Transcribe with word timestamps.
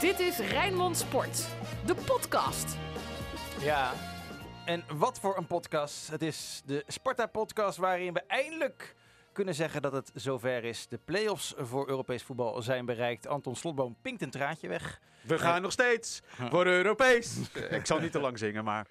Dit 0.00 0.18
is 0.18 0.38
Rijnmond 0.38 0.96
Sport, 0.96 1.48
de 1.86 1.94
podcast. 1.94 2.76
Ja, 3.60 3.92
en 4.66 4.82
wat 4.98 5.20
voor 5.20 5.36
een 5.36 5.46
podcast. 5.46 6.10
Het 6.10 6.22
is 6.22 6.62
de 6.64 6.84
Sparta-podcast 6.86 7.78
waarin 7.78 8.12
we 8.12 8.20
eindelijk 8.26 8.94
kunnen 9.32 9.54
zeggen 9.54 9.82
dat 9.82 9.92
het 9.92 10.10
zover 10.14 10.64
is. 10.64 10.86
De 10.88 10.98
play-offs 11.04 11.54
voor 11.56 11.88
Europees 11.88 12.22
voetbal 12.22 12.62
zijn 12.62 12.84
bereikt. 12.84 13.26
Anton 13.26 13.56
Slotboom 13.56 13.96
pinkt 14.02 14.22
een 14.22 14.30
traantje 14.30 14.68
weg. 14.68 15.00
We 15.22 15.38
gaan 15.38 15.62
nog 15.62 15.72
steeds 15.72 16.22
voor 16.50 16.66
Europees. 16.66 17.52
Ik 17.70 17.86
zal 17.86 17.98
niet 17.98 18.12
te 18.12 18.20
lang 18.20 18.38
zingen, 18.38 18.64
maar 18.64 18.86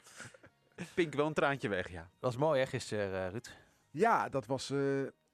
pink 0.93 1.13
wel 1.13 1.25
een 1.25 1.33
traantje 1.33 1.69
weg, 1.69 1.91
ja. 1.91 2.01
Dat 2.19 2.33
was 2.33 2.37
mooi 2.37 2.59
hè, 2.59 2.65
gisteren, 2.65 3.25
eh, 3.25 3.31
Ruud? 3.31 3.49
Ja, 3.91 4.29
dat 4.29 4.45
was 4.45 4.69
eh, 4.69 4.79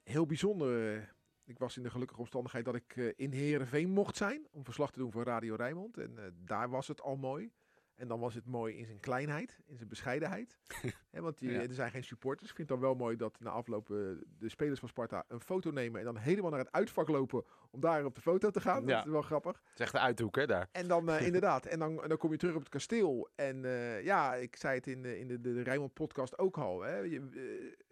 heel 0.03 0.25
bijzonder. 0.25 1.13
Ik 1.45 1.59
was 1.59 1.77
in 1.77 1.83
de 1.83 1.89
gelukkige 1.89 2.19
omstandigheid 2.19 2.65
dat 2.65 2.75
ik 2.75 2.95
eh, 2.95 3.11
in 3.15 3.31
Heerenveen 3.31 3.89
mocht 3.89 4.17
zijn 4.17 4.47
om 4.51 4.63
verslag 4.63 4.91
te 4.91 4.99
doen 4.99 5.11
voor 5.11 5.23
Radio 5.23 5.55
Rijnmond. 5.55 5.97
En 5.97 6.17
eh, 6.17 6.25
daar 6.35 6.69
was 6.69 6.87
het 6.87 7.01
al 7.01 7.15
mooi. 7.15 7.51
En 7.95 8.07
dan 8.07 8.19
was 8.19 8.33
het 8.33 8.45
mooi 8.45 8.77
in 8.77 8.85
zijn 8.85 8.99
kleinheid, 8.99 9.59
in 9.65 9.75
zijn 9.77 9.89
bescheidenheid. 9.89 10.57
Want 11.11 11.37
die, 11.37 11.51
Ja. 11.51 11.61
er 11.61 11.73
zijn 11.73 11.91
geen 11.91 12.03
supporters. 12.03 12.49
Ik 12.49 12.55
vind 12.55 12.69
het 12.69 12.79
dan 12.79 12.87
wel 12.87 12.97
mooi 12.97 13.15
dat 13.15 13.39
na 13.39 13.49
afloop 13.49 13.89
eh, 13.89 13.97
de 14.37 14.49
spelers 14.49 14.79
van 14.79 14.89
Sparta 14.89 15.25
een 15.27 15.41
foto 15.41 15.71
nemen. 15.71 15.99
En 15.99 16.05
dan 16.05 16.17
helemaal 16.17 16.49
naar 16.49 16.59
het 16.59 16.71
uitvak 16.71 17.07
lopen 17.07 17.43
om 17.71 17.79
daar 17.79 18.05
op 18.05 18.15
de 18.15 18.21
foto 18.21 18.49
te 18.49 18.61
gaan. 18.61 18.85
Ja. 18.85 18.95
Dat 18.95 19.05
is 19.05 19.11
wel 19.11 19.21
grappig. 19.21 19.61
Het 19.63 19.73
is 19.73 19.79
echt 19.79 19.91
de 19.91 19.99
uithoek, 19.99 20.35
hè, 20.35 20.45
daar. 20.45 20.69
En 20.71 20.87
dan 20.87 21.09
eh, 21.09 21.25
inderdaad, 21.27 21.65
en 21.65 21.79
dan, 21.79 21.95
dan 22.07 22.17
kom 22.17 22.31
je 22.31 22.37
terug 22.37 22.55
op 22.55 22.59
het 22.59 22.69
kasteel. 22.69 23.29
En 23.35 23.65
eh, 23.65 24.03
ja, 24.03 24.35
ik 24.35 24.55
zei 24.55 24.75
het 24.75 24.87
in 24.87 25.01
de, 25.01 25.19
in 25.19 25.27
de, 25.27 25.41
de, 25.41 25.61
Rijnmond 25.61 25.93
podcast 25.93 26.37
ook 26.37 26.57
al. 26.57 26.81
Hè. 26.81 26.97
Je, 26.97 27.19
eh, 27.19 27.83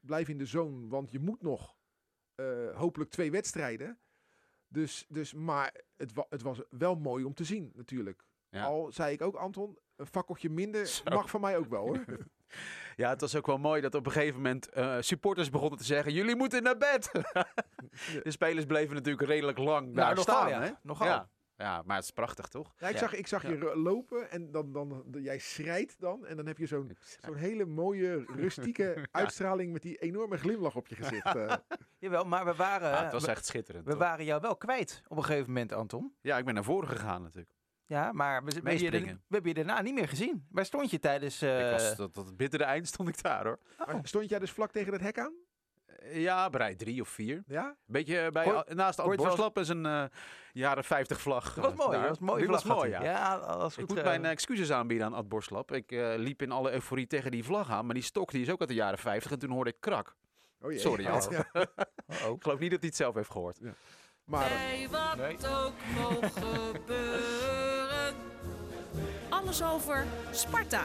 blijf 0.00 0.28
in 0.28 0.38
de 0.38 0.46
zone, 0.46 0.88
want 0.88 1.10
je 1.10 1.18
moet 1.18 1.42
nog 1.42 1.76
eh, 2.34 2.76
hopelijk 2.76 3.10
twee 3.10 3.30
wedstrijden. 3.30 3.98
Dus, 4.68 5.04
dus, 5.08 5.32
maar 5.34 5.74
het, 5.96 6.12
wa 6.12 6.26
het 6.28 6.42
was 6.42 6.60
wel 6.70 6.94
mooi 6.94 7.24
om 7.24 7.34
te 7.34 7.44
zien 7.44 7.72
natuurlijk. 7.74 8.24
Ja. 8.50 8.64
Al 8.64 8.92
zei 8.92 9.12
ik 9.12 9.22
ook, 9.22 9.34
Anton, 9.34 9.78
een 9.96 10.06
fakkeltje 10.06 10.50
minder 10.50 10.86
Zo. 10.86 11.02
mag 11.04 11.30
van 11.30 11.40
mij 11.40 11.56
ook 11.56 11.68
wel 11.68 11.80
hoor. 11.86 12.04
Ja, 12.96 13.08
het 13.08 13.20
was 13.20 13.36
ook 13.36 13.46
wel 13.46 13.58
mooi 13.58 13.80
dat 13.80 13.94
op 13.94 14.06
een 14.06 14.12
gegeven 14.12 14.36
moment 14.36 14.68
eh, 14.68 14.96
supporters 15.00 15.50
begonnen 15.50 15.78
te 15.78 15.84
zeggen: 15.84 16.12
jullie 16.12 16.36
moeten 16.36 16.62
naar 16.62 16.76
bed. 16.76 17.10
de 18.22 18.30
spelers 18.30 18.64
bleven 18.66 18.94
natuurlijk 18.94 19.28
redelijk 19.28 19.58
lang 19.58 19.86
daar 19.94 20.04
Nou, 20.04 20.14
nogal, 20.16 20.34
staan. 20.34 20.48
ja. 20.48 20.62
Hè? 20.62 20.70
Nogal. 20.82 21.06
Ja. 21.06 21.28
Ja, 21.56 21.82
maar 21.84 21.96
het 21.96 22.04
is 22.04 22.10
prachtig, 22.10 22.48
toch? 22.48 22.74
Ja, 22.78 22.86
ik 22.88 22.92
Ja. 22.92 22.98
zag, 22.98 23.14
ik 23.14 23.26
zag 23.26 23.42
je 23.42 23.76
lopen 23.76 24.30
en 24.30 24.50
dan, 24.50 24.72
dan, 24.72 25.02
dan- 25.06 25.22
jij 25.22 25.38
schrijt 25.38 26.00
dan. 26.00 26.26
En 26.26 26.36
dan 26.36 26.46
heb 26.46 26.58
je 26.58 26.66
zo'n 26.66 26.96
zo'n 27.20 27.34
hele 27.36 27.64
mooie, 27.64 28.24
rustieke 28.36 29.06
uitstraling 29.12 29.72
met 29.72 29.82
die 29.82 29.96
enorme 29.96 30.36
glimlach 30.38 30.76
op 30.76 30.86
je 30.88 30.94
gezicht. 30.94 31.34
eh. 31.36 31.54
Jawel, 31.98 32.24
maar 32.24 32.44
we 32.44 32.54
waren, 32.54 32.90
Ja, 32.90 33.02
het 33.02 33.12
was 33.12 33.24
we, 33.24 33.30
echt 33.30 33.46
schitterend. 33.46 33.84
we 33.84 33.90
toch? 33.90 34.00
waren 34.00 34.24
jou 34.24 34.40
wel 34.40 34.56
kwijt 34.56 35.02
op 35.08 35.16
een 35.16 35.24
gegeven 35.24 35.46
moment, 35.46 35.72
Anton. 35.72 36.14
Ja, 36.20 36.38
ik 36.38 36.44
ben 36.44 36.54
naar 36.54 36.64
voren 36.64 36.88
gegaan 36.88 37.22
natuurlijk. 37.22 37.52
Ja, 37.86 38.12
maar 38.12 38.44
we, 38.44 38.48
we, 38.48 38.54
hebben 38.54 38.72
je, 38.72 38.78
Meespringen. 38.80 39.14
we 39.28 39.34
hebben 39.34 39.54
je 39.54 39.64
daarna 39.64 39.80
niet 39.82 39.94
meer 39.94 40.08
gezien. 40.08 40.46
Waar 40.50 40.64
stond 40.64 40.90
je 40.90 40.98
tijdens... 40.98 41.42
eh, 41.42 41.64
ik 41.66 41.70
was 41.72 41.94
tot, 41.96 42.14
tot 42.14 42.26
het 42.26 42.36
bittere 42.36 42.64
eind 42.64 42.86
stond 42.88 43.08
ik 43.08 43.22
daar 43.22 43.44
hoor. 43.44 43.58
Stond 44.02 44.28
jij 44.28 44.38
dus 44.38 44.50
vlak 44.50 44.70
tegen 44.72 44.92
het 44.92 45.02
hek 45.02 45.18
aan? 45.18 45.32
Eh, 46.04 46.20
Ja, 46.22 46.50
bij 46.50 46.74
drie 46.74 47.00
of 47.00 47.08
vier. 47.08 47.42
Ja? 47.46 47.74
Beetje 47.86 48.30
bij, 48.32 48.44
Hoor- 48.44 48.64
naast 48.68 49.00
Ad 49.00 49.16
Borslap 49.16 49.58
is 49.58 49.68
een 49.68 49.86
eh, 49.86 50.04
jaren 50.52 50.84
50 50.84 51.20
vlag. 51.20 51.54
dat 51.54 51.64
was 51.64 51.74
mooi, 51.74 51.90
daar. 51.90 52.00
dat 52.00 52.08
was 52.08 52.18
mooi. 52.18 52.40
Die 52.42 52.50
was 52.50 52.62
vlag 52.62 52.76
had 52.76 52.84
mooi, 52.86 52.96
ja. 52.98 53.02
Ja, 53.10 53.38
dat 53.38 53.56
was 53.56 53.76
Ik 53.76 53.88
moet 53.88 53.98
eh, 53.98 54.04
mijn 54.04 54.24
excuses 54.24 54.72
aanbieden 54.72 55.06
aan 55.06 55.14
Ad 55.14 55.28
Borslap. 55.28 55.72
Ik 55.72 55.92
eh, 55.92 56.12
liep 56.16 56.42
in 56.42 56.50
alle 56.50 56.72
euforie 56.72 57.06
tegen 57.06 57.30
die 57.30 57.44
vlag 57.44 57.70
aan, 57.70 57.84
maar 57.86 57.94
die 57.94 58.02
stok 58.04 58.30
die 58.30 58.42
is 58.42 58.50
ook 58.50 58.60
uit 58.60 58.68
de 58.68 58.74
jaren 58.74 58.98
50 58.98 59.30
en 59.32 59.38
toen 59.38 59.50
hoorde 59.50 59.70
ik 59.70 59.76
krak. 59.80 60.14
Oh 60.60 60.70
jee. 60.70 60.80
Sorry, 60.80 61.06
Ad. 61.06 61.28
Ja. 61.30 61.46
oh, 62.26 62.34
Ik 62.36 62.42
geloof 62.42 62.58
niet 62.58 62.70
dat 62.70 62.80
hij 62.80 62.88
het 62.88 62.96
zelf 62.96 63.14
heeft 63.14 63.30
gehoord. 63.30 63.58
Maar 64.24 64.44
eh, 64.50 64.50
Bij 64.50 64.88
wat 64.90 65.16
Nee. 65.16 65.36
ook 65.56 65.72
mogen 65.96 66.30
gebeuren. 66.72 68.14
Alles 69.28 69.62
over 69.62 70.04
Sparta. 70.30 70.84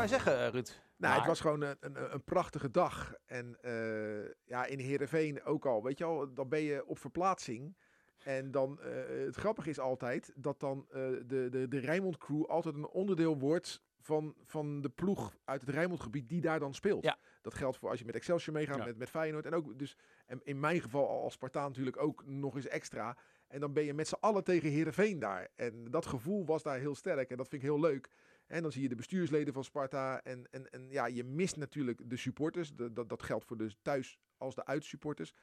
Wat 0.00 0.10
wou 0.10 0.20
je 0.20 0.24
zeggen, 0.24 0.46
eh, 0.46 0.52
Ruud? 0.52 0.66
nou, 0.68 0.80
Maar- 0.96 1.16
het 1.16 1.26
was 1.26 1.40
gewoon 1.40 1.60
een, 1.60 1.76
een, 1.80 2.12
een 2.12 2.24
prachtige 2.24 2.70
dag. 2.70 3.14
En 3.26 3.56
eh, 3.60 4.30
ja, 4.44 4.64
in 4.66 4.78
Heerenveen 4.78 5.42
ook 5.44 5.66
al. 5.66 5.82
Weet 5.82 5.98
je 5.98 6.04
al, 6.04 6.34
dan 6.34 6.48
ben 6.48 6.60
je 6.60 6.86
op 6.86 6.98
verplaatsing. 6.98 7.76
En 8.18 8.50
dan, 8.50 8.80
eh, 8.80 8.90
het 9.26 9.36
grappige 9.36 9.70
is 9.70 9.78
altijd 9.78 10.32
dat 10.36 10.60
dan 10.60 10.86
eh, 10.90 11.00
de, 11.26 11.48
de, 11.50 11.68
de 11.68 11.78
Rijnmond 11.78 12.16
crew 12.18 12.44
altijd 12.44 12.74
een 12.74 12.88
onderdeel 12.88 13.38
wordt 13.38 13.82
van, 14.00 14.34
van 14.44 14.80
de 14.80 14.88
ploeg 14.88 15.36
uit 15.44 15.60
het 15.60 15.70
Rijnmondgebied 15.70 16.28
die 16.28 16.40
daar 16.40 16.58
dan 16.58 16.74
speelt. 16.74 17.04
Ja. 17.04 17.18
Dat 17.42 17.54
geldt 17.54 17.76
voor 17.76 17.90
als 17.90 17.98
je 17.98 18.04
met 18.04 18.14
Excelsior 18.14 18.54
meegaat, 18.56 18.76
Ja. 18.76 18.84
met, 18.84 18.96
met 18.98 19.10
Feyenoord. 19.10 19.46
En 19.46 19.54
ook 19.54 19.78
dus, 19.78 19.96
en 20.26 20.40
in 20.44 20.60
mijn 20.60 20.80
geval 20.80 21.08
als 21.22 21.32
Spartaan 21.32 21.68
natuurlijk 21.68 22.02
ook 22.02 22.26
nog 22.26 22.54
eens 22.54 22.66
extra. 22.68 23.16
En 23.48 23.60
dan 23.60 23.72
ben 23.72 23.84
je 23.84 23.94
met 23.94 24.08
z'n 24.08 24.16
allen 24.20 24.44
tegen 24.44 24.70
Heerenveen 24.70 25.18
daar. 25.18 25.48
En 25.54 25.90
dat 25.90 26.06
gevoel 26.06 26.44
was 26.46 26.62
daar 26.62 26.78
heel 26.78 26.94
sterk. 26.94 27.30
En 27.30 27.36
dat 27.36 27.48
vind 27.48 27.62
ik 27.62 27.68
heel 27.68 27.80
leuk. 27.80 28.08
En 28.48 28.62
dan 28.62 28.72
zie 28.72 28.82
je 28.82 28.88
de 28.88 28.94
bestuursleden 28.94 29.54
van 29.54 29.64
Sparta. 29.64 30.22
En, 30.22 30.46
en, 30.50 30.70
en 30.70 30.86
ja, 30.90 31.06
je 31.06 31.24
mist 31.24 31.56
natuurlijk 31.56 32.00
de 32.10 32.16
supporters. 32.16 32.74
De- 32.74 32.92
dat, 32.92 33.08
dat 33.08 33.22
geldt 33.22 33.44
voor 33.44 33.56
de 33.56 33.70
thuis- 33.82 34.18
als 34.36 34.54
de 34.54 34.66
uitsupporters. 34.66 35.34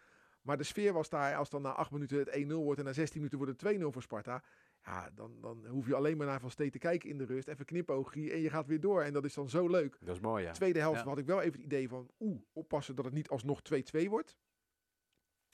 Maar 0.41 0.57
de 0.57 0.63
sfeer 0.63 0.93
was 0.93 1.09
daar, 1.09 1.35
als 1.35 1.49
dan 1.49 1.61
na 1.61 1.71
8 1.73 1.91
minuten 1.91 2.17
het 2.17 2.43
1-0 2.43 2.47
wordt 2.47 2.79
en 2.79 2.85
na 2.85 2.93
16 2.93 3.17
minuten 3.17 3.37
wordt 3.37 3.61
het 3.61 3.75
2-0 3.79 3.83
voor 3.93 4.01
Sparta. 4.01 4.43
Ja, 4.83 5.09
dan, 5.15 5.41
dan 5.41 5.65
hoef 5.67 5.87
je 5.87 5.95
alleen 5.95 6.17
maar 6.17 6.27
naar 6.27 6.39
Van 6.39 6.51
Steen 6.51 6.71
te 6.71 6.77
kijken 6.77 7.09
in 7.09 7.17
de 7.17 7.25
rust. 7.25 7.47
Even 7.47 7.65
knipoogie 7.65 8.31
en 8.31 8.39
je 8.39 8.49
gaat 8.49 8.67
weer 8.67 8.79
door. 8.79 9.01
En 9.01 9.13
dat 9.13 9.25
is 9.25 9.33
dan 9.33 9.49
zo 9.49 9.67
leuk. 9.67 9.97
Dat 9.99 10.15
is 10.15 10.21
mooi, 10.21 10.43
ja. 10.43 10.51
Tweede 10.51 10.79
helft 10.79 10.99
Ja. 10.99 11.05
had 11.07 11.17
ik 11.17 11.25
wel 11.25 11.41
even 11.41 11.51
het 11.53 11.61
idee 11.65 11.87
van, 11.87 12.09
oeh, 12.19 12.41
oppassen 12.53 12.95
dat 12.95 13.05
het 13.05 13.13
niet 13.13 13.29
alsnog 13.29 13.61
2-2 13.61 14.09
wordt. 14.09 14.37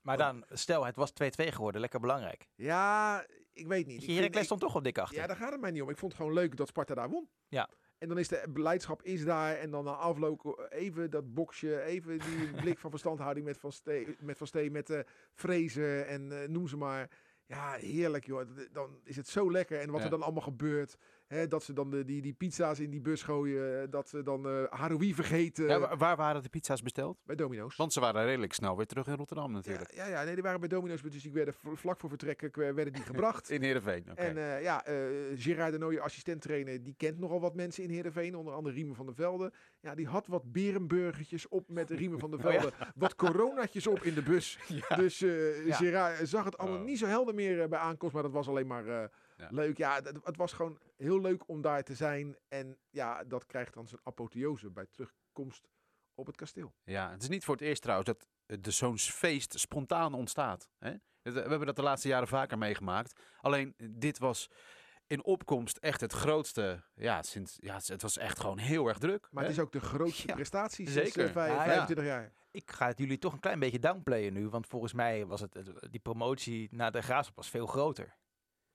Maar 0.01 0.17
dan, 0.17 0.43
stel, 0.49 0.85
het 0.85 0.95
was 0.95 1.11
2-2 1.11 1.13
geworden. 1.47 1.81
Lekker 1.81 1.99
belangrijk. 1.99 2.47
Ja, 2.55 3.25
ik 3.53 3.67
weet 3.67 3.85
niet. 3.87 4.05
Heracles 4.07 4.45
stond 4.45 4.61
toch 4.61 4.75
op 4.75 4.83
dik 4.83 4.97
achter. 4.97 5.17
Ja, 5.17 5.27
daar 5.27 5.35
gaat 5.35 5.51
het 5.51 5.61
mij 5.61 5.71
niet 5.71 5.81
om. 5.81 5.89
Ik 5.89 5.97
vond 5.97 6.11
het 6.11 6.21
gewoon 6.21 6.35
leuk 6.37 6.57
dat 6.57 6.67
Sparta 6.67 6.93
daar 6.95 7.09
won. 7.09 7.29
Ja. 7.47 7.69
En 7.97 8.07
dan 8.07 8.17
is 8.17 8.27
de 8.27 8.43
beleidschap 8.49 9.01
is 9.03 9.23
daar. 9.25 9.55
En 9.55 9.71
dan 9.71 9.83
na 9.83 9.91
afloop 9.91 10.67
even 10.69 11.09
dat 11.09 11.33
boxje. 11.33 11.81
Even 11.81 12.19
die 12.19 12.51
blik 12.61 12.79
van 12.79 12.89
verstandhouding 12.89 13.45
met 13.45 13.57
Van 13.57 13.71
Steen. 13.71 14.15
Met, 14.19 14.37
van 14.37 14.47
Steen, 14.47 14.71
met 14.71 14.89
eh 14.89 14.99
Vrezen 15.33 16.07
en 16.07 16.41
eh, 16.41 16.47
noem 16.49 16.67
ze 16.67 16.77
maar. 16.77 17.09
Ja, 17.45 17.71
heerlijk 17.73 18.25
joh. 18.25 18.49
Dan 18.71 18.99
is 19.03 19.15
het 19.15 19.27
zo 19.27 19.51
lekker. 19.51 19.79
En 19.79 19.89
wat 19.89 19.97
Ja. 19.99 20.03
er 20.05 20.11
dan 20.11 20.21
allemaal 20.21 20.41
gebeurt. 20.41 20.97
Hè, 21.31 21.47
dat 21.47 21.63
ze 21.63 21.73
dan 21.73 21.89
de, 21.89 22.05
die, 22.05 22.21
die 22.21 22.33
pizza's 22.33 22.79
in 22.79 22.89
die 22.89 23.01
bus 23.01 23.23
gooien. 23.23 23.89
Dat 23.89 24.09
ze 24.09 24.23
dan 24.23 24.47
eh 24.47 24.63
Haroui 24.69 25.13
vergeten 25.13 25.67
Ja, 25.67 25.97
waar 25.97 26.15
waren 26.15 26.43
de 26.43 26.49
pizza's 26.49 26.81
besteld? 26.81 27.17
bij 27.25 27.35
Domino's. 27.35 27.75
Want 27.75 27.93
ze 27.93 27.99
waren 27.99 28.25
redelijk 28.25 28.53
snel 28.53 28.77
weer 28.77 28.85
terug 28.85 29.07
in 29.07 29.15
Rotterdam 29.15 29.51
natuurlijk. 29.51 29.91
Ja, 29.93 30.05
ja, 30.05 30.11
ja, 30.19 30.23
nee, 30.23 30.33
die 30.33 30.43
waren 30.43 30.59
bij 30.59 30.69
Domino's. 30.69 31.01
Dus 31.01 31.21
die 31.23 31.31
werden 31.31 31.53
vlak 31.73 31.99
voor 31.99 32.09
vertrekken 32.09 32.75
werden 32.75 32.93
die 32.93 33.03
gebracht. 33.03 33.49
In 33.55 33.61
Heerenveen, 33.61 34.05
oké. 34.11 34.21
En 34.21 34.37
eh, 34.37 34.61
ja, 34.63 34.85
eh 34.85 34.95
Gerard 35.35 35.71
de 35.71 35.77
Nooijer, 35.77 36.01
assistent-trainer, 36.03 36.83
die 36.83 36.93
kent 36.97 37.19
nogal 37.19 37.39
wat 37.39 37.55
mensen 37.55 37.83
in 37.83 37.89
Heerenveen. 37.89 38.35
Onder 38.35 38.53
andere 38.53 38.75
Riemen 38.75 38.95
van 38.95 39.05
der 39.05 39.15
Velde. 39.15 39.51
Ja, 39.79 39.95
die 39.95 40.07
had 40.07 40.27
wat 40.27 40.51
berenburgertjes 40.51 41.47
op 41.47 41.69
met 41.69 41.89
Riemen 41.89 42.19
van 42.19 42.31
der 42.31 42.39
Oh 42.45 42.53
ja. 42.53 42.59
Velde. 42.59 42.75
Wat 42.95 43.15
coronatjes 43.15 43.87
op 43.87 43.99
in 44.03 44.13
de 44.13 44.21
bus. 44.23 44.59
Dus 44.95 45.21
eh 45.21 45.65
Ja. 45.65 45.75
Gerard 45.75 46.27
zag 46.27 46.43
het 46.45 46.57
allemaal 46.57 46.79
Oh. 46.79 46.85
niet 46.85 46.99
zo 46.99 47.05
helder 47.05 47.35
meer 47.35 47.61
eh, 47.61 47.67
bij 47.69 47.79
aankomst. 47.79 48.13
Maar 48.13 48.23
dat 48.23 48.31
was 48.31 48.47
alleen 48.47 48.67
maar 48.67 48.87
eh, 48.87 49.03
Ja. 49.41 49.47
leuk. 49.51 49.77
Ja, 49.77 49.95
het, 49.95 50.19
het 50.23 50.37
was 50.37 50.53
gewoon 50.53 50.79
heel 50.97 51.21
leuk 51.21 51.47
om 51.47 51.61
daar 51.61 51.83
te 51.83 51.95
zijn. 51.95 52.37
En 52.47 52.77
ja, 52.89 53.23
dat 53.23 53.45
krijgt 53.45 53.73
dan 53.73 53.87
zijn 53.87 54.01
apotheose 54.03 54.69
bij 54.71 54.85
terugkomst 54.91 55.67
op 56.15 56.25
het 56.25 56.35
kasteel. 56.35 56.73
Ja, 56.83 57.11
het 57.11 57.21
is 57.21 57.29
niet 57.29 57.43
voor 57.43 57.55
het 57.55 57.63
eerst 57.63 57.81
trouwens 57.81 58.09
dat 58.09 58.27
eh, 58.45 58.57
de 58.61 58.71
zo'n 58.71 58.97
feest 58.97 59.59
spontaan 59.59 60.13
ontstaat. 60.13 60.69
Hè? 60.77 60.89
Het- 61.21 61.33
We 61.33 61.39
hebben 61.39 61.65
dat 61.65 61.75
de 61.75 61.81
laatste 61.81 62.07
jaren 62.07 62.27
vaker 62.27 62.57
meegemaakt. 62.57 63.19
Alleen 63.41 63.73
eh, 63.77 63.87
dit 63.91 64.17
was 64.19 64.49
in 65.07 65.23
opkomst 65.23 65.77
echt 65.77 66.01
het 66.01 66.13
grootste. 66.13 66.83
Ja, 66.95 67.23
sinds, 67.23 67.55
ja, 67.59 67.79
het 67.85 68.01
was 68.01 68.17
echt 68.17 68.39
gewoon 68.39 68.57
heel 68.57 68.87
erg 68.87 68.97
druk. 68.97 69.27
Maar 69.31 69.43
hè? 69.43 69.49
het 69.49 69.57
is 69.57 69.63
ook 69.63 69.71
de 69.71 69.79
grootste 69.79 70.27
Ja, 70.27 70.33
prestatie 70.33 70.89
sinds 70.89 71.13
zeker. 71.13 71.27
eh, 71.29 71.33
Ja, 71.35 71.45
ja. 71.55 71.63
25 71.63 72.05
jaar. 72.05 72.31
Ik 72.51 72.71
ga 72.71 72.87
het 72.87 72.97
jullie 72.99 73.17
toch 73.17 73.33
een 73.33 73.39
klein 73.39 73.59
beetje 73.59 73.79
downplayen 73.79 74.33
nu. 74.33 74.49
Want 74.49 74.67
volgens 74.67 74.93
mij 74.93 75.25
was 75.25 75.41
het, 75.41 75.53
het- 75.53 75.87
die 75.91 75.99
promotie 75.99 76.67
naar 76.71 76.91
de 76.91 77.01
Graafschap 77.01 77.35
was 77.35 77.49
veel 77.49 77.67
groter. 77.67 78.15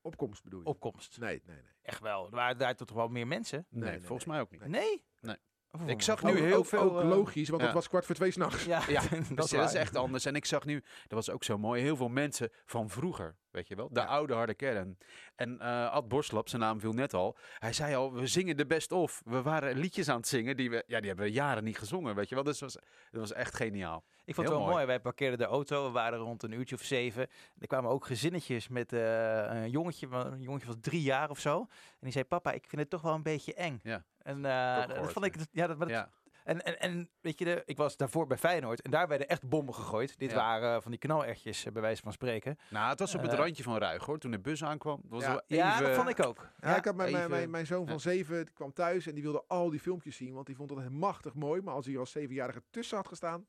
Opkomst 0.06 0.43
bedoel 0.44 0.61
je? 0.61 0.67
Opkomst. 0.67 1.19
Nee, 1.19 1.43
nee, 1.47 1.56
nee. 1.56 1.64
Echt 1.82 2.00
wel. 2.00 2.25
Er 2.25 2.31
waren 2.31 2.58
daar 2.58 2.75
toch 2.76 2.91
wel 2.93 3.08
meer 3.08 3.26
mensen? 3.26 3.67
Nee, 3.70 3.82
Nee, 3.82 3.91
nee, 3.91 4.06
volgens 4.06 4.25
nee. 4.29 4.35
mij 4.37 4.44
ook 4.44 4.50
niet. 4.50 4.61
Nee. 4.61 4.70
Nee? 4.70 5.05
Nee. 5.20 5.37
Of- 5.70 5.87
Ik 5.87 6.03
zag 6.03 6.23
of- 6.23 6.31
nu 6.31 6.37
Ook- 6.37 6.44
heel 6.44 6.56
ook, 6.56 6.67
veel, 6.67 6.81
Ook 6.81 7.00
eh, 7.00 7.08
logisch, 7.08 7.49
want 7.49 7.61
ja. 7.61 7.67
het 7.67 7.76
was 7.76 7.88
kwart 7.88 8.06
voor 8.06 8.14
twee 8.14 8.31
s'nachts. 8.31 8.64
Ja, 8.64 8.82
Ja, 8.88 9.00
dat, 9.08 9.11
dat, 9.11 9.20
is 9.20 9.29
dat 9.37 9.44
is 9.44 9.53
waar. 9.53 9.75
echt 9.75 9.97
anders. 9.97 10.25
En 10.25 10.35
ik 10.35 10.44
zag 10.44 10.64
nu, 10.64 10.75
dat 10.81 11.11
was 11.26 11.31
ook 11.31 11.44
zo 11.44 11.58
mooi, 11.58 11.82
heel 11.82 11.97
veel 11.97 12.08
mensen 12.08 12.50
van 12.64 12.91
vroeger, 12.91 13.37
weet 13.56 13.69
je 13.69 13.75
wel. 13.75 13.88
De 13.93 14.00
Ja. 14.00 14.06
oude 14.06 14.35
harde 14.35 14.55
kern. 14.55 14.99
En 15.37 15.61
eh 15.61 15.91
Ad 15.91 16.08
Borslap, 16.08 16.49
zijn 16.49 16.62
naam 16.62 16.81
viel 16.81 16.93
net 16.93 17.14
al, 17.14 17.37
hij 17.58 17.73
zei 17.73 17.94
al, 17.94 18.12
we 18.12 18.26
zingen 18.26 18.56
de 18.56 18.67
best 18.67 18.93
of. 18.93 19.23
We 19.25 19.43
waren 19.43 19.76
liedjes 19.79 20.08
aan 20.08 20.17
het 20.17 20.29
zingen, 20.29 20.56
die, 20.56 20.70
we, 20.70 20.85
ja, 20.87 20.99
die 20.99 21.08
hebben 21.08 21.26
we 21.26 21.32
jaren 21.32 21.64
niet 21.64 21.79
gezongen, 21.79 22.14
weet 22.14 22.29
je 22.29 22.35
wel. 22.35 22.44
Dus 22.44 22.58
dat 22.58 22.73
was, 22.73 22.82
dat 23.11 23.20
was 23.20 23.32
echt 23.32 23.55
geniaal. 23.55 24.05
Ik 24.25 24.35
vond 24.35 24.47
het 24.49 24.56
wel 24.56 24.64
mooi. 24.67 24.75
mooi. 24.75 24.87
Wij 24.87 25.00
parkeerden 25.00 25.38
de 25.38 25.44
auto. 25.44 25.85
We 25.85 25.91
waren 25.91 26.19
rond 26.19 26.43
een 26.43 26.53
uurtje 26.53 26.75
of 26.75 26.82
zeven. 26.82 27.26
Er 27.58 27.67
kwamen 27.67 27.91
ook 27.91 28.06
gezinnetjes 28.06 28.69
met 28.69 28.93
eh, 28.93 29.00
een 29.49 29.70
jongetje. 29.70 30.09
van- 30.09 30.32
Een 30.32 30.43
jongetje 30.43 30.67
van 30.67 30.81
drie 30.81 31.02
jaar 31.02 31.31
of 31.31 31.38
zo. 31.41 31.59
En 31.61 31.67
die 32.00 32.12
zei, 32.12 32.25
papa, 32.25 32.52
ik 32.52 32.64
vind 32.69 32.81
het 32.81 32.91
toch 32.91 33.00
wel 33.02 33.14
een 33.14 33.23
beetje 33.23 33.55
eng. 33.55 33.81
Ja. 33.82 34.05
En 34.23 34.44
eh, 34.44 34.87
dat 34.88 35.12
vond 35.12 35.25
ik, 35.25 35.35
ja, 35.52 35.67
dat, 35.67 35.76
maar 35.79 35.87
dat- 35.88 35.97
Ja. 35.97 36.11
En, 36.47 36.65
en, 36.65 36.81
en 36.81 37.11
weet 37.21 37.39
je, 37.39 37.45
de, 37.45 37.63
ik 37.65 37.77
was 37.77 37.97
daarvoor 37.97 38.27
bij 38.27 38.37
Feyenoord 38.37 38.81
en 38.83 38.91
daar 38.91 39.09
werden 39.09 39.29
echt 39.29 39.49
bommen 39.49 39.75
gegooid. 39.75 40.19
Dit 40.19 40.31
Ja. 40.31 40.37
waren 40.37 40.83
van 40.83 40.91
die 40.91 41.01
knalechtjes, 41.01 41.65
eh, 41.65 41.73
bij 41.73 41.83
wijze 41.83 42.03
van 42.03 42.13
spreken. 42.13 42.59
Nou, 42.71 42.89
het 42.91 42.99
was 43.01 43.15
op 43.15 43.23
het 43.23 43.33
Eh. 43.33 43.39
randje 43.39 43.63
van 43.63 43.79
ruig 43.79 44.05
hoor. 44.05 44.19
Toen 44.19 44.31
de 44.31 44.41
bus 44.41 44.65
aankwam, 44.65 45.01
was 45.09 45.23
Ja. 45.23 45.29
wel 45.31 45.43
Ja, 45.47 45.73
even... 45.75 45.87
dat 45.87 45.97
vond 45.97 46.09
ik 46.09 46.27
ook. 46.27 46.49
Ja, 46.61 46.69
Ja, 46.71 46.77
ik 46.77 46.85
had 46.85 46.95
mijn, 46.97 47.11
mijn, 47.11 47.25
even- 47.25 47.37
mijn, 47.37 47.51
mijn 47.51 47.67
zoon 47.67 47.85
van 47.85 47.95
ja. 47.95 48.01
zeven, 48.01 48.45
die 48.45 48.55
kwam 48.55 48.73
thuis 48.73 49.07
en 49.07 49.15
die 49.15 49.23
wilde 49.23 49.45
al 49.47 49.71
die 49.71 49.81
filmpjes 49.81 50.17
zien, 50.17 50.35
want 50.35 50.47
die 50.47 50.57
vond 50.57 50.69
dat 50.69 50.89
machtig 50.91 51.35
mooi. 51.35 51.61
Maar 51.63 51.75
als 51.75 51.85
hij 51.85 51.95
er 51.95 52.01
als 52.01 52.11
zevenjarige 52.11 52.63
tussen 52.71 52.97
had 52.97 53.09
gestaan, 53.09 53.47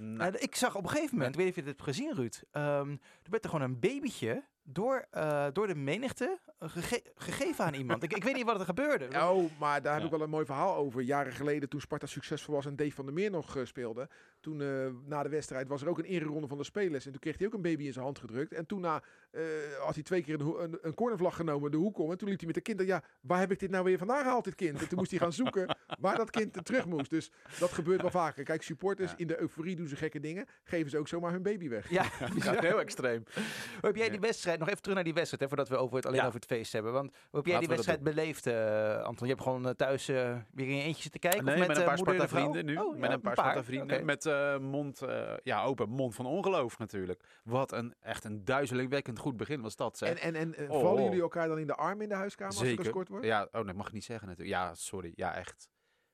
Nou, 0.00 0.16
Nou, 0.16 0.36
ik 0.36 0.54
zag 0.54 0.74
op 0.76 0.82
een 0.82 0.88
gegeven 0.90 1.14
moment, 1.16 1.30
ik 1.34 1.36
weet 1.36 1.46
niet 1.46 1.58
of 1.58 1.64
je 1.64 1.68
dit 1.70 1.80
hebt 1.80 1.96
gezien, 1.96 2.14
Ruud. 2.14 2.42
ehm, 2.50 2.90
er 3.22 3.30
werd 3.30 3.44
er 3.44 3.50
gewoon 3.50 3.64
een 3.70 3.80
babytje 3.80 4.44
door, 4.72 5.06
eh, 5.10 5.46
door 5.52 5.66
de 5.66 5.74
menigte 5.74 6.38
eh, 6.58 6.68
gege- 6.68 7.02
gegeven 7.14 7.64
aan 7.64 7.74
iemand. 7.74 8.02
ik, 8.02 8.12
ik 8.12 8.24
weet 8.24 8.34
niet 8.34 8.44
wat 8.44 8.58
er 8.58 8.64
gebeurde. 8.64 9.08
Oh, 9.28 9.50
maar 9.58 9.82
daar 9.82 9.92
heb 9.92 10.00
Ja. 10.00 10.06
ik 10.08 10.12
wel 10.14 10.22
een 10.22 10.30
mooi 10.30 10.44
verhaal 10.44 10.76
over. 10.76 11.00
Jaren 11.02 11.32
geleden, 11.32 11.68
toen 11.68 11.80
Sparta 11.80 12.06
succesvol 12.06 12.54
was 12.54 12.66
en 12.66 12.76
Dave 12.76 12.90
van 12.92 13.04
der 13.04 13.14
Meer 13.14 13.30
nog 13.30 13.56
eh, 13.56 13.64
speelde. 13.64 14.08
Toen 14.40 14.60
eh, 14.62 14.68
na 15.06 15.22
de 15.22 15.28
wedstrijd 15.28 15.68
was 15.68 15.82
er 15.82 15.88
ook 15.88 15.98
een 15.98 16.04
ereronde 16.04 16.46
van 16.48 16.58
de 16.58 16.64
spelers. 16.64 17.04
En 17.06 17.10
toen 17.10 17.20
kreeg 17.20 17.38
hij 17.38 17.46
ook 17.46 17.54
een 17.54 17.62
baby 17.62 17.84
in 17.84 17.92
zijn 17.92 18.04
hand 18.04 18.18
gedrukt. 18.18 18.52
En 18.52 18.66
toen 18.66 18.80
na, 18.80 19.02
eh, 19.30 19.42
had 19.84 19.94
hij 19.94 20.02
twee 20.02 20.22
keer 20.22 20.40
een, 20.40 20.62
een, 20.62 20.78
een 20.82 20.94
cornervlag 20.94 21.36
genomen, 21.36 21.70
de 21.70 21.76
hoek 21.76 21.98
om. 21.98 22.10
En 22.10 22.18
toen 22.18 22.28
liep 22.28 22.38
hij 22.38 22.46
met 22.46 22.54
de 22.54 22.60
kind. 22.60 22.82
Ja, 22.82 23.02
waar 23.20 23.38
heb 23.40 23.50
ik 23.50 23.58
dit 23.58 23.70
nou 23.70 23.84
weer 23.84 23.98
vandaan 23.98 24.22
gehaald, 24.22 24.44
dit 24.44 24.54
kind? 24.54 24.80
En 24.80 24.88
toen 24.88 24.98
moest 24.98 25.10
hij 25.10 25.20
gaan 25.20 25.32
zoeken 25.32 25.76
waar 26.00 26.16
dat 26.16 26.30
kind 26.30 26.64
terug 26.64 26.86
moest. 26.86 27.10
Dus 27.10 27.30
dat 27.58 27.70
gebeurt 27.72 28.00
wel 28.00 28.10
vaker. 28.10 28.44
Kijk, 28.44 28.62
supporters 28.62 29.10
Ja. 29.10 29.16
in 29.18 29.26
de 29.26 29.40
euforie 29.40 29.76
doen 29.76 29.88
ze 29.88 29.96
gekke 29.96 30.20
dingen. 30.20 30.46
Geven 30.64 30.90
ze 30.90 30.98
ook 30.98 31.08
zomaar 31.08 31.32
hun 31.32 31.42
baby 31.42 31.68
weg. 31.68 31.90
Ja, 31.90 32.02
ja, 32.44 32.60
heel 32.60 32.80
extreem. 32.80 33.22
Hoe 33.34 33.42
heb 33.80 33.96
jij 33.96 34.10
die 34.10 34.20
wedstrijd, 34.20 34.57
nog 34.58 34.68
even 34.68 34.80
terug 34.80 34.94
naar 34.94 35.04
die 35.04 35.14
wedstrijd, 35.14 35.42
hè, 35.42 35.48
voordat 35.48 35.68
we 35.68 35.76
over 35.76 35.96
het, 35.96 36.06
alleen 36.06 36.18
Ja. 36.18 36.26
over 36.26 36.40
het 36.40 36.48
feest 36.48 36.72
hebben. 36.72 36.92
Want 36.92 37.10
hoe 37.10 37.20
heb 37.30 37.44
jij 37.44 37.54
Laten 37.54 37.68
die 37.68 37.76
wedstrijd 37.76 38.02
beleefd, 38.02 38.46
eh, 38.46 39.02
Anton? 39.02 39.26
Je 39.26 39.32
hebt 39.32 39.44
gewoon 39.44 39.66
eh, 39.66 39.72
thuis 39.74 40.08
eh, 40.08 40.36
weer 40.52 40.68
in 40.68 40.76
je 40.76 40.82
eentje 40.82 41.02
zitten 41.02 41.20
kijken? 41.20 41.44
Nee, 41.44 41.54
of 41.54 41.58
met, 41.60 41.68
met, 41.68 41.76
een 41.76 41.84
paar 41.84 41.96
moeder 41.96 42.14
en 42.14 42.20
de 42.20 42.28
vrouw? 42.28 42.40
Sparta-vrienden 42.40 42.74
nu. 42.74 42.88
Oh, 42.88 42.98
met 42.98 43.08
ja, 43.08 43.14
een 43.14 43.20
paar 43.20 43.36
Sparta-vrienden. 43.36 43.96
Oké. 43.96 44.04
Met 44.04 44.26
eh, 44.26 44.58
mond, 44.58 45.02
eh, 45.02 45.34
ja, 45.42 45.62
open 45.62 45.88
mond 45.88 46.14
van 46.14 46.26
ongeloof 46.26 46.78
natuurlijk. 46.78 47.22
Wat 47.44 47.72
een 47.72 47.94
echt 48.00 48.24
een 48.24 48.44
duizelingwekkend 48.44 49.18
goed 49.18 49.36
begin 49.36 49.60
was 49.60 49.76
dat. 49.76 49.98
Zeg. 49.98 50.08
En, 50.08 50.34
en, 50.34 50.54
en 50.54 50.70
Oh, 50.70 50.80
vallen 50.80 50.98
oh. 50.98 51.04
jullie 51.04 51.20
elkaar 51.20 51.48
dan 51.48 51.58
in 51.58 51.66
de 51.66 51.74
arm 51.74 52.00
in 52.00 52.08
de 52.08 52.14
huiskamer 52.14 52.54
als 52.54 52.62
er 52.62 52.76
gescoord 52.76 53.08
wordt? 53.08 53.24
Ja, 53.26 53.48
oh, 53.52 53.66
dat 53.66 53.74
mag 53.74 53.86
ik 53.86 53.92
niet 53.92 54.04
zeggen 54.04 54.28
natuurlijk. 54.28 54.56
Ja, 54.56 54.74
sorry. 54.74 55.12
Ja, 55.14 55.34
echt. 55.34 55.68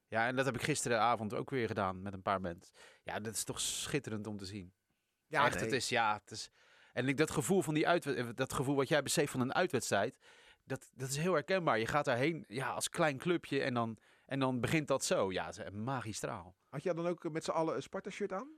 Ja, 0.08 0.26
en 0.26 0.36
dat 0.36 0.44
heb 0.44 0.54
ik 0.54 0.62
gisteravond 0.62 1.34
ook 1.34 1.50
weer 1.50 1.66
gedaan 1.66 2.02
met 2.02 2.12
een 2.12 2.22
paar 2.22 2.40
mensen. 2.40 2.74
Ja, 3.02 3.20
dat 3.20 3.34
is 3.34 3.44
toch 3.44 3.60
schitterend 3.60 4.26
om 4.26 4.36
te 4.36 4.44
zien. 4.44 4.72
Ja, 5.26 5.44
echt, 5.44 5.54
nee. 5.54 5.64
het 5.64 5.72
is, 5.72 5.88
ja, 5.88 6.20
het 6.22 6.30
is... 6.30 6.50
En 6.94 7.08
ik, 7.08 7.16
dat 7.16 7.30
gevoel 7.30 7.62
van 7.62 7.74
die 7.74 7.88
uitwedstrijd, 7.88 8.36
dat 8.36 8.52
gevoel 8.52 8.74
wat 8.76 8.88
jij 8.88 9.02
beseft 9.02 9.30
van 9.30 9.40
een 9.40 9.54
uitwedstrijd, 9.54 10.18
dat, 10.64 10.90
dat 10.94 11.08
is 11.08 11.16
heel 11.16 11.32
herkenbaar. 11.32 11.78
Je 11.78 11.86
gaat 11.86 12.04
daarheen, 12.04 12.44
ja, 12.48 12.70
als 12.70 12.88
klein 12.88 13.18
clubje 13.18 13.62
en 13.62 13.74
dan, 13.74 13.98
en 14.26 14.38
dan 14.38 14.60
begint 14.60 14.88
dat 14.88 15.04
zo. 15.04 15.32
Ja, 15.32 15.52
magistraal. 15.72 16.56
Had 16.68 16.82
jij 16.82 16.92
dan 16.94 17.06
ook 17.06 17.24
eh, 17.24 17.30
met 17.30 17.44
z'n 17.44 17.50
allen 17.50 17.74
een 17.74 17.82
Sparta-shirt 17.82 18.32
aan? 18.32 18.48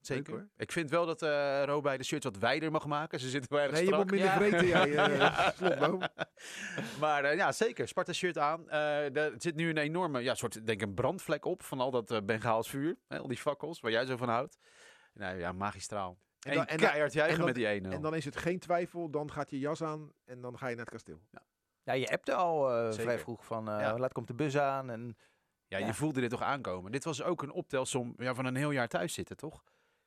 Zeker. 0.00 0.32
hoor. 0.32 0.48
ik 0.56 0.72
vind 0.72 0.90
wel 0.90 1.06
dat 1.06 1.22
eh 1.22 1.62
Robij 1.64 1.96
de 1.96 2.04
shirts 2.04 2.24
wat 2.24 2.38
wijder 2.38 2.70
mag 2.70 2.86
maken. 2.86 3.20
Ze 3.20 3.28
zitten 3.28 3.52
wel 3.52 3.60
erg 3.60 3.72
Nee, 3.72 3.80
je 3.80 3.86
strak. 3.86 4.00
moet 4.02 4.10
minder 4.10 4.28
Ja. 4.28 4.36
vreten, 4.36 4.66
jij, 4.66 4.94
eh, 5.18 5.48
slotboom. 5.56 6.02
Maar 7.00 7.24
eh, 7.24 7.36
ja, 7.36 7.52
zeker. 7.52 7.88
Sparta-shirt 7.88 8.38
aan. 8.38 8.68
Eh, 8.68 9.16
er 9.16 9.34
zit 9.38 9.54
nu 9.54 9.68
een 9.70 9.76
enorme, 9.78 10.20
ja, 10.20 10.34
soort, 10.34 10.66
denk 10.66 10.82
een 10.82 10.94
brandvlek 10.94 11.44
op 11.44 11.62
van 11.62 11.80
al 11.80 11.90
dat 11.90 12.10
eh 12.10 12.18
Bengaals 12.24 12.68
vuur. 12.70 12.96
Hè, 13.08 13.18
al 13.18 13.28
die 13.28 13.36
fakkels, 13.36 13.80
waar 13.80 13.90
jij 13.90 14.04
zo 14.06 14.16
van 14.16 14.28
houdt. 14.28 14.58
Nou 15.12 15.38
ja, 15.38 15.52
magistraal. 15.52 16.18
En, 16.44 16.54
dan- 16.54 16.66
en 16.66 16.76
dan- 16.76 16.86
keihard 16.88 17.12
juichen 17.12 17.38
en 17.38 17.44
met 17.44 17.54
die 17.54 17.66
1-0. 17.80 17.90
En 17.92 18.02
dan 18.02 18.14
is 18.14 18.24
het 18.24 18.36
geen 18.36 18.58
twijfel, 18.58 19.10
dan 19.10 19.32
gaat 19.32 19.50
je 19.50 19.58
jas 19.58 19.82
aan 19.82 20.12
en 20.24 20.40
dan 20.40 20.58
ga 20.58 20.66
je 20.68 20.74
naar 20.76 20.84
het 20.84 20.94
kasteel. 20.94 21.20
Ja, 21.82 21.92
je 21.92 22.08
appte 22.10 22.34
al 22.34 22.70
eh, 22.72 22.92
vrij 22.92 23.18
vroeg 23.18 23.44
van, 23.44 23.68
eh, 23.70 23.80
Ja. 23.80 23.98
laat 23.98 24.12
komt 24.12 24.26
de 24.26 24.34
bus 24.34 24.58
aan. 24.58 24.90
En, 24.90 25.16
Ja, 25.68 25.78
Ja. 25.78 25.86
je 25.86 25.94
voelde 25.94 26.20
dit 26.20 26.30
toch 26.30 26.42
aankomen. 26.42 26.92
Dit 26.92 27.04
was 27.04 27.22
ook 27.22 27.42
een 27.42 27.52
optelsom 27.52 28.14
ja, 28.18 28.34
van 28.34 28.44
een 28.44 28.56
heel 28.56 28.70
jaar 28.70 28.88
thuis 28.88 29.12
zitten, 29.14 29.36
toch? 29.36 29.64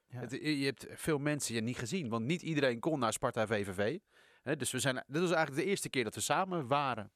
Ja. 0.07 0.19
Het, 0.19 0.31
je 0.31 0.65
hebt 0.65 0.85
veel 0.89 1.17
mensen 1.17 1.55
je 1.55 1.61
niet 1.61 1.77
gezien, 1.77 2.09
want 2.09 2.25
niet 2.25 2.41
iedereen 2.41 2.79
kon 2.79 2.99
naar 2.99 3.13
Sparta 3.13 3.47
VVV. 3.47 3.97
Hè, 4.43 4.55
dus 4.55 4.71
we 4.71 4.79
zijn, 4.79 4.95
dit 5.07 5.21
was 5.21 5.31
eigenlijk 5.31 5.63
de 5.65 5.69
eerste 5.69 5.89
keer 5.89 6.03
dat 6.03 6.15
we 6.15 6.21
samen 6.21 6.67
waren. 6.67 7.11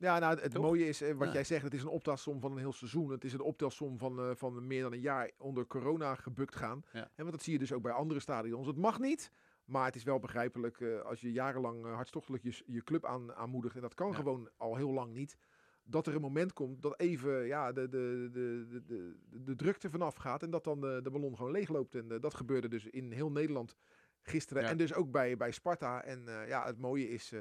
Ja, 0.00 0.18
nou, 0.18 0.40
het, 0.40 0.52
Toch? 0.52 0.62
mooie 0.62 0.86
is, 0.88 1.00
eh, 1.00 1.14
wat 1.14 1.26
Ja. 1.26 1.32
jij 1.32 1.44
zegt, 1.44 1.62
het 1.64 1.74
is 1.74 1.82
een 1.82 1.88
optelsom 1.88 2.40
van 2.40 2.52
een 2.52 2.58
heel 2.58 2.72
seizoen. 2.72 3.10
Het 3.10 3.24
is 3.24 3.32
een 3.32 3.40
optelsom 3.40 3.98
van, 3.98 4.18
eh, 4.18 4.30
van 4.34 4.66
meer 4.66 4.82
dan 4.82 4.92
een 4.92 5.00
jaar 5.00 5.30
onder 5.38 5.66
corona 5.66 6.14
gebukt 6.14 6.56
gaan. 6.56 6.82
Ja. 6.92 7.00
En 7.02 7.10
want 7.16 7.30
dat 7.30 7.42
zie 7.42 7.52
je 7.52 7.58
dus 7.58 7.72
ook 7.72 7.82
bij 7.82 7.92
andere 7.92 8.20
stadions. 8.20 8.66
Het 8.66 8.76
mag 8.76 8.98
niet, 8.98 9.32
maar 9.64 9.84
het 9.84 9.96
is 9.96 10.02
wel 10.02 10.18
begrijpelijk 10.18 10.80
eh, 10.80 11.00
als 11.00 11.20
je 11.20 11.32
jarenlang 11.32 11.84
hartstochtelijk 11.84 12.42
je, 12.42 12.62
je 12.66 12.82
club 12.84 13.04
aan, 13.06 13.32
aanmoedigt. 13.34 13.74
En 13.74 13.80
dat 13.80 13.94
kan 13.94 14.08
Ja. 14.10 14.14
gewoon 14.14 14.50
al 14.56 14.76
heel 14.76 14.90
lang 14.92 15.12
niet. 15.12 15.36
Dat 15.82 16.06
er 16.06 16.14
een 16.14 16.20
moment 16.20 16.52
komt 16.52 16.82
dat 16.82 17.00
even 17.00 17.46
ja, 17.46 17.72
de, 17.72 17.88
de, 17.88 18.28
de, 18.32 18.66
de, 18.68 18.84
de, 18.84 19.42
de 19.44 19.54
drukte 19.56 19.90
vanaf 19.90 20.14
gaat. 20.16 20.42
En 20.42 20.50
dat 20.50 20.64
dan 20.64 20.80
de, 20.80 21.00
de 21.02 21.10
ballon 21.10 21.36
gewoon 21.36 21.52
leegloopt. 21.52 21.94
En 21.94 22.20
dat 22.20 22.34
gebeurde 22.34 22.68
dus 22.68 22.86
in 22.86 23.12
heel 23.12 23.30
Nederland 23.30 23.76
gisteren. 24.22 24.62
En 24.64 24.76
dus 24.76 24.94
ook 24.94 25.10
bij, 25.10 25.36
bij 25.36 25.50
Sparta. 25.50 26.02
En 26.04 26.22
ja, 26.46 26.66
het 26.66 26.78
mooie 26.78 27.08
is... 27.08 27.32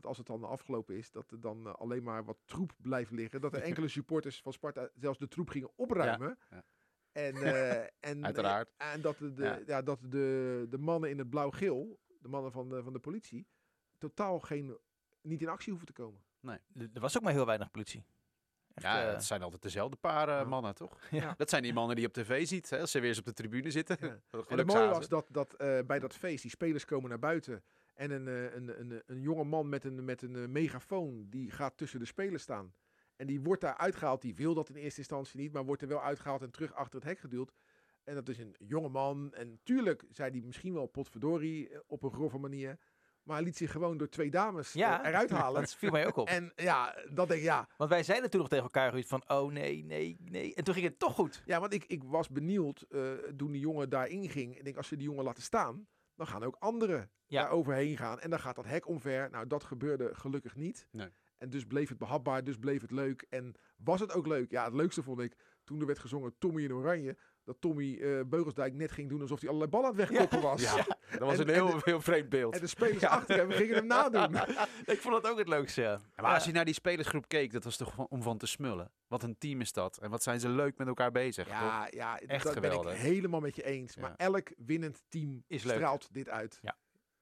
dat 0.00 0.06
als 0.06 0.18
het 0.18 0.26
dan 0.26 0.44
afgelopen 0.44 0.96
is, 0.96 1.10
dat 1.10 1.30
er 1.30 1.40
dan 1.40 1.66
eh, 1.66 1.74
alleen 1.74 2.02
maar 2.02 2.24
wat 2.24 2.38
troep 2.44 2.72
blijft 2.82 3.10
liggen. 3.10 3.40
Dat 3.40 3.54
er 3.54 3.62
enkele 3.70 3.88
supporters 3.88 4.40
van 4.40 4.52
Sparta 4.52 4.88
zelfs 4.94 5.18
de 5.18 5.28
troep 5.28 5.48
gingen 5.48 5.70
opruimen. 5.76 6.38
ja. 6.50 6.64
En, 7.12 7.34
eh, 7.54 7.86
en, 8.00 8.24
Uiteraard. 8.24 8.70
eh, 8.76 8.92
en 8.92 9.00
dat, 9.00 9.18
de, 9.18 9.32
Ja. 9.36 9.60
ja. 9.66 9.82
dat 9.82 9.98
de, 10.02 10.66
de 10.70 10.78
mannen 10.78 11.10
in 11.10 11.18
het 11.18 11.30
blauw-geel, 11.30 11.98
de 12.20 12.28
mannen 12.28 12.52
van 12.52 12.68
de, 12.68 12.82
van 12.82 12.92
de 12.92 12.98
politie, 12.98 13.46
totaal 13.98 14.40
geen, 14.40 14.78
niet 15.20 15.42
in 15.42 15.48
actie 15.48 15.68
hoeven 15.68 15.86
te 15.86 16.02
komen. 16.02 16.20
er 16.42 16.60
er 16.92 17.00
was 17.00 17.16
ook 17.16 17.22
maar 17.22 17.32
heel 17.32 17.46
weinig 17.46 17.70
politie. 17.70 18.04
Echt, 18.74 18.86
Ja, 18.86 19.06
eh, 19.06 19.12
het 19.12 19.24
zijn 19.24 19.42
altijd 19.42 19.62
dezelfde 19.62 19.96
paar 19.96 20.48
mannen, 20.48 20.74
toch? 20.74 20.98
Ja. 21.10 21.34
Dat 21.36 21.50
zijn 21.50 21.62
die 21.62 21.72
mannen 21.72 21.96
die 21.96 22.04
je 22.04 22.10
op 22.10 22.24
tv 22.24 22.46
ziet, 22.46 22.70
hè, 22.70 22.80
als 22.80 22.90
ze 22.90 23.00
weer 23.00 23.08
eens 23.08 23.18
op 23.18 23.24
de 23.24 23.32
tribune 23.32 23.70
zitten. 23.70 23.98
En 24.00 24.22
het 24.58 24.66
mooie 24.66 24.88
was 24.88 25.08
dat, 25.08 25.26
dat 25.30 25.52
eh, 25.54 25.78
bij 25.86 25.98
dat 25.98 26.14
feest, 26.14 26.42
die 26.42 26.50
spelers 26.50 26.84
komen 26.84 27.08
naar 27.08 27.18
buiten. 27.18 27.62
En 27.98 28.10
een, 28.10 28.28
eh, 28.28 28.54
een, 28.54 28.80
een, 28.80 29.02
een 29.06 29.20
jonge 29.20 29.44
man 29.44 29.68
met 29.68 29.84
een, 29.84 30.04
met 30.04 30.22
een 30.22 30.36
eh, 30.36 30.46
megafoon, 30.46 31.26
die 31.28 31.50
gaat 31.50 31.76
tussen 31.76 31.98
de 31.98 32.06
spelers 32.06 32.42
staan. 32.42 32.74
En 33.16 33.26
die 33.26 33.40
wordt 33.40 33.60
daar 33.60 33.76
uitgehaald. 33.76 34.22
Die 34.22 34.34
wil 34.34 34.54
dat 34.54 34.68
in 34.68 34.74
eerste 34.74 34.98
instantie 34.98 35.40
niet, 35.40 35.52
maar 35.52 35.64
wordt 35.64 35.82
er 35.82 35.88
wel 35.88 36.02
uitgehaald 36.02 36.42
en 36.42 36.50
terug 36.50 36.74
achter 36.74 36.98
het 36.98 37.08
hek 37.08 37.18
geduwd. 37.18 37.52
En 38.04 38.14
dat 38.14 38.28
is 38.28 38.38
een 38.38 38.54
jonge 38.58 38.88
man. 38.88 39.34
En 39.34 39.60
tuurlijk 39.62 40.04
zei 40.10 40.30
hij 40.30 40.40
misschien 40.40 40.74
wel 40.74 40.86
potverdorie 40.86 41.68
eh, 41.68 41.78
op 41.86 42.02
een 42.02 42.12
grove 42.12 42.38
manier. 42.38 42.78
Maar 43.22 43.36
hij 43.36 43.44
liet 43.44 43.56
zich 43.56 43.70
gewoon 43.70 43.96
door 43.96 44.08
twee 44.08 44.30
dames 44.30 44.72
ja, 44.72 45.06
eruit 45.06 45.30
halen. 45.30 45.60
Dat 45.62 45.74
viel 45.74 45.90
mij 45.90 46.06
ook 46.06 46.16
op. 46.16 46.28
En 46.28 46.52
ja, 46.56 46.94
dat 47.10 47.28
denk 47.28 47.40
ik, 47.40 47.46
ja. 47.46 47.68
Want 47.76 47.90
wij 47.90 48.02
zeiden 48.02 48.30
toen 48.30 48.40
nog 48.40 48.48
tegen 48.48 48.64
elkaar 48.64 48.92
Ruud, 48.92 49.06
van, 49.06 49.22
oh 49.26 49.52
nee, 49.52 49.84
nee, 49.84 50.16
nee. 50.20 50.54
En 50.54 50.64
toen 50.64 50.74
ging 50.74 50.86
het 50.86 50.98
toch 50.98 51.14
goed. 51.14 51.42
Ja, 51.44 51.60
want 51.60 51.72
ik, 51.72 51.84
ik 51.84 52.02
was 52.04 52.28
benieuwd 52.28 52.86
eh, 52.88 53.12
toen 53.36 53.52
die 53.52 53.60
jongen 53.60 53.88
daarin 53.88 54.28
ging. 54.28 54.56
Ik 54.56 54.64
denk, 54.64 54.76
als 54.76 54.88
ze 54.88 54.96
die 54.96 55.06
jongen 55.06 55.24
laten 55.24 55.42
staan, 55.42 55.86
dan 56.18 56.26
gaan 56.26 56.42
ook 56.44 56.56
anderen 56.58 57.10
Ja. 57.26 57.42
daar 57.42 57.50
overheen 57.50 57.96
gaan. 57.96 58.20
En 58.20 58.30
dan 58.30 58.38
gaat 58.40 58.56
dat 58.56 58.64
hek 58.64 58.86
omver. 58.88 59.30
Nou, 59.30 59.46
dat 59.46 59.64
gebeurde 59.64 60.14
gelukkig 60.14 60.56
niet. 60.56 60.86
Nee. 60.90 61.08
En 61.38 61.50
dus 61.50 61.64
bleef 61.66 61.88
het 61.88 61.98
behapbaar, 61.98 62.44
dus 62.44 62.56
bleef 62.58 62.80
het 62.80 62.90
leuk. 62.90 63.26
En 63.28 63.54
was 63.76 64.00
het 64.00 64.12
ook 64.12 64.26
leuk? 64.26 64.50
Ja, 64.50 64.64
het 64.64 64.74
leukste 64.74 65.02
vond 65.02 65.20
ik 65.20 65.36
toen 65.64 65.80
er 65.80 65.86
werd 65.86 65.98
gezongen 65.98 66.38
Tommy 66.38 66.62
in 66.62 66.72
Oranje. 66.72 67.16
Dat 67.48 67.60
Tommy 67.60 67.98
eh, 68.00 68.20
Beugelsdijk 68.26 68.74
net 68.74 68.90
ging 68.92 69.08
doen 69.08 69.20
alsof 69.20 69.40
hij 69.40 69.48
allerlei 69.48 69.70
ballen 69.70 69.90
aan 69.90 69.96
het 69.96 70.08
wegkoppen 70.08 70.40
was. 70.40 70.62
Ja, 70.62 70.76
dat 71.10 71.18
was 71.18 71.38
En- 71.38 71.48
een 71.48 71.54
heel, 71.54 71.78
heel 71.84 72.00
vreemd 72.00 72.28
beeld. 72.28 72.54
En 72.54 72.60
de 72.60 72.66
spelers 72.66 73.04
achter 73.04 73.36
hem 73.36 73.50
gingen 73.50 73.74
hem 73.74 73.86
nadoen. 73.86 74.34
ik 74.94 75.00
vond 75.00 75.22
dat 75.22 75.32
ook 75.32 75.38
het 75.38 75.48
leukste, 75.48 75.80
ja. 75.82 75.90
Ja, 75.90 76.22
maar 76.22 76.34
als 76.34 76.44
je 76.44 76.52
naar 76.52 76.64
die 76.64 76.74
spelersgroep 76.74 77.28
keek, 77.28 77.52
dat 77.52 77.64
was 77.64 77.76
toch 77.76 77.98
om 78.08 78.22
van 78.22 78.38
te 78.38 78.46
smullen. 78.46 78.90
Wat 79.06 79.22
een 79.22 79.38
team 79.38 79.60
is 79.60 79.72
dat. 79.72 79.96
En 79.98 80.10
wat 80.10 80.22
zijn 80.22 80.40
ze 80.40 80.48
leuk 80.48 80.76
met 80.78 80.86
elkaar 80.86 81.10
bezig. 81.10 81.44
toch? 81.46 81.52
Ja, 81.58 81.88
ja 81.90 82.18
Echt 82.20 82.44
dat 82.44 82.54
ben 82.54 82.62
geweldig. 82.62 82.92
ik 82.92 82.98
helemaal 82.98 83.40
met 83.40 83.56
je 83.56 83.64
eens. 83.64 83.94
Ja. 83.94 84.00
Maar 84.00 84.14
elk 84.16 84.48
winnend 84.56 85.02
team 85.08 85.44
Is 85.46 85.62
leuk. 85.64 85.74
straalt 85.74 86.08
dit 86.12 86.28
uit. 86.28 86.60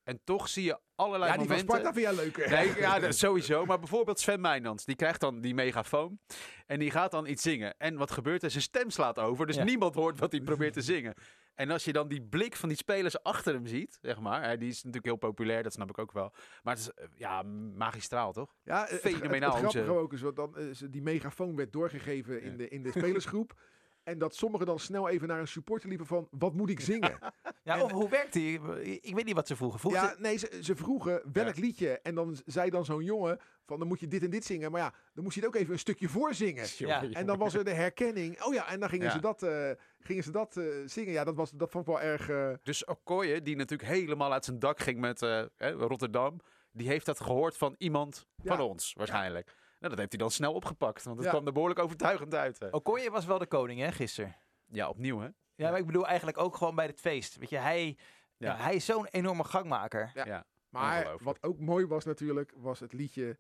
En 0.07 0.21
toch 0.25 0.49
zie 0.49 0.65
je 0.65 0.79
allerlei 0.95 1.33
Ja, 1.33 1.39
die 1.39 1.47
van. 1.49 1.59
Sparta 1.59 1.93
vind 1.93 2.05
jij 2.07 2.15
leuker. 2.15 2.51
Nee, 2.51 2.77
ja, 2.77 3.11
sowieso. 3.13 3.65
Maar 3.65 3.79
bijvoorbeeld 3.79 4.21
Sven 4.21 4.41
Meijnans, 4.41 4.85
die 4.85 4.97
krijgt 4.97 5.21
dan 5.21 5.41
die 5.41 5.55
megafoon. 5.55 6.19
En 6.67 6.79
die 6.79 6.91
gaat 6.91 7.11
dan 7.11 7.27
iets 7.27 7.43
zingen. 7.43 7.75
En 7.79 7.97
wat 7.97 8.11
gebeurt 8.11 8.43
er? 8.43 8.51
Zijn 8.51 8.63
stem 8.63 8.91
slaat 8.91 9.19
over. 9.19 9.47
Dus 9.47 9.57
Ja. 9.57 9.65
niemand 9.65 9.95
hoort 9.95 10.19
wat 10.19 10.33
hij 10.33 10.41
probeert 10.41 10.73
te 10.73 10.81
zingen. 10.83 11.15
En 11.55 11.71
als 11.71 11.85
je 11.85 11.93
dan 11.93 12.09
die 12.09 12.23
blik 12.23 12.57
van 12.57 12.69
die 12.69 12.79
spelers 12.79 13.23
achter 13.23 13.55
hem 13.55 13.67
ziet, 13.67 13.99
zeg 14.01 14.21
maar. 14.21 14.43
Hè, 14.49 14.57
die 14.59 14.69
is 14.69 14.77
natuurlijk 14.77 15.05
heel 15.05 15.17
populair, 15.31 15.63
dat 15.63 15.73
snap 15.73 15.91
ik 15.91 15.99
ook 15.99 16.13
wel. 16.13 16.33
Maar 16.63 16.75
het 16.75 16.83
is, 16.83 16.91
eh, 16.93 17.07
ja, 17.15 17.43
magistraal, 17.77 18.33
toch? 18.33 18.55
Ja, 18.63 18.81
het, 18.81 18.91
het, 18.91 19.03
het, 19.03 19.13
Fenomenaal 19.15 19.51
hoe 19.51 19.59
grappige 19.59 19.93
ook 19.93 20.13
is, 20.13 20.21
wat 20.21 20.37
dan, 20.37 20.59
is 20.59 20.79
die 20.79 21.03
megafoon 21.03 21.57
werd 21.57 21.73
doorgegeven 21.73 22.43
in, 22.43 22.51
Ja. 22.51 22.57
de, 22.57 22.69
in 22.69 22.83
de 22.83 22.91
spelersgroep. 22.91 23.55
En 24.07 24.19
dat 24.19 24.35
sommigen 24.35 24.67
dan 24.67 24.79
snel 24.79 25.09
even 25.09 25.29
naar 25.29 25.41
een 25.41 25.49
supporter 25.49 25.89
liepen 25.89 26.07
van, 26.07 26.29
wat 26.31 26.55
moet 26.55 26.71
ik 26.71 26.81
zingen? 26.81 27.19
Ja, 27.63 27.75
En- 27.77 27.83
of 27.83 27.91
hoe 27.93 28.09
werkt 28.09 28.33
die? 28.33 28.61
Ik 29.01 29.15
weet 29.15 29.25
niet 29.25 29.35
wat 29.35 29.47
ze 29.47 29.57
vroegen. 29.57 29.81
Vroegen 29.81 30.03
ja, 30.03 30.09
ze- 30.09 30.21
nee, 30.21 30.37
ze, 30.37 30.59
ze 30.63 30.77
vroegen 30.77 31.23
welk 31.33 31.57
liedje. 31.57 31.99
En 32.03 32.15
dan 32.15 32.37
zei 32.45 32.71
dan 32.71 32.85
zo'n 32.85 33.05
jongen 33.05 33.39
van, 33.65 33.79
dan 33.79 33.89
moet 33.89 34.01
je 34.01 34.07
dit 34.09 34.23
en 34.23 34.31
dit 34.31 34.45
zingen. 34.45 34.71
Maar 34.71 34.81
ja, 34.81 34.93
dan 35.15 35.23
moest 35.25 35.35
je 35.35 35.41
het 35.41 35.49
ook 35.49 35.57
even 35.57 35.73
een 35.73 35.79
stukje 35.79 36.09
voorzingen. 36.09 36.67
Ja. 36.79 37.03
En 37.13 37.27
dan 37.27 37.39
was 37.39 37.55
er 37.55 37.65
de 37.65 37.71
herkenning. 37.73 38.43
Oh 38.43 38.55
ja, 38.55 38.69
en 38.69 38.81
dan 38.81 38.89
gingen 38.89 39.07
Ja. 39.07 39.13
ze 39.13 39.21
dat, 39.21 39.43
eh, 39.43 39.71
gingen 40.01 40.23
ze 40.23 40.31
dat 40.31 40.57
eh, 40.57 40.65
zingen. 40.85 41.13
Ja, 41.13 41.25
dat, 41.25 41.35
was, 41.35 41.51
dat 41.51 41.71
vond 41.71 41.87
ik 41.87 41.93
wel 41.95 42.03
erg... 42.03 42.29
eh, 42.29 42.51
Dus 42.63 42.85
Okoye, 42.85 43.43
die 43.43 43.57
natuurlijk 43.57 43.89
helemaal 43.91 44.33
uit 44.33 44.45
zijn 44.45 44.59
dak 44.59 44.79
ging 44.81 44.99
met 44.99 45.23
eh, 45.23 45.43
hè, 45.57 45.71
Rotterdam. 45.71 46.41
Die 46.73 46.89
heeft 46.89 47.07
dat 47.07 47.21
gehoord 47.21 47.57
van 47.57 47.75
iemand 47.79 48.27
Ja. 48.43 48.57
van 48.57 48.65
ons, 48.67 48.93
waarschijnlijk. 48.97 49.55
Nou, 49.79 49.89
dat 49.91 49.99
heeft 49.99 50.11
hij 50.13 50.19
dan 50.21 50.31
snel 50.31 50.53
opgepakt, 50.53 51.03
want 51.05 51.17
het 51.17 51.25
Ja. 51.27 51.31
kwam 51.33 51.47
er 51.47 51.53
behoorlijk 51.53 51.81
overtuigend 51.81 52.35
uit. 52.35 52.59
hè. 52.59 52.69
Okoye 52.71 53.11
was 53.11 53.25
wel 53.25 53.39
de 53.39 53.47
koning, 53.47 53.81
hè, 53.81 53.93
gisteren. 53.93 54.37
Ja, 54.67 54.89
opnieuw 54.89 55.19
hè. 55.21 55.29
Ja, 55.55 55.71
maar 55.71 55.79
ik 55.79 55.87
bedoel 55.87 56.07
eigenlijk 56.07 56.39
ook 56.39 56.57
gewoon 56.57 56.75
bij 56.75 56.87
het 56.87 57.01
feest. 57.01 57.37
Weet 57.37 57.51
je, 57.51 57.57
hij, 57.59 57.97
ja. 58.37 58.57
Ja. 58.57 58.57
hij 58.57 58.75
is 58.75 58.85
zo'n 58.85 59.07
enorme 59.07 59.45
gangmaker. 59.45 60.11
Ja. 60.15 60.25
Ja. 60.27 60.45
Maar 60.69 61.17
wat 61.23 61.43
ook 61.43 61.59
mooi 61.59 61.87
was 61.87 62.05
natuurlijk, 62.05 62.53
was 62.57 62.81
het 62.81 62.93
liedje 62.93 63.39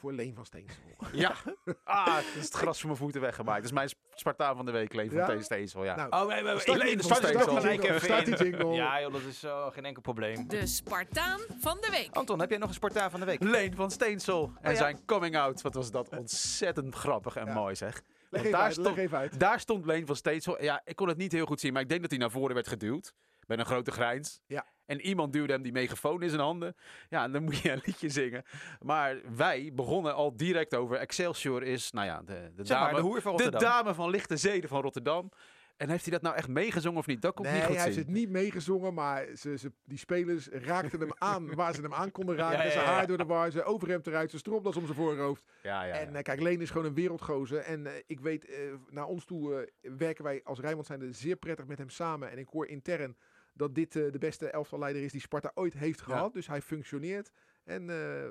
voor 0.00 0.12
Leen 0.12 0.34
van 0.34 0.44
Steensel. 0.46 0.82
Ja. 1.12 1.34
Ah, 1.84 2.16
het 2.16 2.24
is 2.36 2.44
het 2.44 2.54
gras 2.54 2.78
voor 2.78 2.86
mijn 2.86 2.98
voeten 3.00 3.20
weggemaakt. 3.20 3.56
Dat 3.56 3.64
is 3.66 3.72
mijn 3.72 3.88
Sp- 3.88 3.98
Spartaan 4.14 4.56
van 4.56 4.66
de 4.66 4.72
week, 4.72 4.92
Leen 4.92 5.08
van 5.10 5.18
Ja? 5.18 5.26
Tees 5.26 5.44
Steensel, 5.44 5.84
ja. 5.84 5.94
Nou, 5.96 6.08
Oh, 6.24 6.28
nee, 6.28 6.42
maar 6.42 6.60
Start 6.60 6.78
ik- 6.78 6.84
die- 6.84 6.90
jingle, 6.90 7.88
even 7.88 8.00
start 8.00 8.24
die 8.26 8.36
in. 8.36 8.44
jingle. 8.44 8.72
Ja, 8.74 9.00
joh, 9.00 9.12
dat 9.12 9.22
is 9.22 9.40
zo 9.40 9.70
geen 9.70 9.84
enkel 9.84 10.02
probleem. 10.02 10.48
De 10.48 10.66
Spartaan 10.66 11.40
van 11.60 11.76
de 11.80 11.88
week. 11.90 12.08
Anton, 12.16 12.40
heb 12.40 12.50
jij 12.50 12.58
nog 12.58 12.68
een 12.68 12.74
Spartaan 12.74 13.10
van 13.10 13.20
de 13.20 13.26
week? 13.26 13.42
Leen 13.42 13.74
van 13.76 13.90
Steensel 13.90 14.52
en 14.60 14.70
ja. 14.70 14.76
zijn 14.76 15.04
coming 15.06 15.36
out. 15.36 15.62
Wat 15.62 15.74
was 15.74 15.90
dat 15.90 16.08
ontzettend 16.08 16.94
grappig 16.94 17.36
en 17.36 17.46
Ja. 17.46 17.52
mooi 17.54 17.74
zeg. 17.74 17.94
leg 17.94 18.02
Want 18.30 18.44
even 18.44 18.50
daar, 18.50 18.60
uit, 18.60 18.76
leg 18.76 18.84
stond, 18.86 18.98
even 18.98 19.18
uit. 19.18 19.40
daar 19.40 19.60
stond 19.60 19.84
Leen 19.86 20.06
van 20.06 20.16
Steensel. 20.16 20.62
Ja, 20.62 20.80
ik 20.84 20.96
kon 20.96 21.08
het 21.08 21.16
niet 21.16 21.32
heel 21.32 21.46
goed 21.46 21.60
zien, 21.60 21.72
maar 21.72 21.82
ik 21.82 21.88
denk 21.88 22.00
dat 22.00 22.10
hij 22.10 22.18
naar 22.18 22.30
voren 22.30 22.54
werd 22.54 22.68
geduwd. 22.68 23.12
Met 23.46 23.58
een 23.58 23.66
grote 23.66 23.90
grijns. 23.90 24.40
Ja. 24.46 24.66
En 24.90 25.00
iemand 25.00 25.32
duwde 25.32 25.52
hem 25.52 25.62
die 25.62 25.72
megafoon 25.72 26.22
in 26.22 26.28
zijn 26.28 26.40
handen. 26.40 26.76
Ja, 27.08 27.24
en 27.24 27.32
dan 27.32 27.42
moet 27.42 27.58
je 27.58 27.70
een 27.70 27.80
liedje 27.84 28.08
zingen. 28.08 28.42
Maar 28.80 29.16
wij 29.36 29.70
begonnen 29.74 30.14
al 30.14 30.36
direct 30.36 30.74
over 30.74 30.96
Excelsior 30.96 31.62
is, 31.62 31.90
nou 31.90 32.06
ja, 32.06 32.22
de, 32.22 32.50
de 32.56 32.64
Zeg 32.64 32.78
maar, 32.78 32.86
dame, 32.86 33.00
de 33.00 33.06
hoer 33.08 33.22
van 33.22 33.36
de 33.36 33.50
dame 33.50 33.94
van 33.94 34.10
lichte 34.10 34.36
zeden 34.36 34.68
van 34.68 34.82
Rotterdam. 34.82 35.30
En 35.76 35.88
heeft 35.88 36.02
hij 36.02 36.12
dat 36.12 36.22
nou 36.22 36.36
echt 36.36 36.48
meegezongen 36.48 36.98
of 36.98 37.06
niet? 37.06 37.22
Dat 37.22 37.38
Nee, 37.38 37.52
niet 37.52 37.62
goed 37.62 37.74
hij 37.74 37.84
heeft 37.84 37.96
het 37.96 38.08
niet 38.08 38.28
meegezongen, 38.28 38.94
maar 38.94 39.26
ze, 39.36 39.58
ze, 39.58 39.72
die 39.84 39.98
spelers 39.98 40.48
raakten 40.48 41.00
hem 41.00 41.12
aan 41.18 41.54
waar 41.54 41.74
ze 41.74 41.80
hem 41.80 41.94
aan 41.94 42.10
konden 42.10 42.36
raken. 42.36 42.58
Ja, 42.58 42.64
ja, 42.64 42.70
Zijn 42.70 42.84
ja. 42.84 42.90
haar 42.90 43.06
door 43.06 43.16
de 43.16 43.24
war, 43.24 43.50
zijn 43.50 43.64
overhemd 43.64 44.06
eruit, 44.06 44.30
zijn 44.30 44.42
stropdas 44.42 44.76
om 44.76 44.84
zijn 44.84 44.96
voorhoofd. 44.96 45.44
Ja, 45.62 45.84
ja, 45.84 45.94
ja. 45.94 46.00
En 46.00 46.16
eh, 46.16 46.22
kijk, 46.22 46.40
Leen 46.40 46.60
is 46.60 46.70
gewoon 46.70 46.86
een 46.86 46.94
wereldgozer. 46.94 47.58
En 47.58 47.86
eh, 47.86 47.92
ik 48.06 48.20
weet, 48.20 48.44
eh, 48.44 48.56
naar 48.88 49.06
ons 49.06 49.24
toe 49.24 49.68
werken 49.80 50.24
wij 50.24 50.40
als 50.44 50.58
Rijnmond 50.58 50.86
zijn 50.86 51.14
zeer 51.14 51.36
prettig 51.36 51.66
met 51.66 51.78
hem 51.78 51.90
samen. 51.90 52.30
En 52.30 52.38
ik 52.38 52.48
hoor 52.48 52.66
intern 52.66 53.16
dat 53.60 53.74
dit 53.74 53.96
eh, 53.96 54.12
de 54.12 54.18
beste 54.18 54.50
elftalleider 54.50 55.02
is 55.02 55.12
die 55.12 55.20
Sparta 55.20 55.50
ooit 55.54 55.74
heeft 55.74 56.00
gehad. 56.00 56.32
Dus 56.32 56.46
hij 56.46 56.62
functioneert. 56.62 57.32
En 57.64 57.90
eh, 57.90 58.30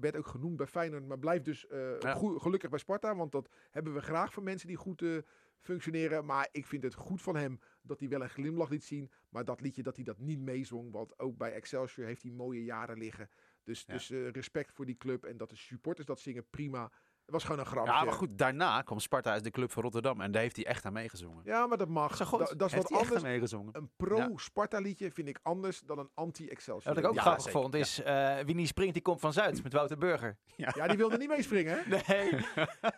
werd 0.00 0.16
ook 0.16 0.26
genoemd 0.26 0.56
bij 0.56 0.66
Feyenoord, 0.66 1.06
maar 1.06 1.18
blijft 1.18 1.44
dus 1.44 1.66
eh, 1.66 1.98
Ja. 1.98 2.14
gelukkig 2.14 2.70
bij 2.70 2.78
Sparta. 2.78 3.16
Want 3.16 3.32
dat 3.32 3.48
hebben 3.70 3.94
we 3.94 4.00
graag 4.00 4.32
van 4.32 4.42
mensen 4.42 4.68
die 4.68 4.76
goed 4.76 5.02
functioneren. 5.58 6.24
Maar 6.24 6.48
ik 6.52 6.66
vind 6.66 6.82
het 6.82 6.94
goed 6.94 7.22
van 7.22 7.36
hem 7.36 7.60
dat 7.82 8.00
hij 8.00 8.08
wel 8.08 8.22
een 8.22 8.28
glimlach 8.30 8.68
liet 8.70 8.84
zien. 8.84 9.10
Maar 9.28 9.44
dat 9.44 9.60
liedje 9.60 9.82
dat 9.82 9.96
hij 9.96 10.04
dat 10.04 10.18
niet 10.18 10.38
meezong. 10.40 10.92
Want 10.92 11.18
ook 11.18 11.36
bij 11.36 11.52
Excelsior 11.52 12.06
heeft 12.06 12.22
hij 12.22 12.30
mooie 12.30 12.64
jaren 12.64 12.98
liggen. 12.98 13.28
Dus, 13.62 13.84
Ja. 13.86 13.92
dus 13.92 14.10
respect 14.10 14.72
voor 14.72 14.86
die 14.86 14.96
club. 14.96 15.24
En 15.24 15.36
dat 15.36 15.50
de 15.50 15.56
supporters 15.56 16.06
dat 16.06 16.20
zingen, 16.20 16.46
prima. 16.50 16.92
Het 17.24 17.32
was 17.34 17.44
gewoon 17.44 17.58
een 17.58 17.66
grapje. 17.66 17.92
Ja, 17.92 18.04
maar 18.04 18.12
goed, 18.12 18.38
daarna 18.38 18.82
kwam 18.82 18.98
Sparta 18.98 19.32
als 19.32 19.42
de 19.42 19.50
club 19.50 19.72
van 19.72 19.82
Rotterdam. 19.82 20.20
En 20.20 20.32
daar 20.32 20.42
heeft 20.42 20.56
hij 20.56 20.64
echt 20.66 20.84
aan 20.84 20.92
meegezongen. 20.92 21.42
Ja, 21.44 21.66
maar 21.66 21.78
dat 21.78 21.88
mag. 21.88 22.16
Zo 22.16 22.24
goed. 22.24 22.38
Da- 22.38 22.44
dat 22.54 22.66
is 22.66 22.72
heeft 22.72 22.82
wat 22.82 22.88
hij 22.88 22.98
echt 23.00 23.06
anders. 23.08 23.24
aan 23.24 23.30
meegezongen. 23.30 23.76
Een 23.76 23.90
pro-Sparta 23.96 24.78
liedje 24.78 25.10
vind 25.12 25.28
ik 25.28 25.38
anders 25.42 25.80
dan 25.80 25.98
een 25.98 26.08
anti-Excelsior. 26.14 26.94
Wat 26.94 27.02
ik 27.04 27.08
ook 27.10 27.14
Ja, 27.14 27.20
grappig 27.20 27.42
zeker. 27.44 27.60
vond 27.60 27.74
is, 27.74 28.02
eh 28.02 28.36
wie 28.38 28.54
niet 28.54 28.68
springt, 28.68 28.92
die 28.94 29.02
komt 29.02 29.20
van 29.20 29.32
Zuid 29.32 29.62
met 29.62 29.72
Wouter 29.72 29.98
Burger. 29.98 30.36
Ja, 30.74 30.86
die 30.88 30.96
wilde 30.96 31.16
niet 31.16 31.28
meespringen. 31.28 31.78
Nee. 31.88 32.30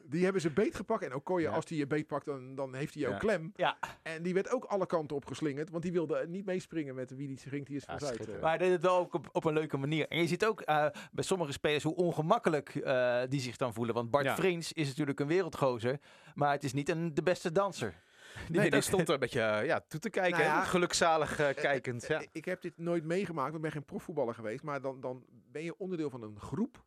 Die 0.04 0.24
hebben 0.24 0.42
ze 0.42 0.50
beet 0.50 0.74
gepakt. 0.74 1.02
En 1.02 1.14
Okoye, 1.14 1.42
Ja. 1.42 1.50
als 1.54 1.64
hij 1.68 1.78
je 1.78 1.86
beet 1.86 2.06
pakt, 2.06 2.26
dan, 2.26 2.54
dan 2.54 2.74
heeft 2.74 2.92
hij 2.94 3.02
jou 3.02 3.14
Ja. 3.14 3.20
klem. 3.20 3.52
Ja. 3.54 3.78
En 4.02 4.22
die 4.22 4.34
werd 4.34 4.50
ook 4.52 4.64
alle 4.64 4.86
kanten 4.86 5.16
opgeslingerd. 5.16 5.70
Want 5.70 5.82
die 5.82 5.92
wilde 5.92 6.24
niet 6.28 6.44
meespringen 6.44 6.94
met 6.94 7.10
wie 7.10 7.26
die 7.26 7.38
springt, 7.38 7.66
die 7.66 7.76
is 7.76 7.84
Ja, 7.86 7.98
van 7.98 8.06
Zuid. 8.08 8.40
Maar 8.40 8.48
hij 8.48 8.58
deed 8.58 8.70
het 8.70 8.82
wel 8.82 8.96
ook 8.98 9.14
op, 9.14 9.28
op 9.32 9.44
een 9.44 9.52
leuke 9.54 9.76
manier. 9.76 10.08
En 10.08 10.18
je 10.18 10.26
ziet 10.26 10.44
ook 10.46 10.60
eh, 10.60 10.86
bij 11.12 11.24
sommige 11.24 11.52
spelers 11.52 11.82
hoe 11.82 11.94
ongemakkelijk 11.94 12.74
eh, 12.74 13.20
die 13.28 13.40
zich 13.40 13.56
dan 13.56 13.72
voelen. 13.74 13.94
Want 13.94 14.10
Bart 14.22 14.36
Ja. 14.36 14.42
Vriends 14.42 14.72
is 14.72 14.88
natuurlijk 14.88 15.20
een 15.20 15.26
wereldgozer, 15.26 16.00
maar 16.34 16.50
het 16.52 16.64
is 16.64 16.72
niet 16.72 16.88
een, 16.88 17.14
de 17.14 17.22
beste 17.22 17.52
danser. 17.52 18.04
Nee, 18.48 18.70
die 18.70 18.80
stond 18.90 19.08
er 19.08 19.14
een 19.14 19.20
beetje 19.20 19.40
eh, 19.40 19.66
ja, 19.66 19.80
toe 19.88 20.00
te 20.00 20.10
kijken. 20.10 20.38
Nou 20.38 20.50
ja, 20.50 20.64
Gelukzalig 20.64 21.38
eh, 21.38 21.54
kijkend. 21.54 22.04
Eh, 22.04 22.20
Ja. 22.20 22.26
Ik 22.32 22.44
heb 22.44 22.62
dit 22.62 22.78
nooit 22.78 23.04
meegemaakt, 23.04 23.44
want 23.52 23.56
ik 23.56 23.62
ben 23.62 23.72
geen 23.72 23.84
profvoetballer 23.84 24.34
geweest. 24.34 24.62
Maar 24.62 24.80
dan, 24.80 25.00
dan 25.00 25.24
ben 25.28 25.62
je 25.62 25.76
onderdeel 25.76 26.10
van 26.10 26.22
een 26.22 26.40
groep. 26.40 26.84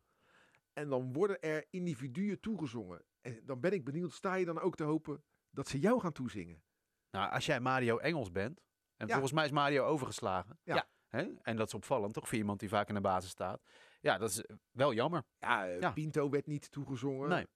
En 0.72 0.88
dan 0.88 1.12
worden 1.12 1.40
er 1.40 1.64
individuen 1.70 2.40
toegezongen. 2.40 3.02
En 3.20 3.40
dan 3.44 3.60
ben 3.60 3.72
ik 3.72 3.84
benieuwd, 3.84 4.12
sta 4.12 4.34
je 4.34 4.44
dan 4.44 4.60
ook 4.60 4.76
te 4.76 4.84
hopen 4.84 5.22
dat 5.50 5.68
ze 5.68 5.78
jou 5.78 6.00
gaan 6.00 6.12
toezingen? 6.12 6.62
Nou, 7.10 7.30
als 7.32 7.46
jij 7.46 7.60
Mario 7.60 7.98
Engels 7.98 8.30
bent. 8.30 8.60
En 8.96 9.06
Ja. 9.06 9.12
volgens 9.12 9.32
mij 9.32 9.44
is 9.44 9.50
Mario 9.50 9.84
overgeslagen. 9.84 10.58
Ja. 10.62 10.88
Hè? 11.08 11.26
En 11.42 11.56
dat 11.56 11.66
is 11.66 11.74
opvallend, 11.74 12.14
toch? 12.14 12.28
Voor 12.28 12.38
iemand 12.38 12.60
die 12.60 12.68
vaak 12.68 12.88
in 12.88 12.94
de 12.94 13.00
basis 13.00 13.30
staat. 13.30 13.62
Ja, 14.00 14.18
dat 14.18 14.30
is 14.30 14.42
eh, 14.44 14.56
wel 14.70 14.92
jammer. 14.94 15.22
Ja, 15.38 15.68
eh, 15.68 15.80
Ja. 15.80 15.90
Pinto 15.90 16.30
werd 16.30 16.46
niet 16.46 16.70
toegezongen. 16.70 17.28
Nee. 17.28 17.46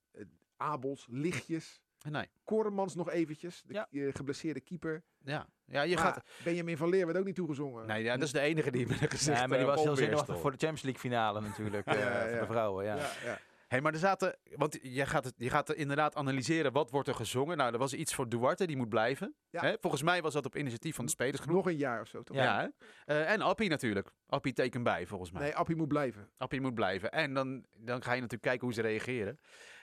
Abels, 0.57 1.07
Lichtjes. 1.09 1.81
Nee. 2.09 2.29
Koremans 2.43 2.95
nog 2.95 3.09
eventjes, 3.11 3.63
de 3.65 3.73
Ja. 3.73 3.87
eh, 3.91 4.13
geblesseerde 4.13 4.61
keeper. 4.61 5.03
Ja, 5.23 5.47
ja 5.65 5.81
je 5.81 5.95
Maar 5.95 6.03
gaat. 6.03 6.23
Benjamin 6.43 6.77
van 6.77 6.89
Leer 6.89 7.05
werd 7.05 7.17
ook 7.17 7.25
niet 7.25 7.35
toegezongen. 7.35 7.85
Nee, 7.87 8.03
ja, 8.03 8.13
dat 8.13 8.23
is 8.23 8.31
de 8.31 8.39
enige 8.39 8.71
die 8.71 8.87
met 8.87 9.01
een 9.01 9.09
gezicht. 9.09 9.37
Ja, 9.39 9.47
maar 9.47 9.57
die 9.57 9.67
eh, 9.67 9.75
was 9.75 9.99
heel 9.99 10.17
stond. 10.17 10.39
voor 10.39 10.51
de 10.51 10.57
Champions 10.57 10.81
League 10.81 11.01
finale 11.01 11.41
natuurlijk. 11.41 11.85
Ja, 11.91 11.93
eh, 11.93 12.01
ja, 12.01 12.21
Van 12.21 12.29
ja. 12.33 12.39
de 12.39 12.45
vrouwen, 12.45 12.85
ja. 12.85 12.95
ja, 12.95 13.39
Hé, 13.75 13.81
maar 13.81 13.93
er 13.93 13.99
zaten. 13.99 14.35
Want 14.55 14.77
je 14.81 15.05
gaat, 15.05 15.23
het, 15.23 15.33
je 15.37 15.49
gaat 15.49 15.69
er 15.69 15.75
inderdaad 15.77 16.15
analyseren 16.15 16.71
wat 16.71 16.91
wordt 16.91 17.07
er 17.07 17.15
gezongen. 17.15 17.57
Nou, 17.57 17.73
er 17.73 17.79
was 17.79 17.93
iets 17.93 18.13
voor 18.15 18.29
Duarte, 18.29 18.67
die 18.67 18.77
moet 18.77 18.89
blijven. 18.89 19.35
Ja. 19.49 19.61
Hè? 19.61 19.75
Volgens 19.79 20.01
mij 20.03 20.21
was 20.21 20.33
dat 20.33 20.45
op 20.45 20.55
initiatief 20.55 20.95
van 20.95 21.05
de 21.05 21.11
spelersgroep. 21.11 21.55
Nog 21.55 21.65
een 21.65 21.77
jaar 21.77 22.01
of 22.01 22.07
zo, 22.07 22.23
toch? 22.23 22.35
Ja. 22.37 22.43
Ja, 22.43 22.59
hè? 23.05 23.13
Eh, 23.13 23.31
en 23.31 23.41
Appie 23.41 23.69
natuurlijk. 23.69 24.11
Appie 24.27 24.53
tekent 24.53 24.83
bij, 24.83 25.05
volgens 25.07 25.31
mij. 25.31 25.41
Nee, 25.41 25.55
Appie 25.55 25.75
moet 25.75 25.87
blijven. 25.87 26.29
Appie 26.37 26.61
moet 26.61 26.73
blijven. 26.73 27.11
En 27.11 27.33
dan, 27.33 27.65
dan 27.77 28.01
ga 28.03 28.09
je 28.13 28.15
natuurlijk 28.21 28.41
kijken 28.41 28.65
hoe 28.65 28.73
ze 28.73 28.81
reageren. 28.81 29.39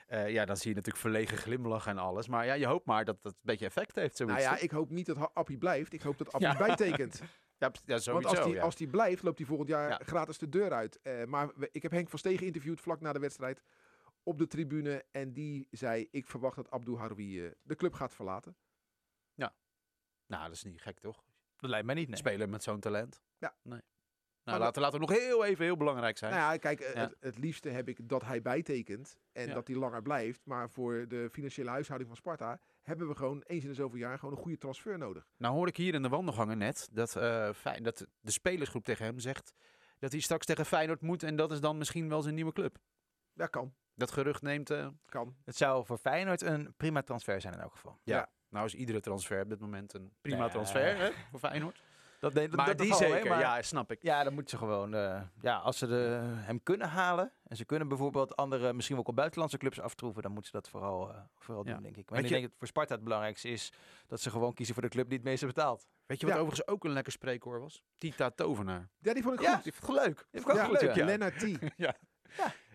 Eh, 0.07 0.31
ja, 0.31 0.45
dan 0.45 0.57
zie 0.57 0.69
je 0.71 0.75
natuurlijk 0.77 1.03
verlegen 1.05 1.37
glimlach 1.37 1.87
en 1.87 1.99
alles. 1.99 2.29
Maar 2.29 2.47
ja, 2.47 2.53
je 2.55 2.67
hoopt 2.67 2.87
maar 2.87 3.05
dat 3.05 3.23
dat 3.23 3.33
een 3.33 3.39
beetje 3.43 3.67
effect 3.67 3.95
heeft. 3.97 4.17
Zoiets, 4.17 4.37
Nou 4.45 4.55
ja, 4.57 4.61
ik 4.63 4.71
hoop 4.71 4.91
niet 4.91 5.07
dat 5.07 5.35
Appie 5.35 5.59
blijft. 5.59 5.93
Ik 5.93 6.03
hoop 6.03 6.19
dat 6.19 6.33
Appie 6.33 6.49
Ja. 6.49 6.57
bijtekent. 6.57 7.21
ja, 7.59 7.71
ja, 7.85 7.99
sowieso. 7.99 8.13
Want 8.13 8.27
als 8.27 8.47
die, 8.47 8.55
ja. 8.55 8.63
als 8.63 8.77
die 8.77 8.89
blijft, 8.89 9.23
loopt 9.23 9.39
hij 9.39 9.47
volgend 9.47 9.69
jaar 9.69 9.89
Ja. 9.89 10.01
gratis 10.05 10.39
de 10.39 10.49
deur 10.49 10.73
uit. 10.73 10.99
Eh, 11.03 11.25
maar 11.25 11.51
we- 11.57 11.69
ik 11.73 11.83
heb 11.83 11.91
Henk 11.93 12.09
van 12.09 12.19
Stegen 12.19 12.39
geïnterviewd 12.39 12.81
vlak 12.81 13.01
na 13.01 13.13
de 13.13 13.19
wedstrijd 13.19 13.63
op 14.23 14.39
de 14.39 14.47
tribune. 14.47 15.05
En 15.11 15.33
die 15.33 15.67
zei, 15.71 16.09
ik 16.11 16.27
verwacht 16.27 16.57
dat 16.57 16.71
Abdou 16.71 16.99
Haroui 16.99 17.45
eh, 17.47 17.51
de 17.63 17.77
club 17.77 17.93
gaat 17.95 18.15
verlaten. 18.15 18.57
Nou, 20.27 20.45
dat 20.45 20.53
is 20.53 20.63
niet 20.63 20.81
gek, 20.83 20.99
toch? 20.99 21.25
Dat 21.57 21.71
lijkt 21.71 21.87
mij 21.87 21.95
niet, 21.95 22.09
nee. 22.09 22.17
Spelen 22.17 22.51
met 22.51 22.63
zo'n 22.63 22.81
talent. 22.81 23.23
Ja. 23.39 23.55
Nee. 23.63 23.73
Maar 23.73 23.83
Nou, 24.45 24.59
laten, 24.59 24.83
laten 24.83 25.01
we 25.01 25.07
nog 25.07 25.17
heel 25.19 25.45
even 25.45 25.65
heel 25.65 25.77
belangrijk 25.77 26.19
zijn. 26.19 26.33
Nou 26.33 26.53
ja, 26.53 26.59
kijk, 26.59 26.81
eh, 26.81 26.95
Ja. 26.95 27.01
Het, 27.01 27.17
het 27.21 27.39
liefste 27.39 27.69
heb 27.69 27.89
ik 27.89 28.09
dat 28.09 28.23
hij 28.23 28.43
bijtekent 28.43 29.17
en 29.33 29.47
Ja. 29.49 29.55
dat 29.55 29.67
hij 29.67 29.77
langer 29.77 30.03
blijft. 30.03 30.41
Maar 30.45 30.71
voor 30.71 31.09
de 31.09 31.29
financiële 31.33 31.71
huishouding 31.71 32.11
van 32.11 32.19
Sparta 32.21 32.61
hebben 32.83 33.09
we 33.09 33.15
gewoon 33.15 33.43
eens 33.43 33.63
in 33.63 33.69
de 33.69 33.75
zoveel 33.75 33.99
jaar 33.99 34.19
gewoon 34.19 34.35
een 34.37 34.41
goede 34.43 34.59
transfer 34.59 34.99
nodig. 34.99 35.29
Nou 35.37 35.55
hoor 35.55 35.67
ik 35.69 35.77
hier 35.77 35.95
in 35.95 36.03
de 36.03 36.09
wandelgangen 36.09 36.59
net 36.59 36.89
dat, 36.93 37.17
eh, 37.17 37.53
Fey- 37.53 37.81
dat 37.81 38.07
de 38.21 38.31
spelersgroep 38.31 38.85
tegen 38.85 39.05
hem 39.05 39.19
zegt 39.19 39.53
dat 39.99 40.13
hij 40.13 40.21
straks 40.21 40.47
tegen 40.47 40.67
Feyenoord 40.67 41.01
moet. 41.01 41.23
En 41.23 41.37
dat 41.37 41.53
is 41.53 41.61
dan 41.61 41.79
misschien 41.79 42.09
wel 42.09 42.23
zijn 42.23 42.35
nieuwe 42.35 42.53
club. 42.53 42.79
Dat 43.35 43.51
kan, 43.51 43.75
Dat 43.95 44.11
gerucht 44.11 44.43
neemt... 44.43 44.71
eh, 44.71 44.87
kan. 45.09 45.35
Het 45.45 45.57
zou 45.57 45.87
voor 45.87 45.99
Feyenoord 45.99 46.43
een 46.43 46.75
prima 46.77 47.03
transfer 47.03 47.41
zijn 47.41 47.55
in 47.55 47.61
elk 47.61 47.73
geval. 47.73 47.99
nou 48.49 48.67
is 48.67 48.75
iedere 48.75 49.01
transfer 49.01 49.43
op 49.43 49.49
dit 49.49 49.61
moment 49.61 49.95
een 49.95 50.13
prima 50.21 50.41
Nee. 50.41 50.51
transfer 50.51 50.97
hè, 50.97 51.11
voor 51.31 51.39
Feyenoord. 51.39 51.83
Dat, 52.21 52.35
dat, 52.35 52.51
Maar 52.51 52.67
dat 52.67 52.79
die 52.79 52.95
zeker, 52.95 53.29
maar- 53.29 53.41
ja, 53.41 53.63
snap 53.63 53.91
ik. 53.91 54.03
Ja, 54.03 54.25
dan 54.25 54.33
moeten 54.35 54.51
ze 54.59 54.65
gewoon, 54.65 54.95
eh, 54.95 55.23
ja, 55.41 55.57
als 55.57 55.79
ze 55.79 55.87
de, 55.87 56.21
hem 56.25 56.63
kunnen 56.63 56.89
halen 56.89 57.33
en 57.47 57.57
ze 57.57 57.65
kunnen 57.65 57.89
bijvoorbeeld 57.89 58.37
andere, 58.37 58.73
misschien 58.73 58.99
ook 58.99 59.07
al 59.07 59.15
buitenlandse 59.15 59.59
clubs 59.59 59.81
aftroeven, 59.81 60.23
dan 60.23 60.33
moeten 60.33 60.51
ze 60.51 60.57
dat 60.57 60.69
vooral, 60.69 61.11
eh, 61.13 61.21
vooral 61.39 61.67
Ja. 61.67 61.73
doen, 61.73 61.83
denk 61.83 61.97
ik. 61.97 62.11
Maar 62.11 62.19
ik 62.19 62.25
je- 62.25 62.31
denk 62.31 62.45
dat 62.49 62.53
voor 62.59 62.67
Sparta 62.67 62.95
het 62.95 63.05
belangrijkste 63.05 63.49
is 63.49 63.73
dat 64.07 64.21
ze 64.21 64.31
gewoon 64.31 64.55
kiezen 64.55 64.75
voor 64.75 64.83
de 64.83 64.89
club 64.89 65.09
die 65.09 65.19
het 65.19 65.27
meeste 65.27 65.47
betaalt. 65.47 65.87
Weet 66.07 66.21
je 66.21 66.27
wat 66.27 66.35
Ja. 66.35 66.41
overigens 66.41 66.69
ook 66.69 66.85
een 66.85 66.91
lekker 66.93 67.13
spreekwoord 67.13 67.61
was? 67.61 67.83
Tita 67.99 68.31
Tovenaar. 68.31 68.89
Ja, 68.99 69.13
die 69.15 69.23
vond 69.23 69.35
ik 69.35 69.41
Ja, 69.47 69.55
goed. 69.55 69.63
Die 69.65 69.73
vond 69.73 69.99
ik 69.99 70.05
leuk. 70.05 70.17
Die 70.17 70.25
vind 70.31 70.45
ik 70.45 70.51
ook 70.51 70.57
Ja, 70.57 70.65
goed, 70.65 70.81
leuk, 70.81 70.91
ja. 70.95 71.01
ja. 71.01 71.05
Lennart 71.05 71.39
T. 71.39 71.43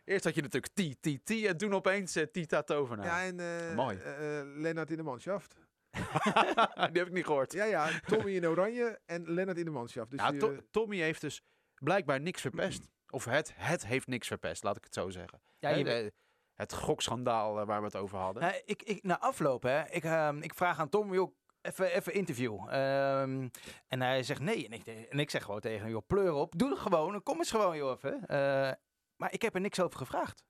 Eerst 0.08 0.24
had 0.24 0.36
je 0.36 0.42
natuurlijk 0.42 0.74
T, 0.74 1.02
T, 1.02 1.26
T 1.26 1.30
en 1.46 1.58
toen 1.58 1.74
opeens 1.74 2.16
eh, 2.16 2.24
Tita 2.24 2.62
Tovenaar. 2.64 3.06
Ja, 3.06 3.24
en 3.24 3.40
eh 3.70 3.76
Mooi. 3.76 3.98
eh, 3.98 4.14
Lennart 4.44 4.90
in 4.92 4.98
de 4.98 5.04
manschaft. 5.04 5.56
die 6.92 6.98
heb 7.02 7.08
ik 7.08 7.12
niet 7.12 7.26
gehoord. 7.26 7.54
Ja, 7.54 7.64
ja, 7.66 7.90
Tommy 8.06 8.32
in 8.32 8.48
oranje 8.48 9.00
en 9.06 9.32
Lennart 9.34 9.58
in 9.58 9.66
de 9.66 9.72
manschaft. 9.72 10.10
Dus 10.12 10.20
Nou, 10.20 10.32
die, 10.32 10.40
To- 10.40 10.56
Tommy 10.72 10.98
heeft 10.98 11.22
dus 11.22 11.42
blijkbaar 11.76 12.22
niks 12.22 12.42
verpest. 12.42 12.88
Of 13.10 13.26
het, 13.26 13.54
het 13.56 13.86
heeft 13.86 14.08
niks 14.08 14.28
verpest, 14.28 14.64
laat 14.64 14.78
ik 14.78 14.84
het 14.84 14.94
zo 14.94 15.10
zeggen. 15.10 15.42
Ja, 15.60 15.70
je- 15.70 15.84
de- 15.84 16.14
het 16.54 16.74
gokschandaal 16.74 17.66
waar 17.66 17.80
we 17.80 17.86
het 17.86 17.96
over 17.96 18.18
hadden. 18.18 18.44
Nou, 18.44 18.62
ik, 18.66 18.84
ik, 18.84 19.04
na 19.04 19.20
afloop, 19.20 19.64
hè, 19.64 19.90
ik, 19.90 20.04
ehm, 20.04 20.42
ik 20.42 20.54
vraag 20.54 20.80
aan 20.80 20.90
Tom, 20.90 21.14
joh, 21.14 21.36
even, 21.62 21.92
even 21.94 22.14
interview. 22.14 22.54
Ehm, 22.70 23.48
en 23.88 24.02
hij 24.02 24.24
zegt 24.24 24.40
nee. 24.42 24.66
En 24.66 24.72
ik, 24.74 24.86
en 25.10 25.20
ik 25.20 25.30
zeg 25.30 25.44
gewoon 25.44 25.60
tegen 25.60 25.82
hem, 25.82 25.90
joh, 25.90 26.08
pleur 26.08 26.34
op. 26.34 26.58
Doe 26.58 26.70
het 26.70 26.80
gewoon. 26.80 27.24
Kom 27.24 27.38
eens 27.38 27.52
gewoon, 27.52 27.78
joh, 27.78 27.92
even. 27.92 28.28
Eh, 28.28 28.72
maar 29.18 29.34
ik 29.34 29.42
heb 29.42 29.56
er 29.56 29.62
niks 29.62 29.80
over 29.80 29.98
gevraagd. 29.98 30.44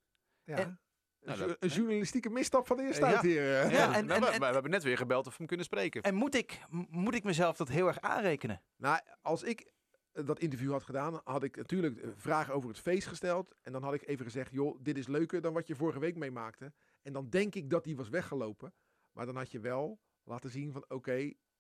ja. 0.44 0.56
en- 0.58 0.80
een, 1.20 1.38
Nou, 1.38 1.48
dat- 1.48 1.58
een 1.60 1.70
journalistieke 1.70 2.30
misstap 2.30 2.68
van 2.68 2.78
de 2.78 2.84
eerste 2.84 3.06
Ja. 3.06 3.12
uit 3.14 3.22
hier. 3.22 3.62
eh. 3.62 3.72
Ja, 3.72 3.96
en- 3.96 4.06
Nou, 4.06 4.20
we, 4.20 4.28
en- 4.28 4.40
we 4.40 4.46
hebben 4.46 4.72
net 4.72 4.84
weer 4.84 4.98
gebeld 4.98 5.26
of 5.26 5.32
we 5.32 5.38
hem 5.38 5.48
kunnen 5.48 5.66
spreken. 5.66 6.02
En 6.02 6.16
moet 6.16 6.36
ik, 6.36 6.60
moet 6.90 7.14
ik 7.16 7.24
mezelf 7.24 7.58
dat 7.58 7.68
heel 7.68 7.88
erg 7.88 8.02
aanrekenen? 8.02 8.62
Nou, 8.76 9.00
als 9.22 9.44
ik 9.44 9.72
eh, 10.12 10.26
dat 10.26 10.40
interview 10.40 10.72
had 10.72 10.84
gedaan, 10.84 11.22
had 11.24 11.44
ik 11.44 11.56
natuurlijk 11.56 11.98
eh, 11.98 12.10
vragen 12.16 12.54
over 12.54 12.70
het 12.70 12.80
feest 12.80 13.08
gesteld. 13.08 13.56
En 13.62 13.72
dan 13.72 13.84
had 13.84 13.94
ik 13.94 14.08
even 14.08 14.26
gezegd, 14.26 14.52
joh, 14.52 14.78
dit 14.82 14.98
is 14.98 15.08
leuker 15.08 15.42
dan 15.42 15.54
wat 15.54 15.68
je 15.68 15.76
vorige 15.76 16.00
week 16.00 16.16
meemaakte. 16.16 16.74
En 17.02 17.14
dan 17.14 17.30
denk 17.30 17.56
ik 17.56 17.70
dat 17.70 17.84
die 17.84 17.96
was 17.96 18.10
weggelopen. 18.10 18.74
Maar 19.12 19.26
dan 19.26 19.36
had 19.36 19.52
je 19.52 19.60
wel 19.60 20.00
laten 20.24 20.50
zien 20.50 20.72
van, 20.72 20.86
oké, 20.88 21.16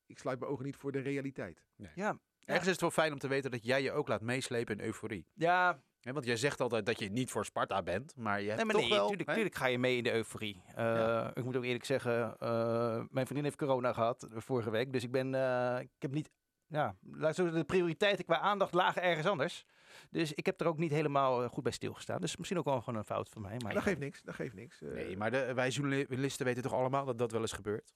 ik 0.06 0.20
sluit 0.20 0.40
mijn 0.40 0.52
ogen 0.52 0.66
niet 0.66 0.76
voor 0.76 0.92
de 0.92 1.00
realiteit. 1.00 1.64
Ja, 1.96 2.20
Ergens 2.46 2.66
is 2.66 2.72
het 2.72 2.82
wel 2.82 2.92
fijn 2.92 3.14
om 3.14 3.20
te 3.20 3.28
weten 3.28 3.52
dat 3.52 3.64
jij 3.64 3.82
je 3.82 3.92
ook 3.92 4.08
laat 4.08 4.22
meeslepen 4.22 4.78
in 4.80 4.86
euforie. 4.86 5.26
ja 5.34 5.82
Hè, 6.08 6.14
want 6.14 6.26
jij 6.26 6.38
zegt 6.38 6.62
altijd 6.62 6.86
dat 6.86 7.00
je 7.00 7.10
niet 7.10 7.32
voor 7.32 7.46
Sparta 7.46 7.84
bent, 7.84 8.16
maar 8.16 8.42
je 8.42 8.46
hebt 8.46 8.58
nee, 8.58 8.66
maar 8.66 8.76
toch 8.76 8.90
nee, 8.90 9.00
wel... 9.00 9.36
tuurlijk, 9.36 9.56
ga 9.56 9.66
je 9.66 9.78
mee 9.78 9.98
in 9.98 10.04
de 10.04 10.14
euforie. 10.14 10.64
Eh, 10.68 10.76
Ja. 10.86 11.32
Ik 11.36 11.44
moet 11.44 11.56
ook 11.56 11.64
eerlijk 11.64 11.86
zeggen, 11.86 12.36
eh, 12.40 13.04
mijn 13.10 13.26
vriendin 13.26 13.44
heeft 13.44 13.58
corona 13.58 13.94
gehad 13.94 14.24
eh, 14.24 14.30
vorige 14.38 14.70
week. 14.70 14.94
Dus 14.94 15.04
ik 15.04 15.12
ben, 15.12 15.36
eh, 15.36 15.80
ik 15.80 15.90
heb 16.00 16.12
niet, 16.12 16.32
ja, 16.68 16.96
de 17.02 17.64
prioriteiten 17.66 18.26
qua 18.26 18.40
aandacht 18.40 18.74
lagen 18.74 19.02
ergens 19.02 19.28
anders. 19.28 19.66
Dus 20.10 20.34
ik 20.34 20.46
heb 20.46 20.62
er 20.62 20.68
ook 20.68 20.78
niet 20.78 20.92
helemaal 20.92 21.48
goed 21.48 21.64
bij 21.64 21.72
stilgestaan. 21.72 22.22
Dus 22.22 22.38
misschien 22.38 22.58
ook 22.58 22.66
wel 22.66 22.82
gewoon 22.82 23.00
een 23.00 23.06
fout 23.06 23.30
van 23.30 23.42
mij. 23.42 23.58
Maar 23.64 23.74
dat 23.74 23.84
geeft 23.84 24.00
niks, 24.00 24.22
dat 24.22 24.36
geeft 24.36 24.54
niks. 24.54 24.80
Nee, 24.82 25.18
maar 25.18 25.32
de, 25.32 25.54
wij 25.54 25.70
journalisten 25.70 26.46
weten 26.46 26.64
toch 26.64 26.74
allemaal 26.74 27.06
dat 27.06 27.18
dat 27.18 27.32
wel 27.32 27.42
eens 27.42 27.52
gebeurt? 27.52 27.94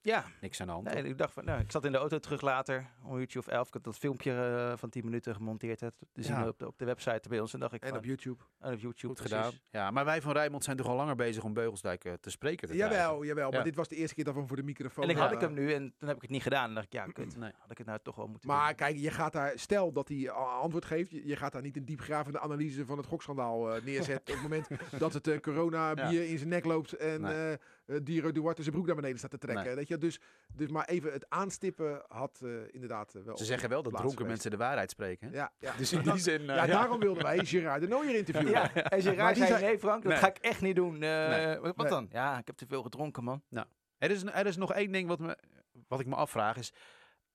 Ja, 0.00 0.24
Niks 0.40 0.60
aan 0.60 0.66
de 0.66 0.72
hand. 0.72 0.84
nee, 0.94 1.02
ik 1.02 1.18
dacht 1.18 1.32
van, 1.32 1.44
nou, 1.44 1.60
ik 1.60 1.70
zat 1.70 1.84
in 1.84 1.92
de 1.92 1.98
auto 1.98 2.18
terug 2.18 2.40
later, 2.40 2.86
om 3.04 3.12
een 3.14 3.20
uurtje 3.20 3.38
of 3.38 3.46
elf. 3.46 3.66
Ik 3.66 3.72
had 3.72 3.84
dat 3.84 3.96
filmpje 3.98 4.32
eh, 4.32 4.76
van 4.78 4.88
10 4.90 5.04
minuten 5.04 5.34
gemonteerd. 5.34 5.80
Hè, 5.80 5.90
te 5.90 6.22
zien 6.22 6.34
Ja. 6.36 6.48
op, 6.48 6.58
de, 6.58 6.66
op 6.66 6.78
de 6.78 6.84
website 6.84 7.28
bij 7.28 7.40
ons. 7.40 7.54
En 7.54 7.60
dacht 7.60 7.72
ik 7.72 7.82
en 7.82 7.88
van, 7.88 7.98
op 7.98 8.04
YouTube. 8.04 8.42
en 8.60 8.72
op 8.72 8.78
YouTube. 8.80 9.06
Goed 9.20 9.28
precies. 9.28 9.36
gedaan. 9.46 9.52
Ja, 9.70 9.90
maar 9.90 10.04
wij 10.04 10.22
van 10.22 10.32
Rijnmond 10.32 10.64
zijn 10.64 10.76
toch 10.76 10.86
al 10.86 10.96
langer 10.96 11.14
bezig 11.16 11.44
om 11.44 11.52
Beugelsdijk 11.52 12.04
eh, 12.04 12.12
te 12.12 12.30
spreken 12.30 12.68
te? 12.68 12.74
Jawel, 12.76 13.24
jawel. 13.24 13.48
Maar 13.50 13.58
Ja. 13.58 13.64
dit 13.64 13.74
was 13.74 13.88
de 13.88 13.96
eerste 13.96 14.14
keer 14.14 14.24
dat 14.24 14.32
we 14.32 14.38
hem 14.38 14.48
voor 14.48 14.56
de 14.58 14.62
microfoon 14.62 15.04
En 15.04 15.10
ik 15.10 15.16
had 15.16 15.32
ik 15.32 15.40
hem 15.40 15.52
nu 15.54 15.72
en 15.72 15.94
toen 15.98 16.08
heb 16.08 16.16
ik 16.16 16.22
het 16.22 16.30
niet 16.30 16.42
gedaan. 16.42 16.68
En 16.68 16.74
dacht 16.74 16.86
ik, 16.86 16.92
ja, 16.92 17.06
kut. 17.06 17.36
Nee. 17.36 17.52
Had 17.58 17.70
ik 17.70 17.78
het 17.78 17.86
nou 17.86 17.98
toch 18.02 18.16
wel 18.16 18.26
moeten 18.26 18.48
Maar 18.48 18.66
doen. 18.66 18.76
kijk, 18.76 18.96
je 18.96 19.10
gaat 19.10 19.32
daar, 19.32 19.52
stel 19.58 19.92
dat 19.92 20.08
hij 20.08 20.30
a- 20.30 20.32
antwoord 20.34 20.84
geeft, 20.84 21.10
je, 21.10 21.36
gaat 21.36 21.52
daar 21.52 21.62
niet 21.62 21.76
een 21.76 21.84
diepgravende 21.84 22.40
analyse 22.40 22.84
van 22.86 22.96
het 22.96 23.06
gokschandaal 23.06 23.74
eh, 23.74 23.82
neerzetten. 23.84 24.34
op 24.34 24.40
het 24.42 24.50
moment 24.50 24.68
dat 24.98 25.12
het 25.12 25.26
eh, 25.26 25.38
corona 25.40 25.92
Ja. 25.94 26.08
bier 26.08 26.28
in 26.28 26.38
zijn 26.38 26.50
nek 26.50 26.64
loopt 26.64 26.92
en 26.92 27.20
Nee. 27.20 27.56
Eh 27.88 27.96
eh, 27.96 28.04
Diro 28.04 28.32
Duarte 28.32 28.62
zijn 28.62 28.74
broek 28.74 28.86
naar 28.86 28.94
beneden 28.94 29.18
staat 29.18 29.30
te 29.30 29.38
trekken. 29.38 29.64
Nee. 29.64 29.74
Weet 29.74 29.88
je? 29.88 29.98
Dus, 29.98 30.20
dus 30.54 30.68
maar 30.68 30.84
even 30.84 31.12
het 31.12 31.26
aanstippen 31.28 32.02
had 32.08 32.40
eh, 32.42 32.50
inderdaad 32.70 33.14
eh, 33.14 33.22
wel. 33.22 33.36
Ze 33.38 33.44
zeggen 33.44 33.68
wel 33.68 33.82
dat 33.82 33.92
dronken 33.92 34.10
geweest. 34.10 34.30
mensen 34.30 34.50
de 34.50 34.56
waarheid 34.56 34.90
spreken. 34.90 35.28
hè? 35.28 35.36
Ja, 35.36 35.52
ja. 35.58 35.74
Dus 35.76 35.92
in 35.92 36.02
die 36.02 36.18
zin... 36.18 36.42
ja, 36.42 36.66
daarom 36.66 37.00
wilden 37.00 37.22
wij 37.22 37.44
Gerard 37.44 37.80
de 37.80 37.88
Nooier 37.88 38.14
interviewen. 38.14 38.52
Ja, 38.52 38.74
en 38.74 39.00
die 39.00 39.14
zei, 39.14 39.34
zei- 39.34 39.64
nee 39.64 39.78
Frank, 39.78 40.02
dat 40.02 40.18
ga 40.18 40.28
ik 40.28 40.38
echt 40.38 40.60
niet 40.60 40.76
doen. 40.76 40.98
Nee. 40.98 41.58
Wat 41.58 41.88
dan? 41.88 42.08
Ja, 42.10 42.38
ik 42.38 42.46
heb 42.46 42.56
te 42.56 42.66
veel 42.66 42.82
gedronken, 42.82 43.24
man. 43.24 43.42
Er 43.98 44.10
is, 44.10 44.24
er 44.24 44.46
is 44.46 44.56
nog 44.56 44.72
één 44.72 44.92
ding 44.92 45.08
wat, 45.08 45.18
me, 45.18 45.38
wat 45.88 46.00
ik 46.00 46.06
me 46.06 46.14
afvraag. 46.14 46.56
Is, 46.56 46.72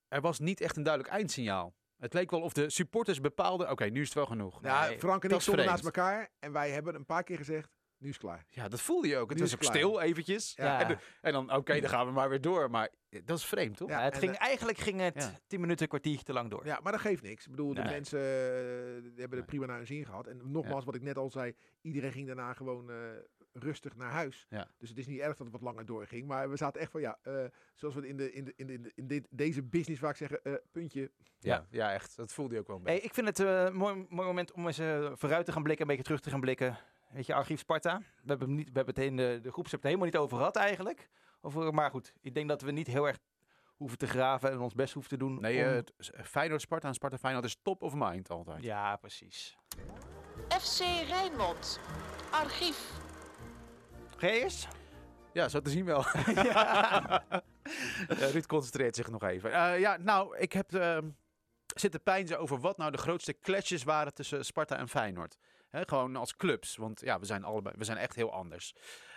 er 0.08 0.22
was 0.22 0.40
niet 0.40 0.62
echt 0.62 0.78
een 0.78 0.84
duidelijk 0.84 1.14
eindsignaal. 1.14 1.74
Het 1.98 2.14
leek 2.14 2.32
wel 2.32 2.42
of 2.42 2.54
de 2.54 2.70
supporters 2.70 3.22
bepaalden... 3.22 3.72
Oké, 3.72 3.86
nu 3.86 4.02
is 4.02 4.06
het 4.06 4.16
wel 4.16 4.26
genoeg. 4.26 4.60
Ja, 4.62 4.92
Frank 4.98 5.24
en 5.24 5.30
ik 5.30 5.42
stonden 5.42 5.66
naast 5.66 5.86
elkaar 5.86 6.30
en 6.40 6.52
wij 6.52 6.72
hebben 6.72 6.96
een 6.96 7.06
paar 7.06 7.24
keer 7.24 7.38
gezegd, 7.38 7.70
nu 8.04 8.10
is 8.10 8.16
het 8.16 8.24
klaar. 8.26 8.46
Ja, 8.50 8.68
dat 8.68 8.82
voelde 8.82 9.08
je 9.08 9.18
ook. 9.18 9.30
Het 9.30 9.38
Nu 9.38 9.44
was 9.44 9.54
is 9.54 9.56
ook 9.56 9.62
klaar. 9.72 9.76
stil 9.76 10.02
eventjes. 10.02 10.54
Ja. 10.56 10.82
En, 10.82 10.88
de- 10.88 10.98
en 11.22 11.32
dan, 11.34 11.54
oké, 11.56 11.80
dan 11.80 11.90
gaan 11.90 12.06
we 12.06 12.12
maar 12.12 12.30
weer 12.30 12.42
door. 12.42 12.70
Maar 12.70 12.90
eh, 13.10 13.22
dat 13.26 13.38
is 13.38 13.46
vreemd, 13.46 13.78
toch? 13.78 13.90
Ja, 13.90 14.02
het 14.04 14.18
ging, 14.18 14.36
eigenlijk 14.36 14.78
ging 14.78 15.00
het 15.00 15.14
ja. 15.16 15.32
10 15.48 15.60
minuten, 15.60 15.82
een 15.84 15.90
kwartier 15.90 16.24
te 16.24 16.34
lang 16.34 16.50
door. 16.50 16.66
Ja, 16.66 16.80
maar 16.84 16.92
dat 16.92 17.02
geeft 17.02 17.22
niks. 17.24 17.46
Ik 17.46 17.52
bedoel, 17.52 17.74
de 17.74 17.82
Nee. 17.82 17.92
mensen 17.92 18.20
eh, 18.20 19.20
hebben 19.20 19.40
er 19.40 19.46
prima 19.46 19.66
naar 19.66 19.78
hun 19.78 19.88
zin 19.88 20.06
gehad. 20.06 20.28
En 20.28 20.42
nogmaals, 20.52 20.86
wat 20.86 20.96
ik 20.96 21.02
net 21.02 21.18
al 21.18 21.30
zei, 21.30 21.54
iedereen 21.82 22.12
ging 22.12 22.28
daarna 22.28 22.54
gewoon 22.54 22.92
eh, 22.92 22.96
rustig 23.54 23.96
naar 23.96 24.12
huis. 24.12 24.46
Ja. 24.50 24.68
Dus 24.78 24.90
het 24.90 24.98
is 24.98 25.08
niet 25.08 25.20
erg 25.20 25.36
dat 25.38 25.40
het 25.48 25.52
wat 25.52 25.62
langer 25.62 25.86
doorging. 25.86 26.28
Maar 26.28 26.50
we 26.50 26.58
zaten 26.58 26.82
echt 26.82 26.92
van, 26.92 27.02
ja, 27.02 27.18
eh, 27.22 27.44
zoals 27.76 27.96
we 27.96 28.08
in, 28.08 28.18
de, 28.18 28.32
in, 28.34 28.44
de, 28.46 28.54
in, 28.56 28.68
de, 28.68 28.92
in, 28.96 29.08
dit, 29.08 29.28
deze 29.30 29.64
business 29.64 30.00
vaak 30.02 30.16
zeggen, 30.16 30.42
eh, 30.44 30.54
puntje. 30.72 31.12
Ja, 31.40 31.68
ja, 31.70 31.94
echt. 31.94 32.16
Dat 32.16 32.34
voelde 32.34 32.54
je 32.54 32.60
ook 32.60 32.68
wel 32.68 32.76
een 32.78 32.84
Hey, 32.84 32.92
beetje. 32.94 33.08
ik 33.08 33.14
vind 33.14 33.28
het 33.28 33.40
een 33.40 33.76
mooi, 33.76 33.96
mooi 34.10 34.28
moment 34.28 34.52
om 34.52 34.66
eens 34.68 34.78
eh, 34.80 35.12
vooruit 35.14 35.46
te 35.46 35.52
gaan 35.52 35.64
blikken, 35.64 35.82
een 35.82 35.88
beetje 35.92 36.04
terug 36.04 36.20
te 36.20 36.30
gaan 36.30 36.40
blikken. 36.42 36.78
Weet 37.14 37.26
je, 37.26 37.34
Archief 37.34 37.60
Sparta. 37.60 37.98
We 37.98 38.06
hebben, 38.26 38.48
hem 38.48 38.56
niet, 38.58 38.68
we 38.70 38.76
hebben 38.76 38.96
het 38.96 39.04
in 39.04 39.16
de, 39.18 39.40
de 39.42 39.78
helemaal 39.82 40.06
niet 40.06 40.18
over 40.18 40.38
gehad 40.38 40.56
eigenlijk. 40.56 41.10
Over, 41.42 41.74
maar 41.74 41.90
goed, 41.90 42.14
ik 42.22 42.34
denk 42.34 42.50
dat 42.50 42.62
we 42.62 42.72
niet 42.72 42.88
heel 42.88 43.08
erg 43.08 43.18
hoeven 43.76 43.98
te 43.98 44.08
graven 44.08 44.52
en 44.52 44.60
ons 44.60 44.74
best 44.74 44.94
hoeven 44.94 45.12
te 45.12 45.18
doen. 45.18 45.42
Nee, 45.42 45.58
om- 45.64 45.70
eh, 45.70 45.74
het- 45.76 45.94
Feyenoord 46.24 46.62
Sparta 46.62 46.88
en 46.88 46.94
Sparta 46.94 47.18
Feyenoord 47.18 47.46
is 47.46 47.58
top 47.62 47.82
of 47.82 47.94
mind 47.96 48.30
altijd. 48.30 48.64
ja, 48.64 48.96
precies. 48.96 49.58
FC 50.50 50.80
Rijnmond. 51.08 51.80
Archief. 52.32 52.92
Eerst? 54.20 54.68
Ja, 55.34 55.50
zo 55.50 55.60
te 55.62 55.70
zien 55.70 55.86
wel. 55.86 56.04
Eh, 58.08 58.32
Ruud 58.32 58.46
concentreert 58.46 58.96
zich 58.96 59.10
nog 59.10 59.24
even. 59.24 59.52
Eh, 59.54 59.80
ja, 59.80 59.98
nou, 59.98 60.38
ik 60.38 60.54
heb 60.54 60.74
ehm, 60.74 61.10
zitten 61.66 62.04
pijnzen 62.04 62.40
over 62.40 62.60
wat 62.60 62.78
nou 62.78 62.92
de 62.92 62.98
grootste 62.98 63.40
clashes 63.40 63.84
waren 63.84 64.14
tussen 64.14 64.46
Sparta 64.46 64.78
en 64.78 64.88
Feyenoord. 64.90 65.38
Gewoon 65.82 66.16
als 66.16 66.36
clubs, 66.36 66.76
want 66.76 67.02
ja, 67.02 67.20
we 67.20 67.26
zijn, 67.26 67.44
allebei, 67.44 67.76
we 67.78 67.84
zijn 67.84 67.98
echt 67.98 68.16
heel 68.16 68.34
anders. 68.34 68.74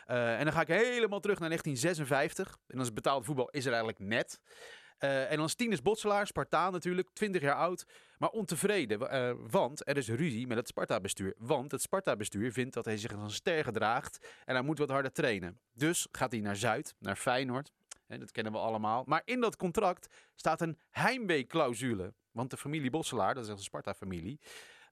Eh, 0.06 0.38
en 0.38 0.44
dan 0.44 0.52
ga 0.52 0.60
ik 0.60 0.68
helemaal 0.68 1.20
terug 1.20 1.38
naar 1.38 1.48
1956. 1.48 2.48
En 2.48 2.76
dan 2.76 2.86
is 2.86 2.92
betaald 2.92 3.24
voetbal 3.24 3.48
is 3.50 3.64
er 3.64 3.72
eigenlijk 3.72 3.98
net. 3.98 4.40
Eh, 4.98 5.30
en 5.30 5.36
dan 5.36 5.46
is 5.46 5.54
Tinus 5.54 5.82
Botselaar, 5.82 6.26
Spartaan 6.26 6.72
natuurlijk, 6.72 7.08
20 7.12 7.42
jaar 7.42 7.54
oud, 7.54 7.86
maar 8.18 8.28
ontevreden. 8.28 9.10
eh, 9.10 9.32
want 9.50 9.88
er 9.88 9.96
is 9.96 10.08
ruzie 10.08 10.46
met 10.46 10.56
het 10.56 10.68
Sparta-bestuur. 10.68 11.34
Want 11.38 11.70
het 11.70 11.82
Sparta-bestuur 11.82 12.52
vindt 12.52 12.74
dat 12.74 12.84
hij 12.84 12.96
zich 12.96 13.12
als 13.12 13.22
een 13.22 13.30
ster 13.30 13.64
gedraagt 13.64 14.26
en 14.44 14.54
hij 14.54 14.64
moet 14.64 14.78
wat 14.78 14.90
harder 14.90 15.12
trainen. 15.12 15.60
Dus 15.72 16.08
gaat 16.12 16.32
hij 16.32 16.40
naar 16.40 16.56
Zuid, 16.56 16.94
naar 16.98 17.16
Feyenoord. 17.16 17.72
Hè, 18.06 18.18
dat 18.18 18.30
kennen 18.30 18.52
we 18.52 18.58
allemaal. 18.58 19.04
Maar 19.06 19.22
in 19.24 19.40
dat 19.40 19.56
contract 19.56 20.14
staat 20.34 20.60
een 20.60 20.78
heimwee-clausule. 20.90 22.14
Want 22.30 22.50
de 22.50 22.56
familie 22.56 22.90
Bosselaar, 22.90 23.34
dat 23.34 23.44
is 23.44 23.50
een 23.50 23.58
Sparta-familie. 23.58 24.40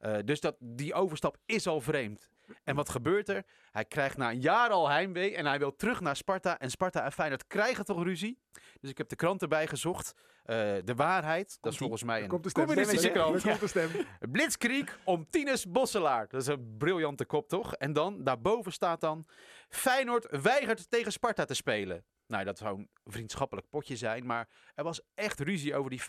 Eh, 0.05 0.17
dus 0.25 0.40
dat, 0.40 0.57
die 0.59 0.95
overstap 0.95 1.37
is 1.47 1.67
al 1.67 1.81
vreemd. 1.81 2.29
En 2.64 2.75
wat 2.75 2.88
gebeurt 2.88 3.29
er? 3.29 3.45
Hij 3.71 3.85
krijgt 3.85 4.17
na 4.17 4.31
een 4.31 4.40
jaar 4.40 4.71
al 4.71 4.88
heimwee 4.88 5.37
en 5.37 5.47
hij 5.47 5.59
wil 5.59 5.77
terug 5.77 6.01
naar 6.01 6.17
Sparta. 6.17 6.59
En 6.59 6.71
Sparta 6.71 7.05
en 7.05 7.12
Feyenoord 7.12 7.47
krijgen 7.47 7.85
toch 7.85 8.03
ruzie? 8.03 8.38
Dus 8.81 8.90
ik 8.90 8.99
heb 8.99 9.09
de 9.09 9.17
krant 9.17 9.43
erbij 9.43 9.67
gezocht. 9.67 10.14
Eh, 10.43 10.57
de 10.85 10.95
waarheid, 10.95 11.59
dat 11.61 11.73
is 11.73 11.79
volgens 11.79 12.03
mij 12.03 12.23
een 12.23 12.29
komt 12.29 12.43
de 12.43 12.49
stem. 12.49 12.64
communistische 12.64 13.11
krant. 13.11 13.43
komt 13.43 13.61
de 13.61 13.67
stem. 13.67 13.90
Blitzkrieg 14.33 14.99
om 15.05 15.27
Tinus 15.31 15.67
Bosselaar. 15.71 16.29
Dat 16.29 16.40
is 16.40 16.47
een 16.47 16.77
briljante 16.79 17.25
kop, 17.25 17.49
toch? 17.49 17.75
En 17.75 17.93
dan, 17.93 18.25
daarboven 18.25 18.73
staat 18.73 19.01
dan... 19.01 19.27
Feyenoord 19.69 20.27
weigert 20.43 20.90
tegen 20.90 21.12
Sparta 21.12 21.45
te 21.45 21.55
spelen. 21.55 22.05
Nou, 22.27 22.45
dat 22.45 22.59
zou 22.59 22.79
een 22.79 22.91
vriendschappelijk 23.05 23.69
potje 23.69 23.97
zijn. 23.97 24.27
Maar 24.27 24.49
er 24.75 24.85
was 24.85 25.01
echt 25.15 25.41
ruzie 25.41 25.75
over 25.75 25.91
die 25.91 26.03
50.000. 26.03 26.07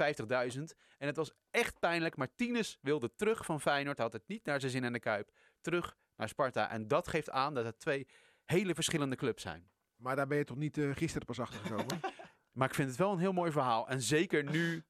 En 0.97 1.07
het 1.07 1.15
was 1.15 1.33
echt 1.51 1.79
pijnlijk. 1.79 2.15
Maar 2.15 2.35
Tinus 2.35 2.77
wilde 2.81 3.15
terug 3.15 3.45
van 3.45 3.61
Feyenoord. 3.61 3.97
Had 3.97 4.13
het 4.13 4.27
niet 4.27 4.45
naar 4.45 4.59
zijn 4.59 4.71
zin 4.71 4.83
in 4.83 4.93
de 4.93 4.99
Kuip. 4.99 5.31
Terug 5.61 5.97
naar 6.15 6.29
Sparta. 6.29 6.69
En 6.69 6.87
dat 6.87 7.07
geeft 7.07 7.29
aan 7.29 7.53
dat 7.53 7.65
het 7.65 7.79
twee 7.79 8.07
hele 8.45 8.73
verschillende 8.73 9.15
clubs 9.15 9.41
zijn. 9.41 9.69
Maar 9.95 10.15
daar 10.15 10.27
ben 10.27 10.37
je 10.37 10.43
toch 10.43 10.57
niet 10.57 10.77
eh, 10.77 10.89
gisteren 10.93 11.27
pas 11.27 11.39
achter 11.39 11.59
gekomen? 11.59 11.99
Maar 12.55 12.67
ik 12.67 12.73
vind 12.73 12.89
het 12.89 12.97
wel 12.97 13.11
een 13.11 13.19
heel 13.19 13.33
mooi 13.33 13.51
verhaal. 13.51 13.87
En 13.87 14.01
zeker 14.01 14.43
nu... 14.43 14.83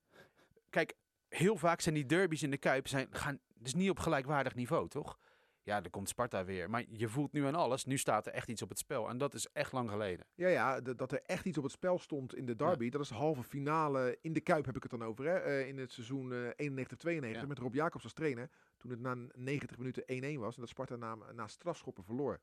Kijk, 0.69 0.93
heel 1.27 1.57
vaak 1.57 1.81
zijn 1.81 1.95
die 1.95 2.05
derbies 2.05 2.43
in 2.43 2.51
de 2.51 2.57
Kuip... 2.57 2.87
Zijn, 2.87 3.07
gaan, 3.11 3.39
dus 3.53 3.73
niet 3.73 3.89
op 3.89 3.99
gelijkwaardig 3.99 4.55
niveau, 4.55 4.87
toch? 4.87 5.17
Ja, 5.65 5.83
er 5.83 5.89
komt 5.89 6.09
Sparta 6.09 6.45
weer. 6.45 6.69
Maar 6.69 6.83
je 6.89 7.07
voelt 7.07 7.31
nu 7.31 7.45
aan 7.45 7.55
alles. 7.55 7.85
Nu 7.85 7.97
staat 7.97 8.25
er 8.27 8.33
echt 8.33 8.47
iets 8.49 8.61
op 8.61 8.69
het 8.69 8.77
spel. 8.77 9.09
En 9.09 9.17
dat 9.17 9.33
is 9.33 9.47
echt 9.53 9.71
lang 9.71 9.89
geleden. 9.89 10.25
Ja, 10.35 10.47
ja, 10.47 10.81
dat 10.81 11.11
er 11.11 11.21
echt 11.25 11.45
iets 11.45 11.57
op 11.57 11.63
het 11.63 11.71
spel 11.71 11.99
stond 11.99 12.35
in 12.35 12.45
de 12.45 12.55
derby. 12.55 12.89
Dat 12.89 13.01
is 13.01 13.07
de 13.07 13.13
halve 13.15 13.43
finale 13.43 14.17
in 14.21 14.33
de 14.33 14.41
Kuip, 14.41 14.65
heb 14.65 14.75
ik 14.75 14.81
het 14.83 14.91
dan 14.91 15.03
over. 15.03 15.25
Hè? 15.25 15.35
eh, 15.37 15.67
in 15.67 15.77
het 15.77 15.91
seizoen 15.91 16.33
eh 16.33 16.49
91-92 16.55 17.41
Ja. 17.41 17.45
met 17.47 17.59
Rob 17.59 17.73
Jacobs 17.73 18.03
als 18.03 18.13
trainer. 18.13 18.49
Toen 18.77 18.91
het 18.91 18.99
na 18.99 19.15
90 19.33 19.77
minuten 19.77 20.03
1-1 20.07 20.39
was 20.39 20.55
en 20.55 20.59
dat 20.61 20.69
Sparta 20.69 20.95
na, 20.95 21.15
na 21.33 21.47
strafschoppen 21.47 22.03
verloor. 22.03 22.39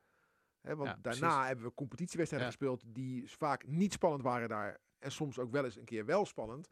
Hè, 0.61 0.77
want 0.77 0.89
Ja, 0.89 0.97
daarna 1.03 1.29
precies. 1.29 1.47
hebben 1.47 1.65
we 1.65 1.75
competitiewedstrijden 1.75 2.49
gespeeld 2.51 2.83
die 2.87 3.31
vaak 3.31 3.67
niet 3.67 3.93
spannend 3.93 4.23
waren 4.23 4.49
daar. 4.49 4.79
En 4.99 5.13
soms 5.13 5.39
ook 5.39 5.51
wel 5.51 5.65
eens 5.65 5.77
een 5.77 5.85
keer 5.85 6.05
wel 6.07 6.27
spannend. 6.27 6.71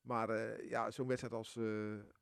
Maar 0.00 0.28
eh, 0.30 0.70
ja, 0.70 0.90
zo'n 0.90 1.06
wedstrijd 1.06 1.34
als, 1.34 1.56
eh, 1.56 1.64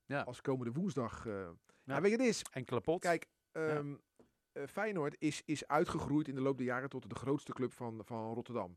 Ja. 0.07 0.21
als 0.23 0.41
komende 0.41 0.73
woensdag. 0.73 1.27
eh 1.27 1.33
Ja. 1.33 1.95
ja. 1.95 2.01
weet 2.01 2.11
je, 2.11 2.17
het 2.17 2.27
is, 2.27 2.43
Enkele 2.51 2.81
pot. 2.81 3.01
Kijk, 3.01 3.27
eh, 3.53 4.63
Feyenoord 4.67 5.17
is, 5.19 5.43
is 5.45 5.67
uitgegroeid 5.67 6.29
in 6.29 6.35
de 6.35 6.41
loop 6.41 6.57
der 6.57 6.67
jaren 6.67 6.89
tot 6.89 7.09
de 7.09 7.15
grootste 7.15 7.53
club 7.53 7.73
van, 7.73 8.01
van 8.05 8.35
Rotterdam. 8.35 8.77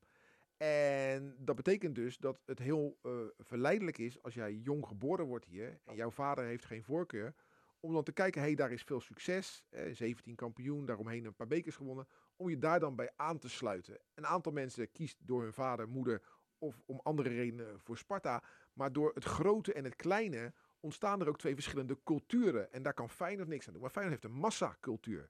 En 0.57 1.35
dat 1.39 1.55
betekent 1.55 1.95
dus 1.95 2.17
dat 2.17 2.41
het 2.45 2.59
heel 2.59 2.97
eh, 3.01 3.11
verleidelijk 3.38 3.97
is 3.97 4.21
als 4.21 4.33
jij 4.33 4.53
jong 4.53 4.88
geboren 4.88 5.25
wordt 5.25 5.45
hier 5.45 5.79
en 5.85 5.95
jouw 5.95 6.11
vader 6.11 6.45
heeft 6.45 6.65
geen 6.65 6.83
voorkeur, 6.83 7.33
om 7.79 7.93
dan 7.93 8.03
te 8.03 8.11
kijken, 8.11 8.41
hé, 8.41 8.47
hey, 8.47 8.55
daar 8.55 8.71
is 8.71 8.83
veel 8.83 9.01
succes, 9.01 9.63
eh, 9.69 9.93
17 9.93 10.35
kampioen, 10.35 10.85
daaromheen 10.85 11.25
een 11.25 11.35
paar 11.35 11.47
bekers 11.47 11.75
gewonnen, 11.75 12.07
om 12.35 12.49
je 12.49 12.57
daar 12.57 12.79
dan 12.79 12.95
bij 12.95 13.11
aan 13.15 13.39
te 13.39 13.49
sluiten. 13.49 13.99
Een 14.13 14.25
aantal 14.25 14.51
mensen 14.51 14.91
kiest 14.91 15.17
door 15.19 15.41
hun 15.41 15.53
vader, 15.53 15.88
moeder 15.88 16.21
of 16.57 16.81
om 16.85 16.99
andere 17.03 17.29
redenen 17.29 17.79
voor 17.79 17.97
Sparta, 17.97 18.43
maar 18.73 18.93
door 18.93 19.11
het 19.13 19.23
grote 19.23 19.73
en 19.73 19.83
het 19.83 19.95
kleine 19.95 20.53
ontstaan 20.85 21.21
er 21.21 21.27
ook 21.27 21.37
twee 21.37 21.53
verschillende 21.53 21.97
culturen. 22.03 22.71
En 22.73 22.83
daar 22.83 22.93
kan 22.93 23.09
Feyenoord 23.09 23.47
niks 23.47 23.67
aan 23.67 23.73
doen. 23.73 23.81
Maar 23.81 23.91
Feyenoord 23.91 24.21
heeft 24.21 24.33
een 24.33 24.39
massacultuur. 24.41 25.29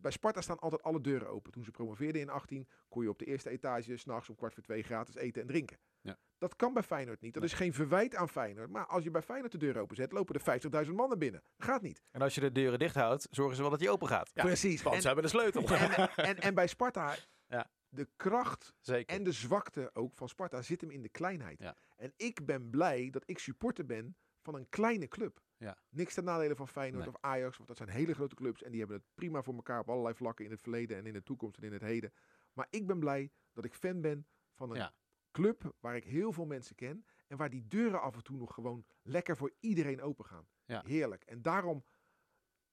Bij 0.00 0.10
Sparta 0.10 0.40
staan 0.40 0.58
altijd 0.58 0.82
alle 0.82 1.00
deuren 1.00 1.28
open. 1.28 1.52
Toen 1.52 1.64
ze 1.64 1.70
promoveerden 1.70 2.20
in 2.20 2.28
18 2.28 2.68
kon 2.88 3.02
je 3.02 3.08
op 3.08 3.18
de 3.18 3.24
eerste 3.24 3.50
etage 3.50 3.96
s'nachts 3.96 4.28
om 4.28 4.34
kwart 4.36 4.54
voor 4.54 4.62
twee 4.62 4.82
gratis 4.82 5.14
eten 5.14 5.42
en 5.42 5.48
drinken. 5.48 5.78
Ja. 6.00 6.18
Dat 6.38 6.56
kan 6.56 6.72
bij 6.72 6.82
Feyenoord 6.82 7.20
niet. 7.20 7.32
Dat 7.34 7.42
Nee. 7.42 7.52
is 7.52 7.56
geen 7.58 7.72
verwijt 7.74 8.14
aan 8.14 8.28
Feyenoord. 8.28 8.70
Maar 8.70 8.86
als 8.86 9.04
je 9.04 9.10
bij 9.10 9.22
Feyenoord 9.22 9.52
de 9.52 9.58
deur 9.58 9.78
openzet, 9.78 10.12
lopen 10.12 10.34
er 10.34 10.40
50.000 10.86 10.96
mannen 10.96 11.18
binnen. 11.18 11.42
Gaat 11.58 11.82
niet. 11.82 12.02
En 12.10 12.22
als 12.22 12.34
je 12.34 12.40
de 12.40 12.52
deuren 12.52 12.78
dicht 12.78 12.94
houdt, 12.94 13.26
zorgen 13.30 13.56
ze 13.56 13.60
wel 13.62 13.70
dat 13.70 13.80
die 13.80 13.90
open 13.90 14.08
gaat. 14.08 14.30
Ja, 14.34 14.42
Precies. 14.42 14.82
Want 14.82 14.94
En, 14.94 15.00
ze 15.00 15.06
hebben 15.06 15.24
de 15.24 15.30
sleutel. 15.30 15.62
en, 15.76 16.08
en, 16.16 16.38
en 16.40 16.54
bij 16.54 16.66
Sparta, 16.66 17.14
Ja. 17.48 17.70
de 17.88 18.08
kracht 18.16 18.74
Zeker. 18.80 19.16
en 19.16 19.24
de 19.24 19.32
zwakte 19.32 19.90
ook 19.92 20.14
van 20.14 20.28
Sparta 20.28 20.62
zit 20.62 20.80
hem 20.80 20.90
in 20.90 21.02
de 21.02 21.08
kleinheid. 21.08 21.58
Ja. 21.60 21.76
En 21.96 22.12
ik 22.16 22.46
ben 22.46 22.70
blij 22.70 23.10
dat 23.10 23.22
ik 23.26 23.38
supporter 23.38 23.86
ben 23.86 24.16
van 24.46 24.54
een 24.54 24.68
kleine 24.68 25.08
club. 25.08 25.40
Ja. 25.56 25.76
Niks 25.88 26.14
ten 26.14 26.24
nadele 26.24 26.56
van 26.56 26.68
Feyenoord 26.68 27.04
Nee. 27.04 27.14
of 27.14 27.20
Ajax, 27.20 27.56
want 27.56 27.68
dat 27.68 27.76
zijn 27.76 27.88
hele 27.88 28.14
grote 28.14 28.34
clubs 28.34 28.62
en 28.62 28.70
die 28.70 28.78
hebben 28.80 28.96
het 28.96 29.06
prima 29.14 29.42
voor 29.42 29.54
elkaar 29.54 29.80
op 29.80 29.88
allerlei 29.90 30.14
vlakken 30.14 30.44
in 30.44 30.50
het 30.50 30.60
verleden 30.60 30.96
en 30.96 31.06
in 31.06 31.12
de 31.12 31.22
toekomst 31.22 31.56
en 31.58 31.62
in 31.64 31.72
het 31.72 31.82
heden. 31.82 32.12
Maar 32.52 32.66
ik 32.70 32.86
ben 32.86 32.98
blij 32.98 33.30
dat 33.52 33.64
ik 33.64 33.74
fan 33.74 34.00
ben 34.00 34.26
van 34.54 34.70
een 34.70 34.76
Ja. 34.76 34.94
club 35.30 35.74
waar 35.80 35.96
ik 35.96 36.04
heel 36.04 36.32
veel 36.32 36.46
mensen 36.46 36.74
ken 36.74 37.06
en 37.26 37.36
waar 37.36 37.50
die 37.50 37.66
deuren 37.68 38.00
af 38.00 38.14
en 38.14 38.22
toe 38.22 38.36
nog 38.36 38.54
gewoon 38.54 38.84
lekker 39.02 39.36
voor 39.36 39.52
iedereen 39.60 40.02
open 40.02 40.24
gaan. 40.24 40.48
Ja. 40.64 40.82
Heerlijk. 40.84 41.22
En 41.24 41.42
daarom, 41.42 41.84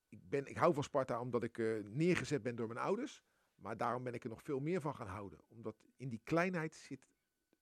ik, 0.09 0.29
ben, 0.29 0.45
ik 0.45 0.57
hou 0.57 0.73
van 0.73 0.83
Sparta 0.83 1.19
omdat 1.21 1.43
ik 1.43 1.57
eh, 1.57 1.83
neergezet 1.83 2.41
ben 2.41 2.55
door 2.55 2.67
mijn 2.67 2.79
ouders. 2.79 3.23
Maar 3.55 3.77
daarom 3.77 4.03
ben 4.03 4.13
ik 4.13 4.23
er 4.23 4.29
nog 4.29 4.43
veel 4.43 4.59
meer 4.59 4.81
van 4.81 4.95
gaan 4.95 5.07
houden. 5.07 5.39
Omdat 5.47 5.75
in 5.95 6.09
die 6.09 6.21
kleinheid 6.23 6.75
zit 6.75 7.07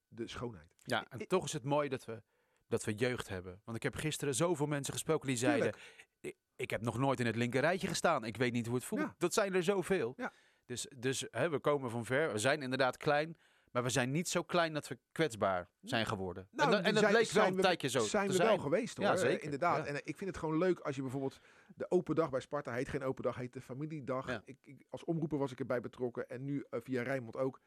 de 0.08 0.28
schoonheid. 0.28 0.76
Ja, 0.84 1.10
en 1.10 1.28
toch 1.28 1.46
is 1.46 1.54
het 1.54 1.64
mooi 1.64 1.90
dat 1.90 2.06
we, 2.06 2.24
dat 2.72 2.84
we 2.84 2.94
jeugd 2.94 3.28
hebben. 3.28 3.62
Want 3.64 3.78
ik 3.78 3.84
heb 3.84 3.96
gisteren 3.96 4.36
zoveel 4.36 4.66
mensen 4.68 4.94
gesproken 4.94 5.28
die 5.28 5.38
zeiden... 5.38 5.74
Ik, 6.22 6.36
ik 6.56 6.70
heb 6.70 6.82
nog 6.82 6.98
nooit 6.98 7.20
in 7.20 7.26
het 7.26 7.36
linker 7.36 7.62
rijtje 7.62 7.88
gestaan. 7.88 8.24
Ik 8.26 8.38
weet 8.38 8.54
niet 8.54 8.66
hoe 8.66 8.76
het 8.76 8.86
voelt. 8.86 9.02
Ja. 9.02 9.16
Dat 9.18 9.34
zijn 9.34 9.54
er 9.54 9.64
zoveel. 9.64 10.14
Ja. 10.18 10.34
Dus, 10.66 10.88
dus 10.98 11.28
hè, 11.32 11.50
we 11.50 11.60
komen 11.60 11.90
van 11.90 12.06
ver. 12.06 12.32
We 12.32 12.38
zijn 12.38 12.62
inderdaad 12.62 12.98
klein. 12.98 13.38
Maar 13.72 13.84
we 13.84 13.90
zijn 13.90 14.12
niet 14.12 14.30
zo 14.30 14.44
klein 14.44 14.74
dat 14.74 14.88
we 14.88 15.00
kwetsbaar 15.12 15.70
zijn 15.82 16.06
geworden. 16.06 16.48
en, 16.52 16.70
dat- 16.70 16.84
en 16.84 16.94
dat 16.94 17.04
zijn- 17.04 17.14
leek 17.14 17.30
wel 17.30 17.46
een 17.48 17.56
we- 17.56 17.62
tijdje 17.62 17.90
zo 17.90 18.00
Zijn 18.00 18.26
te 18.26 18.32
we 18.32 18.36
zijn. 18.38 18.48
wel 18.48 18.58
geweest 18.58 18.98
hoor. 18.98 19.06
Ja, 19.06 19.16
zeker. 19.16 19.44
Inderdaad. 19.44 19.78
Ja. 19.78 19.94
En 19.94 19.96
ik 20.04 20.18
vind 20.18 20.30
het 20.30 20.38
gewoon 20.40 20.58
leuk 20.58 20.80
als 20.80 20.96
je 20.96 21.02
bijvoorbeeld 21.02 21.40
de 21.76 21.92
open 21.92 22.16
dag 22.16 22.30
bij 22.30 22.40
Sparta 22.40 22.74
heet 22.74 22.90
geen 22.90 23.04
open 23.04 23.24
dag, 23.24 23.36
heet 23.36 23.54
de 23.54 23.62
familiedag. 23.62 24.28
Ja. 24.28 24.42
Ik, 24.46 24.58
ik, 24.62 24.86
als 24.90 25.04
omroeper 25.04 25.38
was 25.38 25.52
ik 25.52 25.60
erbij 25.60 25.80
betrokken 25.82 26.28
en 26.30 26.44
nu 26.44 26.66
eh, 26.70 26.80
via 26.84 27.02
Rijnmond 27.02 27.38
ook. 27.38 27.62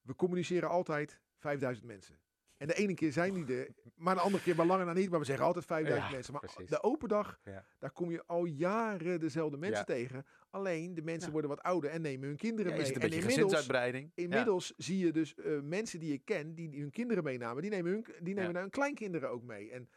We 0.00 0.14
communiceren 0.14 0.68
altijd 0.68 1.20
5000 1.38 1.86
mensen. 1.86 2.18
En 2.60 2.66
de 2.66 2.74
ene 2.74 2.94
keer 2.94 3.12
zijn 3.12 3.34
die 3.34 3.56
er, 3.56 3.68
maar 3.94 4.14
de 4.14 4.20
andere 4.20 4.42
keer 4.42 4.56
maar 4.56 4.66
langer 4.66 4.86
dan 4.86 4.94
niet. 4.94 5.10
Maar 5.10 5.18
we 5.18 5.24
zeggen 5.24 5.44
altijd 5.44 5.64
5000 5.64 6.06
Ja, 6.06 6.14
mensen. 6.14 6.32
Maar 6.32 6.42
precies. 6.42 6.70
de 6.70 6.82
open 6.82 7.08
dag, 7.08 7.38
Ja. 7.44 7.64
daar 7.78 7.90
kom 7.90 8.10
je 8.10 8.22
al 8.26 8.44
jaren 8.44 9.20
dezelfde 9.20 9.56
mensen 9.56 9.78
Ja. 9.78 9.94
tegen. 9.94 10.26
Alleen 10.50 10.94
de 10.94 11.02
mensen 11.02 11.26
Ja. 11.26 11.32
worden 11.32 11.50
wat 11.50 11.62
ouder 11.62 11.90
en 11.90 12.00
nemen 12.00 12.28
hun 12.28 12.36
kinderen 12.36 12.70
Ja, 12.70 12.76
mee. 12.78 12.86
is 12.86 12.94
het 12.94 12.96
een 12.96 13.02
en 13.02 13.08
beetje 13.10 13.22
inmiddels, 13.28 13.52
gezinsuitbreiding? 13.52 14.12
Ja. 14.14 14.22
Inmiddels 14.22 14.72
zie 14.76 14.98
je 14.98 15.12
dus 15.12 15.34
eh, 15.34 15.60
mensen 15.60 16.00
die 16.00 16.12
ik 16.12 16.24
ken, 16.24 16.54
die, 16.54 16.68
die 16.68 16.80
hun 16.80 16.90
kinderen 16.90 17.24
meenamen, 17.24 17.62
die 17.62 17.70
nemen 17.70 17.92
hun, 17.92 18.02
die 18.04 18.14
nemen 18.34 18.42
Ja. 18.42 18.48
nou 18.50 18.60
hun 18.60 18.70
kleinkinderen 18.70 19.30
ook 19.30 19.42
mee. 19.42 19.70
En, 19.70 19.88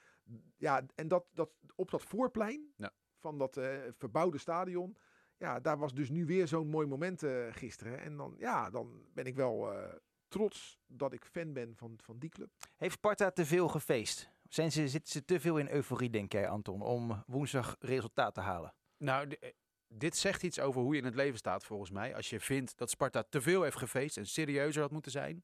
ja, 0.57 0.85
en 0.95 1.07
dat, 1.07 1.25
dat, 1.33 1.49
op 1.75 1.91
dat 1.91 2.01
voorplein 2.03 2.73
Ja. 2.75 2.91
van 3.19 3.37
dat 3.37 3.57
eh, 3.57 3.77
verbouwde 3.97 4.37
stadion, 4.37 4.97
ja, 5.37 5.59
daar 5.59 5.77
was 5.77 5.93
dus 5.93 6.09
nu 6.09 6.25
weer 6.25 6.47
zo'n 6.47 6.67
mooi 6.67 6.87
moment 6.87 7.23
eh, 7.23 7.45
gisteren. 7.51 7.99
En 7.99 8.17
dan, 8.17 8.35
ja, 8.37 8.69
dan 8.69 9.05
ben 9.13 9.25
ik 9.25 9.35
wel 9.35 9.71
eh, 9.73 9.93
trots 10.33 10.79
dat 10.87 11.13
ik 11.13 11.25
fan 11.25 11.53
ben 11.53 11.75
van, 11.75 11.99
van 12.03 12.19
die 12.19 12.29
club. 12.29 12.49
Heeft 12.77 12.93
Sparta 12.93 13.31
te 13.31 13.45
veel 13.45 13.67
gefeest? 13.67 14.29
Zijn 14.49 14.71
ze, 14.71 14.87
zitten 14.87 15.11
ze 15.11 15.25
te 15.25 15.39
veel 15.39 15.57
in 15.57 15.69
euforie, 15.69 16.09
denk 16.09 16.31
jij, 16.31 16.47
Anton, 16.47 16.81
om 16.81 17.23
woensdag 17.27 17.75
resultaat 17.79 18.33
te 18.33 18.41
halen? 18.41 18.73
Nou, 18.97 19.27
eh, 19.39 19.49
dit 19.87 20.17
zegt 20.17 20.43
iets 20.43 20.59
over 20.59 20.81
hoe 20.81 20.93
je 20.93 20.99
in 20.99 21.05
het 21.05 21.15
leven 21.15 21.37
staat 21.37 21.65
volgens 21.65 21.91
mij. 21.91 22.15
Als 22.15 22.29
je 22.29 22.39
vindt 22.39 22.77
dat 22.77 22.89
Sparta 22.89 23.23
te 23.29 23.41
veel 23.41 23.63
heeft 23.63 23.77
gefeest 23.77 24.17
en 24.17 24.27
serieuzer 24.27 24.81
had 24.81 24.91
moeten 24.91 25.11
zijn, 25.11 25.43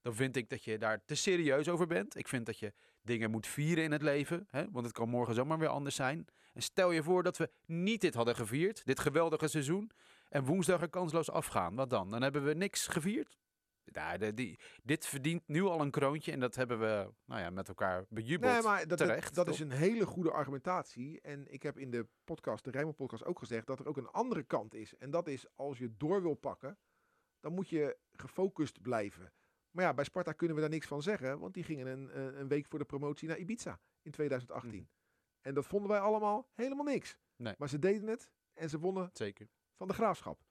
dan 0.00 0.14
vind 0.14 0.36
ik 0.36 0.48
dat 0.48 0.64
je 0.64 0.78
daar 0.78 1.04
te 1.04 1.14
serieus 1.14 1.68
over 1.68 1.86
bent. 1.86 2.16
Ik 2.16 2.28
vind 2.28 2.46
dat 2.46 2.58
je 2.58 2.72
dingen 3.02 3.30
moet 3.30 3.46
vieren 3.46 3.84
in 3.84 3.92
het 3.92 4.02
leven, 4.02 4.46
hè? 4.50 4.70
want 4.70 4.84
het 4.84 4.94
kan 4.94 5.08
morgen 5.08 5.34
zomaar 5.34 5.58
weer 5.58 5.68
anders 5.68 5.94
zijn. 5.94 6.26
En 6.52 6.62
stel 6.62 6.90
je 6.90 7.02
voor 7.02 7.22
dat 7.22 7.36
we 7.36 7.50
niet 7.66 8.00
dit 8.00 8.14
hadden 8.14 8.36
gevierd, 8.36 8.84
dit 8.84 9.00
geweldige 9.00 9.48
seizoen, 9.48 9.90
en 10.28 10.44
woensdag 10.44 10.80
er 10.80 10.88
kansloos 10.88 11.30
afgaan. 11.30 11.74
Wat 11.74 11.90
dan? 11.90 12.10
Dan 12.10 12.22
hebben 12.22 12.44
we 12.44 12.54
niks 12.54 12.86
gevierd. 12.86 13.38
De, 13.92 14.34
die, 14.34 14.58
dit 14.82 15.06
verdient 15.06 15.42
nu 15.46 15.62
al 15.62 15.80
een 15.80 15.90
kroontje 15.90 16.32
en 16.32 16.40
dat 16.40 16.54
hebben 16.54 16.78
we 16.78 17.12
nou 17.24 17.40
ja, 17.40 17.50
met 17.50 17.68
elkaar 17.68 18.04
bejubeld. 18.08 18.52
Nee, 18.52 18.62
maar 18.62 18.86
dat, 18.86 18.98
terecht, 18.98 19.34
dat 19.34 19.48
is 19.48 19.60
een 19.60 19.70
hele 19.70 20.06
goede 20.06 20.30
argumentatie. 20.30 21.20
En 21.20 21.52
ik 21.52 21.62
heb 21.62 21.78
in 21.78 21.90
de 21.90 22.06
podcast, 22.24 22.64
de 22.64 22.70
Rijnmond 22.70 22.96
podcast, 22.96 23.24
ook 23.24 23.38
gezegd 23.38 23.66
dat 23.66 23.78
er 23.78 23.88
ook 23.88 23.96
een 23.96 24.10
andere 24.10 24.42
kant 24.42 24.74
is. 24.74 24.96
En 24.96 25.10
dat 25.10 25.28
is 25.28 25.46
als 25.56 25.78
je 25.78 25.96
door 25.96 26.22
wil 26.22 26.34
pakken, 26.34 26.78
dan 27.40 27.52
moet 27.52 27.68
je 27.68 27.96
gefocust 28.12 28.82
blijven. 28.82 29.32
Maar 29.70 29.84
ja, 29.84 29.94
bij 29.94 30.04
Sparta 30.04 30.32
kunnen 30.32 30.56
we 30.56 30.62
daar 30.62 30.70
niks 30.70 30.86
van 30.86 31.02
zeggen, 31.02 31.38
want 31.38 31.54
die 31.54 31.64
gingen 31.64 31.86
een, 31.86 32.38
een 32.40 32.48
week 32.48 32.66
voor 32.66 32.78
de 32.78 32.84
promotie 32.84 33.28
naar 33.28 33.38
Ibiza 33.38 33.80
in 34.02 34.10
2018. 34.10 34.70
Mhm. 34.70 34.88
En 35.40 35.54
dat 35.54 35.66
vonden 35.66 35.90
wij 35.90 36.00
allemaal 36.00 36.48
helemaal 36.54 36.84
niks. 36.84 37.18
Nee. 37.36 37.54
Maar 37.58 37.68
ze 37.68 37.78
deden 37.78 38.08
het 38.08 38.30
en 38.52 38.68
ze 38.68 38.78
wonnen 38.78 39.10
Zeker. 39.12 39.48
van 39.76 39.88
de 39.88 39.94
graafschap. 39.94 40.42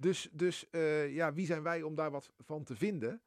Dus, 0.00 0.28
dus 0.32 0.70
eh, 0.70 1.14
ja, 1.14 1.32
wie 1.32 1.46
zijn 1.46 1.62
wij 1.62 1.82
om 1.82 1.94
daar 1.94 2.10
wat 2.10 2.30
van 2.38 2.64
te 2.64 2.76
vinden? 2.76 3.22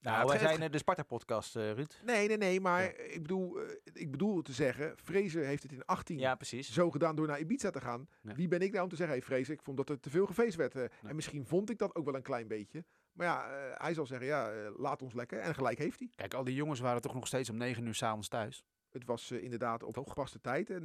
Nou, 0.00 0.28
wij 0.28 0.38
zijn 0.38 0.62
eh, 0.62 0.70
de 0.70 0.78
Sparta-podcast, 0.78 1.56
eh, 1.56 1.72
Ruud. 1.72 2.00
Nee, 2.04 2.28
nee, 2.28 2.36
nee, 2.36 2.60
maar 2.60 2.94
ik, 2.98 3.22
bedoel, 3.22 3.58
ik 3.92 4.10
bedoel 4.10 4.42
te 4.42 4.52
zeggen, 4.52 4.98
Fraser 4.98 5.44
heeft 5.44 5.62
het 5.62 5.72
in 5.72 5.84
18 5.84 6.18
Ja, 6.18 6.34
precies. 6.34 6.72
zo 6.72 6.90
gedaan 6.90 7.16
door 7.16 7.26
naar 7.26 7.40
Ibiza 7.40 7.70
te 7.70 7.80
gaan. 7.80 8.08
Ja. 8.22 8.34
Wie 8.34 8.48
ben 8.48 8.60
ik 8.60 8.70
nou 8.70 8.82
om 8.82 8.88
te 8.88 8.96
zeggen, 8.96 9.16
hey 9.16 9.24
Fraser, 9.26 9.52
ik 9.54 9.62
vond 9.62 9.76
dat 9.76 9.88
er 9.90 10.00
te 10.00 10.10
veel 10.10 10.26
gefeest 10.26 10.56
werd. 10.56 10.74
En 10.74 11.14
misschien 11.14 11.46
vond 11.46 11.70
ik 11.70 11.78
dat 11.78 11.94
ook 11.94 12.04
wel 12.04 12.14
een 12.14 12.22
klein 12.22 12.48
beetje. 12.48 12.84
Maar 13.12 13.26
ja, 13.26 13.48
hij 13.78 13.94
zal 13.94 14.06
zeggen, 14.06 14.26
ja, 14.26 14.70
laat 14.76 15.02
ons 15.02 15.12
lekker. 15.14 15.38
En 15.38 15.54
gelijk 15.54 15.78
heeft 15.78 15.98
hij. 15.98 16.10
Kijk, 16.14 16.34
al 16.34 16.44
die 16.44 16.54
jongens 16.54 16.80
waren 16.80 17.00
toch 17.02 17.14
nog 17.14 17.26
steeds 17.26 17.50
om 17.50 17.56
negen 17.56 17.86
uur 17.86 17.94
s'avonds 17.94 18.28
thuis. 18.28 18.64
Het 18.90 19.04
was 19.04 19.30
inderdaad 19.30 19.82
op 19.82 19.94
Toch? 19.94 20.08
gepaste 20.08 20.40
tijd. 20.40 20.70
En, 20.70 20.84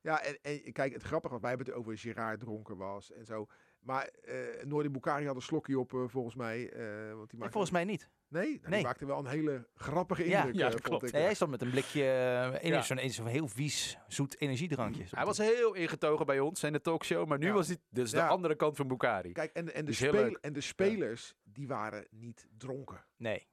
Ja. 0.00 0.22
en, 0.22 0.38
en 0.42 0.72
kijk, 0.72 0.92
het 0.92 1.02
grappige 1.02 1.32
was, 1.32 1.40
wij 1.42 1.50
hebben 1.50 1.68
het 1.68 1.76
over 1.76 1.98
Gerard 1.98 2.40
dronken 2.40 2.76
was 2.76 3.12
en 3.12 3.24
zo. 3.24 3.46
Maar 3.82 4.04
eh 4.24 4.36
Noordi 4.64 4.88
Bukari 4.90 5.26
had 5.26 5.34
een 5.36 5.42
slokje 5.42 5.78
op, 5.78 5.92
eh, 5.94 6.00
volgens 6.06 6.34
mij. 6.34 6.70
eh, 6.72 7.14
want 7.14 7.30
die 7.30 7.38
maakte, 7.38 7.52
volgens 7.52 7.72
mij 7.72 7.84
niet. 7.84 8.08
Nee, 8.28 8.58
nou, 8.62 8.74
die 8.74 8.82
maakte 8.82 9.06
wel 9.06 9.18
een 9.18 9.26
hele 9.26 9.68
grappige 9.74 10.28
Ja. 10.28 10.36
indruk, 10.38 10.54
Ja, 10.54 10.66
eh, 10.66 10.70
dat 10.72 10.80
vond 10.80 10.84
klopt. 10.88 11.04
ik. 11.06 11.12
Nee, 11.12 11.22
hij 11.22 11.34
stond 11.34 11.50
met 11.50 11.62
een 11.62 11.70
blikje, 11.70 12.02
Ja. 12.62 12.82
zo'n 12.82 13.10
zo'n 13.10 13.26
heel 13.26 13.48
vies, 13.48 13.98
zoet 14.08 14.40
energiedrankje. 14.40 15.04
Hij 15.10 15.24
was 15.24 15.38
heel 15.38 15.74
ingetogen 15.74 16.26
bij 16.26 16.40
ons 16.40 16.62
in 16.62 16.72
de 16.72 16.80
talkshow, 16.80 17.28
maar 17.28 17.38
nu 17.38 17.46
Ja. 17.46 17.52
was 17.52 17.66
hij 17.66 17.76
dus 17.90 18.10
de 18.10 18.16
Ja. 18.16 18.26
andere 18.28 18.54
kant 18.54 18.76
van 18.76 18.88
Bukari. 18.88 19.32
Kijk, 19.32 19.52
en, 19.52 19.74
en, 19.74 19.84
de 19.84 19.92
spel- 19.92 20.12
leuk. 20.12 20.38
en 20.40 20.52
de 20.52 20.60
spelers, 20.60 21.34
die 21.44 21.66
waren 21.68 22.06
niet 22.10 22.46
dronken. 22.58 23.04
Nee. 23.16 23.46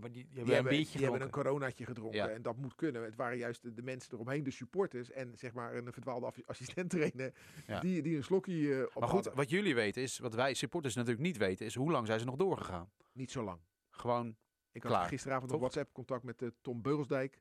Die, 0.00 0.10
hebben- 0.10 0.12
die, 0.12 0.24
die 0.34 0.44
Die, 0.44 0.54
hebben 0.54 0.72
een 0.72 0.76
biertje 0.78 0.98
die 0.98 1.02
hebben 1.06 1.20
een 1.20 1.26
gedronken. 1.26 1.52
coronaatje 1.52 1.84
gedronken. 1.84 2.16
Ja. 2.18 2.28
En 2.28 2.42
dat 2.42 2.56
moet 2.56 2.74
kunnen. 2.74 3.04
Het 3.04 3.16
waren 3.16 3.38
juist 3.38 3.62
de, 3.62 3.74
de 3.74 3.82
mensen 3.82 4.12
eromheen, 4.14 4.42
de 4.44 4.50
supporters. 4.50 5.10
En 5.10 5.32
zeg 5.38 5.52
maar 5.52 5.74
een 5.74 5.92
verdwaalde 5.92 6.32
assistent 6.46 6.90
trainer. 6.90 7.32
Ja. 7.66 7.80
Die, 7.80 8.02
die 8.02 8.16
een 8.16 8.24
slokje 8.24 8.74
eh, 8.74 8.82
op 8.82 8.94
Maar 8.94 9.08
goed, 9.08 9.12
hadden. 9.12 9.34
wat 9.36 9.50
jullie 9.50 9.74
weten 9.74 10.02
is, 10.02 10.18
wat 10.18 10.34
wij 10.34 10.54
supporters 10.54 10.94
natuurlijk 10.94 11.22
niet 11.24 11.36
weten, 11.36 11.66
is 11.66 11.74
hoe 11.74 11.90
lang 11.90 12.06
zijn 12.06 12.18
ze 12.18 12.24
nog 12.24 12.36
doorgegaan. 12.36 12.90
Niet 13.12 13.30
zo 13.30 13.42
lang. 13.44 13.60
Gewoon, 13.90 14.36
Ik 14.72 14.82
had 14.82 14.92
Klaar, 14.92 15.08
gisteravond 15.08 15.52
op 15.52 15.60
WhatsApp 15.60 15.92
contact 15.92 16.24
met 16.24 16.42
eh, 16.42 16.48
Tom 16.60 16.82
Beugelsdijk. 16.82 17.40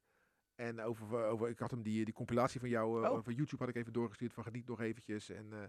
En 0.56 0.82
over, 0.82 1.26
over, 1.26 1.50
ik 1.50 1.60
had 1.60 1.72
hem 1.72 1.82
die, 1.84 2.06
die 2.06 2.14
compilatie 2.14 2.60
van 2.60 2.70
jou, 2.70 3.04
eh, 3.04 3.12
Oh. 3.12 3.24
van 3.24 3.34
YouTube 3.34 3.64
had 3.64 3.70
ik 3.70 3.76
even 3.82 3.94
doorgestuurd. 3.94 4.34
Van 4.34 4.44
geniet 4.44 4.68
nog 4.68 4.82
eventjes. 4.82 5.30
En, 5.30 5.48
eh, 5.54 5.60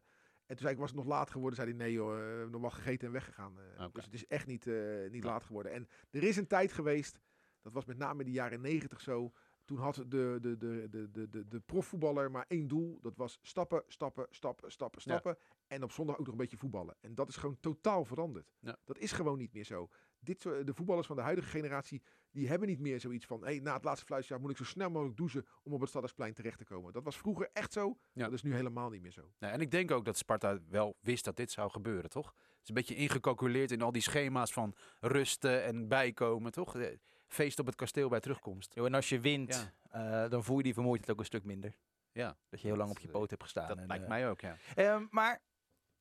en 0.47 0.57
toen 0.57 0.59
zei 0.59 0.73
ik, 0.73 0.79
was 0.79 0.89
het 0.91 0.99
nog 0.99 1.07
laat 1.09 1.31
geworden? 1.31 1.57
Zei 1.57 1.69
hij, 1.69 1.79
nee 1.79 1.93
joh, 1.93 2.43
eh, 2.43 2.49
nog 2.49 2.61
wel 2.61 2.71
gegeten 2.71 3.07
en 3.07 3.13
weggegaan. 3.13 3.59
eh. 3.77 3.87
Dus 3.93 4.05
het 4.05 4.15
is 4.15 4.27
echt 4.27 4.47
niet, 4.47 4.67
eh, 4.67 5.11
niet 5.11 5.23
Ja. 5.23 5.29
laat 5.31 5.45
geworden. 5.45 5.73
En 5.73 5.89
er 6.11 6.23
is 6.23 6.37
een 6.37 6.47
tijd 6.47 6.73
geweest, 6.73 7.19
dat 7.63 7.73
was 7.73 7.85
met 7.85 7.97
name 7.99 8.19
in 8.21 8.27
de 8.27 8.33
jaren 8.33 8.61
negentig 8.61 9.01
zo. 9.01 9.33
Toen 9.65 9.79
had 9.79 9.95
de, 9.95 10.39
de, 10.41 10.57
de, 10.57 10.87
de, 10.91 11.11
de, 11.11 11.29
de, 11.29 11.49
de 11.49 11.61
profvoetballer 11.61 12.31
maar 12.31 12.45
één 12.49 12.69
doel. 12.69 12.99
Dat 13.01 13.17
was 13.17 13.39
stappen, 13.43 13.83
stappen, 13.87 14.27
stappen, 14.31 14.73
stappen, 14.73 15.01
Ja. 15.05 15.11
stappen. 15.11 15.39
En 15.67 15.83
op 15.83 15.91
zondag 15.93 16.15
ook 16.19 16.25
nog 16.25 16.33
een 16.35 16.41
beetje 16.41 16.57
voetballen. 16.57 16.97
En 17.01 17.15
dat 17.15 17.29
is 17.29 17.37
gewoon 17.37 17.61
totaal 17.61 18.05
veranderd. 18.05 18.53
Ja. 18.61 18.77
Dat 18.85 18.99
is 18.99 19.13
gewoon 19.13 19.39
niet 19.39 19.53
meer 19.53 19.65
zo. 19.65 19.89
Dit, 20.25 20.41
soort- 20.41 20.67
de 20.67 20.75
voetballers 20.75 21.07
van 21.07 21.17
de 21.17 21.23
huidige 21.23 21.49
generatie, 21.49 22.03
die 22.31 22.49
hebben 22.49 22.69
niet 22.69 22.81
meer 22.81 23.01
zoiets 23.01 23.27
van... 23.27 23.45
Hey, 23.45 23.59
na 23.59 23.75
het 23.75 23.85
laatste 23.85 24.07
fluitjaar 24.07 24.41
moet 24.41 24.51
ik 24.51 24.57
zo 24.57 24.65
snel 24.65 24.91
mogelijk 24.91 25.17
douchen 25.17 25.47
om 25.63 25.73
op 25.73 25.81
het 25.81 25.89
Stadhuisplein 25.89 26.35
terecht 26.35 26.59
te 26.59 26.65
komen. 26.65 26.93
Dat 26.93 27.05
was 27.05 27.17
vroeger 27.17 27.51
echt 27.53 27.73
zo. 27.73 27.99
Ja. 28.13 28.25
Dat 28.25 28.33
is 28.33 28.43
nu 28.43 28.55
helemaal 28.55 28.91
niet 28.91 29.03
meer 29.03 29.13
zo. 29.13 29.31
nou, 29.39 29.53
en 29.53 29.61
ik 29.61 29.71
denk 29.71 29.91
ook 29.91 30.05
dat 30.05 30.17
Sparta 30.17 30.59
wel 30.69 30.97
wist 31.01 31.25
dat 31.25 31.37
dit 31.37 31.51
zou 31.51 31.71
gebeuren, 31.71 32.11
toch? 32.11 32.27
Het 32.37 32.63
is 32.63 32.69
een 32.69 32.75
beetje 32.75 32.95
ingecalculeerd 32.95 33.71
in 33.71 33.83
al 33.83 33.93
die 33.93 34.03
schema's 34.03 34.53
van 34.53 34.75
rusten 35.01 35.63
en 35.65 35.89
bijkomen, 35.89 36.53
toch? 36.53 36.77
Eh, 36.77 36.97
Feest 37.27 37.59
op 37.59 37.67
het 37.67 37.75
kasteel 37.75 38.09
bij 38.09 38.21
terugkomst. 38.21 38.75
Jo, 38.75 38.85
En 38.85 38.95
als 38.95 39.09
je 39.09 39.21
wint, 39.21 39.73
eh, 39.91 40.29
dan 40.29 40.45
voel 40.45 40.57
je 40.57 40.63
die 40.63 40.75
vermoeidheid 40.75 41.11
ook 41.13 41.19
een 41.19 41.25
stuk 41.25 41.45
minder. 41.45 41.77
Ja, 42.13 42.37
Dat 42.49 42.61
je 42.61 42.67
heel 42.67 42.77
lang 42.77 42.91
op 42.91 42.99
je 42.99 43.09
poot 43.09 43.31
hebt 43.31 43.43
gestaan. 43.43 43.69
dat 43.69 43.79
en, 43.79 43.87
lijkt 43.87 44.03
eh, 44.03 44.09
mij 44.09 44.29
ook, 44.31 44.41
ja. 44.41 44.57
Ehm, 44.75 45.07
maar 45.11 45.43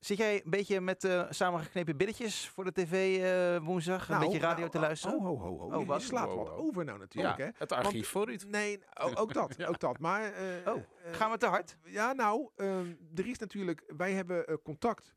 zit 0.06 0.18
jij 0.18 0.36
een 0.44 0.50
beetje 0.50 0.82
met 0.82 1.04
eh, 1.04 1.26
samengeknepen 1.30 1.98
billetjes 1.98 2.50
voor 2.50 2.63
de 2.63 2.72
tv 2.72 3.22
eh, 3.22 3.66
woensdag? 3.66 4.10
een 4.10 4.16
Nou, 4.16 4.26
beetje 4.26 4.39
radio 4.39 4.60
nou, 4.60 4.72
te 4.72 4.80
luisteren? 4.80 5.18
Oh, 5.18 5.26
ho, 5.26 5.38
ho, 5.38 5.58
ho. 5.58 5.66
Oh, 5.66 5.80
Je 5.80 5.86
wat? 5.86 6.02
slaat 6.02 6.28
Wow, 6.28 6.38
wat 6.38 6.48
wow. 6.50 6.60
over 6.60 6.86
nou 6.86 7.00
natuurlijk, 7.00 7.38
hè? 7.38 7.50
het 7.58 7.72
archief 7.72 8.08
voor 8.10 8.32
u. 8.32 8.39
Nee, 8.48 8.80
ook 9.16 9.34
dat. 9.34 9.56
Ja. 9.63 9.68
Ook 9.68 9.80
dat. 9.80 10.00
Maar, 10.00 10.34
eh, 10.34 10.74
Oh, 10.74 10.84
Gaan 11.12 11.32
we 11.32 11.38
te 11.38 11.46
hard? 11.46 11.78
Ja, 11.84 12.13
nou, 12.13 12.50
ehm, 12.56 12.94
er 13.16 13.28
is 13.28 13.38
natuurlijk... 13.38 13.84
Wij 13.98 14.12
hebben 14.13 14.48
eh, 14.48 14.56
contact 14.63 15.16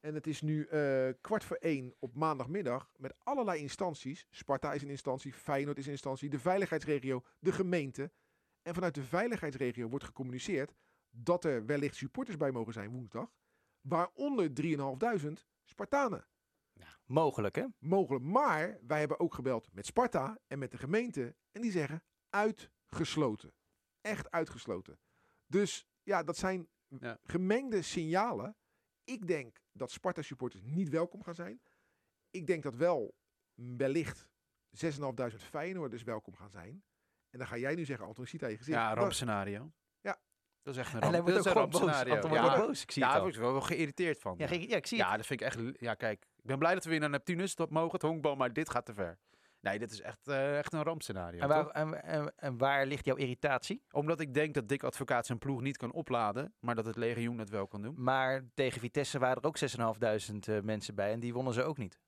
En 0.00 0.14
het 0.14 0.26
is 0.26 0.40
nu 0.42 0.64
eh, 0.64 1.08
kwart 1.20 1.44
voor 1.44 1.56
één 1.56 1.94
op 1.98 2.14
maandagmiddag 2.14 2.90
met 2.96 3.14
allerlei 3.22 3.60
instanties. 3.60 4.26
Sparta 4.30 4.72
is 4.72 4.82
een 4.82 4.90
instantie, 4.90 5.32
Feyenoord 5.32 5.78
is 5.78 5.84
een 5.86 5.92
instantie, 5.92 6.28
de 6.28 6.38
veiligheidsregio, 6.38 7.22
de 7.38 7.52
gemeente. 7.52 8.10
En 8.62 8.74
vanuit 8.74 8.94
de 8.94 9.02
veiligheidsregio 9.02 9.88
wordt 9.88 10.04
gecommuniceerd 10.04 10.74
dat 11.10 11.44
er 11.44 11.66
wellicht 11.66 11.96
supporters 11.96 12.36
bij 12.36 12.50
mogen 12.50 12.72
zijn 12.72 12.90
woensdag. 12.90 13.30
Waaronder 13.80 14.50
3.500 14.62 15.46
Spartanen. 15.64 16.26
Mogelijk, 17.04 17.54
hè? 17.56 17.64
Mogelijk. 17.78 18.24
Maar 18.24 18.78
wij 18.86 18.98
hebben 18.98 19.20
ook 19.20 19.34
gebeld 19.34 19.72
met 19.72 19.86
Sparta 19.86 20.38
en 20.46 20.58
met 20.58 20.70
de 20.70 20.78
gemeente. 20.78 21.36
En 21.52 21.62
die 21.62 21.70
zeggen 21.70 22.02
uitgesloten. 22.30 23.52
Echt 24.00 24.30
uitgesloten. 24.30 24.98
Dus 25.46 25.86
ja, 26.02 26.22
dat 26.22 26.36
zijn 26.36 26.68
Ja. 26.88 27.18
gemengde 27.22 27.82
signalen. 27.82 28.56
Ik 29.04 29.26
denk 29.26 29.62
dat 29.72 29.90
Sparta 29.90 30.22
supporters 30.22 30.62
niet 30.62 30.88
welkom 30.88 31.22
gaan 31.22 31.34
zijn. 31.34 31.60
Ik 32.30 32.46
denk 32.46 32.62
dat 32.62 32.74
wel 32.74 33.16
wellicht 33.54 34.28
6.500 34.70 35.42
Feyenoorders 35.42 36.02
welkom 36.02 36.36
gaan 36.36 36.50
zijn. 36.50 36.84
En 37.30 37.38
dan 37.38 37.48
ga 37.48 37.56
jij 37.56 37.74
nu 37.74 37.84
zeggen, 37.84 38.06
Anton, 38.06 38.24
ik 38.24 38.30
zie 38.30 38.38
het 38.38 38.48
aan 38.48 38.54
je 38.54 38.58
gezicht. 38.60 38.78
Ja, 38.78 38.88
Dat- 38.88 38.98
rampscenario. 38.98 39.72
Dat 40.68 40.76
is 40.76 40.82
echt 40.82 40.94
een 40.94 41.00
En 41.00 41.06
hij 41.08 41.16
ramp. 41.16 41.28
wordt 41.30 41.44
dat 41.44 41.56
ook 41.56 41.68
is 41.72 41.80
een 41.80 41.86
boos. 41.86 42.12
Anton 42.14 42.32
Ja, 42.32 42.42
wordt 42.42 42.66
boos. 42.66 42.82
Ik 42.82 42.90
zie 42.90 43.02
ja, 43.02 43.08
het 43.08 43.16
daar 43.16 43.24
word 43.24 43.34
ik 43.34 43.40
wel 43.40 43.60
geïrriteerd 43.60 44.20
van. 44.20 44.34
Ja, 44.38 44.44
Ja, 44.44 44.50
ge- 44.56 44.68
ja, 44.68 44.76
ik 44.76 44.86
zie 44.86 44.98
het. 44.98 45.06
Ja, 45.08 45.16
dat 45.16 45.26
vind 45.26 45.40
ik 45.40 45.46
echt... 45.46 45.58
Ja, 45.80 45.94
kijk. 45.94 46.22
Ik 46.36 46.44
ben 46.44 46.58
blij 46.58 46.74
dat 46.74 46.84
we 46.84 46.90
weer 46.90 47.00
naar 47.00 47.10
Neptunus 47.10 47.54
dat 47.54 47.70
mogen, 47.70 47.92
het 47.92 48.02
honkbal, 48.02 48.34
maar 48.36 48.52
dit 48.52 48.70
gaat 48.70 48.84
te 48.86 48.94
ver. 48.94 49.18
Nee, 49.60 49.78
dit 49.78 49.90
is 49.90 50.00
echt, 50.00 50.28
eh, 50.28 50.58
echt 50.58 50.72
een 50.72 50.82
rampscenario. 50.82 51.40
En 51.40 51.48
waar, 51.48 51.66
en, 51.66 52.02
en, 52.02 52.32
en 52.36 52.58
waar 52.58 52.86
ligt 52.86 53.04
jouw 53.04 53.16
irritatie? 53.16 53.82
Omdat 53.90 54.20
ik 54.20 54.34
denk 54.34 54.54
dat 54.54 54.68
Dick 54.68 54.82
Advocaat 54.82 55.26
zijn 55.26 55.38
ploeg 55.38 55.60
niet 55.60 55.76
kan 55.76 55.92
opladen, 55.92 56.54
maar 56.60 56.74
dat 56.74 56.84
het 56.84 56.96
legioen 56.96 57.36
dat 57.36 57.48
wel 57.48 57.66
kan 57.66 57.82
doen. 57.82 57.94
Maar 58.02 58.42
tegen 58.54 58.80
Vitesse 58.80 59.18
waren 59.18 59.42
er 59.42 59.48
ook 59.48 59.58
6.500 59.58 60.34
eh, 60.54 60.60
mensen 60.60 60.94
bij 60.94 61.12
en 61.12 61.20
die 61.20 61.32
wonnen 61.32 61.52
ze 61.52 61.62
ook 61.62 61.78
niet. 61.78 61.98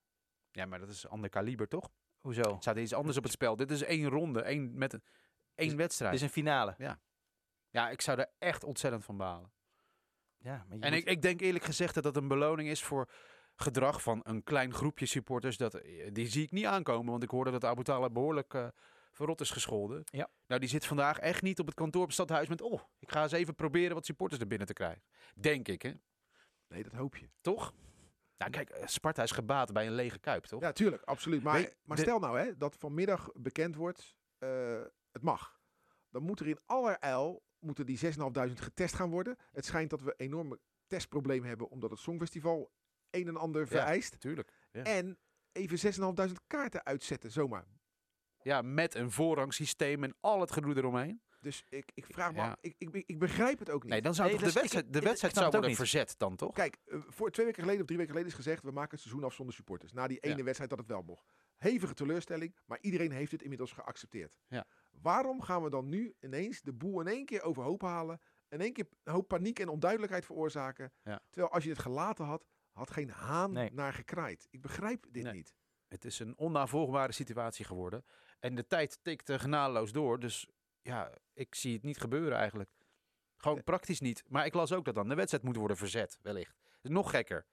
Ja, 0.51 0.67
maar 0.67 0.79
dat 0.79 0.89
is 0.89 1.09
ander 1.09 1.31
kaliber, 1.31 1.69
toch? 1.69 1.91
Hoezo? 2.21 2.41
Er 2.43 2.57
staat 2.59 2.77
iets 2.77 2.95
anders 2.95 3.17
op 3.17 3.23
het 3.23 3.33
spel. 3.33 3.57
Dit 3.57 3.71
is 3.71 3.83
één 3.83 4.09
ronde, 4.09 4.43
één, 4.43 4.79
met 4.79 4.93
een, 4.93 5.03
één 5.55 5.77
wedstrijd. 5.77 6.13
Dit 6.13 6.21
is 6.21 6.27
een 6.27 6.33
finale. 6.33 6.75
Ja, 6.79 6.99
ik 7.91 8.01
zou 8.01 8.19
er 8.19 8.31
echt 8.39 8.65
ontzettend 8.65 9.05
van 9.05 9.17
balen. 9.17 9.53
Ja, 10.39 10.65
maar 10.69 10.79
En 10.79 10.91
moet- 10.93 11.01
ik, 11.01 11.09
ik 11.09 11.23
denk 11.23 11.41
eerlijk 11.41 11.65
gezegd 11.65 11.95
dat 11.95 12.03
dat 12.03 12.17
een 12.17 12.29
beloning 12.29 12.69
is 12.69 12.83
voor 12.85 13.11
gedrag 13.55 14.03
van 14.03 14.21
een 14.25 14.43
klein 14.45 14.75
groepje 14.75 15.07
supporters. 15.07 15.57
Dat, 15.57 15.75
eh, 15.75 16.09
die 16.13 16.27
zie 16.29 16.43
ik 16.45 16.51
niet 16.51 16.65
aankomen, 16.65 17.11
want 17.11 17.23
ik 17.23 17.31
hoorde 17.31 17.51
dat 17.51 17.65
Abu 17.65 17.83
Talib 17.85 18.13
behoorlijk 18.13 18.55
eh, 18.55 18.69
verrot 19.13 19.41
is 19.41 19.51
gescholden. 19.51 20.03
Ja. 20.05 20.31
Nou, 20.47 20.61
die 20.61 20.69
zit 20.71 20.87
vandaag 20.87 21.19
echt 21.19 21.43
niet 21.43 21.59
op 21.61 21.67
het 21.67 21.75
kantoor 21.75 22.01
op 22.03 22.07
het 22.07 22.17
stadhuis 22.17 22.49
met... 22.49 22.61
Oh, 22.61 22.81
ik 22.99 23.11
ga 23.11 23.23
eens 23.23 23.33
even 23.33 23.55
proberen 23.55 23.95
wat 23.95 24.05
supporters 24.07 24.41
er 24.41 24.47
binnen 24.47 24.67
te 24.67 24.73
krijgen. 24.73 25.03
Denk 25.35 25.69
ik, 25.69 25.83
hè? 25.83 25.93
Nee, 26.69 26.83
dat 26.83 26.93
hoop 26.93 27.17
je. 27.17 27.29
Toch? 27.41 27.75
Nou, 28.37 28.51
kijk, 28.51 28.71
eh, 28.71 28.87
Sparta 28.87 29.23
is 29.23 29.31
gebaat 29.31 29.73
bij 29.73 29.87
een 29.87 29.93
lege 29.95 30.19
kuip, 30.19 30.45
toch? 30.45 30.61
Ja, 30.63 30.73
tuurlijk, 30.73 31.03
absoluut. 31.03 31.43
Maar, 31.43 31.75
maar 31.85 31.97
de- 31.97 32.03
stel 32.03 32.19
nou 32.19 32.39
hè, 32.39 32.57
dat 32.57 32.77
vanmiddag 32.77 33.29
bekend 33.35 33.75
wordt, 33.77 34.17
het 35.11 35.23
mag. 35.23 35.59
Dan 36.11 36.23
moet 36.23 36.41
er 36.41 36.47
in 36.49 36.59
allerijl 36.67 37.43
moeten 37.61 37.87
die 37.87 37.99
6.500 37.99 38.53
getest 38.55 38.95
gaan 38.95 39.11
worden. 39.11 39.37
Het 39.53 39.65
schijnt 39.65 39.91
dat 39.91 40.01
we 40.03 40.15
enorme 40.17 40.59
testproblemen 40.87 41.49
hebben, 41.49 41.69
omdat 41.71 41.91
het 41.91 41.99
Songfestival 41.99 42.73
een 43.11 43.29
en 43.29 43.37
ander 43.37 43.67
vereist. 43.67 44.13
Natuurlijk. 44.13 44.53
Ja. 44.73 44.83
En 44.83 45.19
even 45.53 45.93
6.500 46.29 46.33
kaarten 46.47 46.85
uitzetten, 46.85 47.31
zomaar. 47.31 47.65
ja, 48.43 48.63
met 48.63 48.95
een 48.95 49.11
voorrangsysteem 49.11 50.05
en 50.05 50.15
al 50.21 50.41
het 50.41 50.53
gedoe 50.53 50.77
eromheen. 50.77 51.23
Dus 51.41 51.65
ik, 51.69 51.91
ik 51.95 52.05
vraag 52.07 52.33
me 52.33 52.37
Ja. 52.39 52.49
af, 52.51 52.57
ik, 52.61 52.75
ik, 52.79 53.03
ik 53.07 53.19
begrijp 53.19 53.59
het 53.59 53.71
ook 53.71 53.83
niet. 53.83 53.93
Nee, 53.93 54.03
dan 54.03 54.15
zou 54.15 54.29
Nee, 54.29 54.37
toch 54.39 54.47
de 54.47 54.53
dus 54.53 54.63
ik- 54.63 54.69
wedstrijd, 54.71 54.93
de 54.93 54.99
ik- 54.99 55.05
wedstrijd 55.07 55.35
zou 55.35 55.51
worden 55.51 55.75
verzet 55.75 56.15
dan, 56.19 56.37
toch? 56.37 56.55
Kijk, 56.55 56.77
eh, 56.85 56.99
voor 57.09 57.31
twee 57.31 57.47
weken 57.47 57.61
geleden 57.63 57.81
of 57.81 57.87
drie 57.87 57.99
weken 57.99 58.13
geleden 58.15 58.33
is 58.39 58.45
gezegd, 58.45 58.63
we 58.63 58.71
maken 58.71 58.91
het 58.91 59.01
seizoen 59.01 59.25
af 59.25 59.35
zonder 59.35 59.55
supporters. 59.55 59.93
Na 59.93 60.07
die 60.07 60.19
ene 60.19 60.37
Ja. 60.37 60.43
wedstrijd 60.43 60.71
dat 60.71 60.79
het 60.79 60.89
wel 60.89 61.03
mocht. 61.03 61.33
Hevige 61.57 61.95
teleurstelling, 61.95 62.57
maar 62.67 62.79
iedereen 62.81 63.11
heeft 63.11 63.33
het 63.33 63.43
inmiddels 63.43 63.73
geaccepteerd. 63.73 64.39
Ja. 64.49 64.65
Waarom 65.03 65.43
gaan 65.43 65.63
we 65.63 65.71
dan 65.71 65.89
nu 65.89 66.15
ineens 66.21 66.61
de 66.63 66.73
boel 66.73 67.01
in 67.01 67.07
één 67.07 67.25
keer 67.25 67.43
overhoop 67.43 67.83
halen, 67.83 68.21
in 68.49 68.61
één 68.61 68.73
keer 68.73 68.87
een 69.03 69.13
hoop 69.13 69.29
paniek 69.29 69.59
en 69.59 69.69
onduidelijkheid 69.69 70.25
veroorzaken? 70.25 70.93
Ja. 71.03 71.21
Terwijl 71.31 71.53
als 71.53 71.65
je 71.65 71.71
het 71.71 71.79
gelaten 71.79 72.25
had, 72.25 72.47
had 72.73 72.91
geen 72.91 73.11
haan 73.11 73.53
Nee. 73.53 73.73
naar 73.73 73.93
gekraaid. 73.93 74.47
Ik 74.51 74.61
begrijp 74.61 75.07
dit 75.11 75.23
Nee. 75.25 75.33
niet. 75.33 75.55
Het 75.89 76.05
is 76.05 76.19
een 76.19 76.39
onnavolgbare 76.39 77.13
situatie 77.13 77.65
geworden. 77.65 78.05
En 78.41 78.55
de 78.55 78.67
tijd 78.67 78.99
tikt 79.03 79.33
genadeloos 79.33 79.93
door. 79.93 80.19
Dus 80.19 80.47
ja, 80.83 81.13
ik 81.33 81.55
zie 81.55 81.73
het 81.75 81.83
niet 81.83 81.99
gebeuren 82.01 82.39
eigenlijk. 82.39 82.71
Gewoon 83.37 83.55
Nee. 83.57 83.65
praktisch 83.65 84.01
niet. 84.01 84.23
Maar 84.29 84.47
ik 84.47 84.55
las 84.55 84.73
ook 84.73 84.85
dat 84.85 84.95
dan 84.95 85.09
de 85.09 85.15
wedstrijd 85.15 85.45
moet 85.45 85.57
worden 85.57 85.77
verzet, 85.77 86.19
wellicht. 86.23 86.59
Nog 86.83 87.11
gekker. 87.11 87.47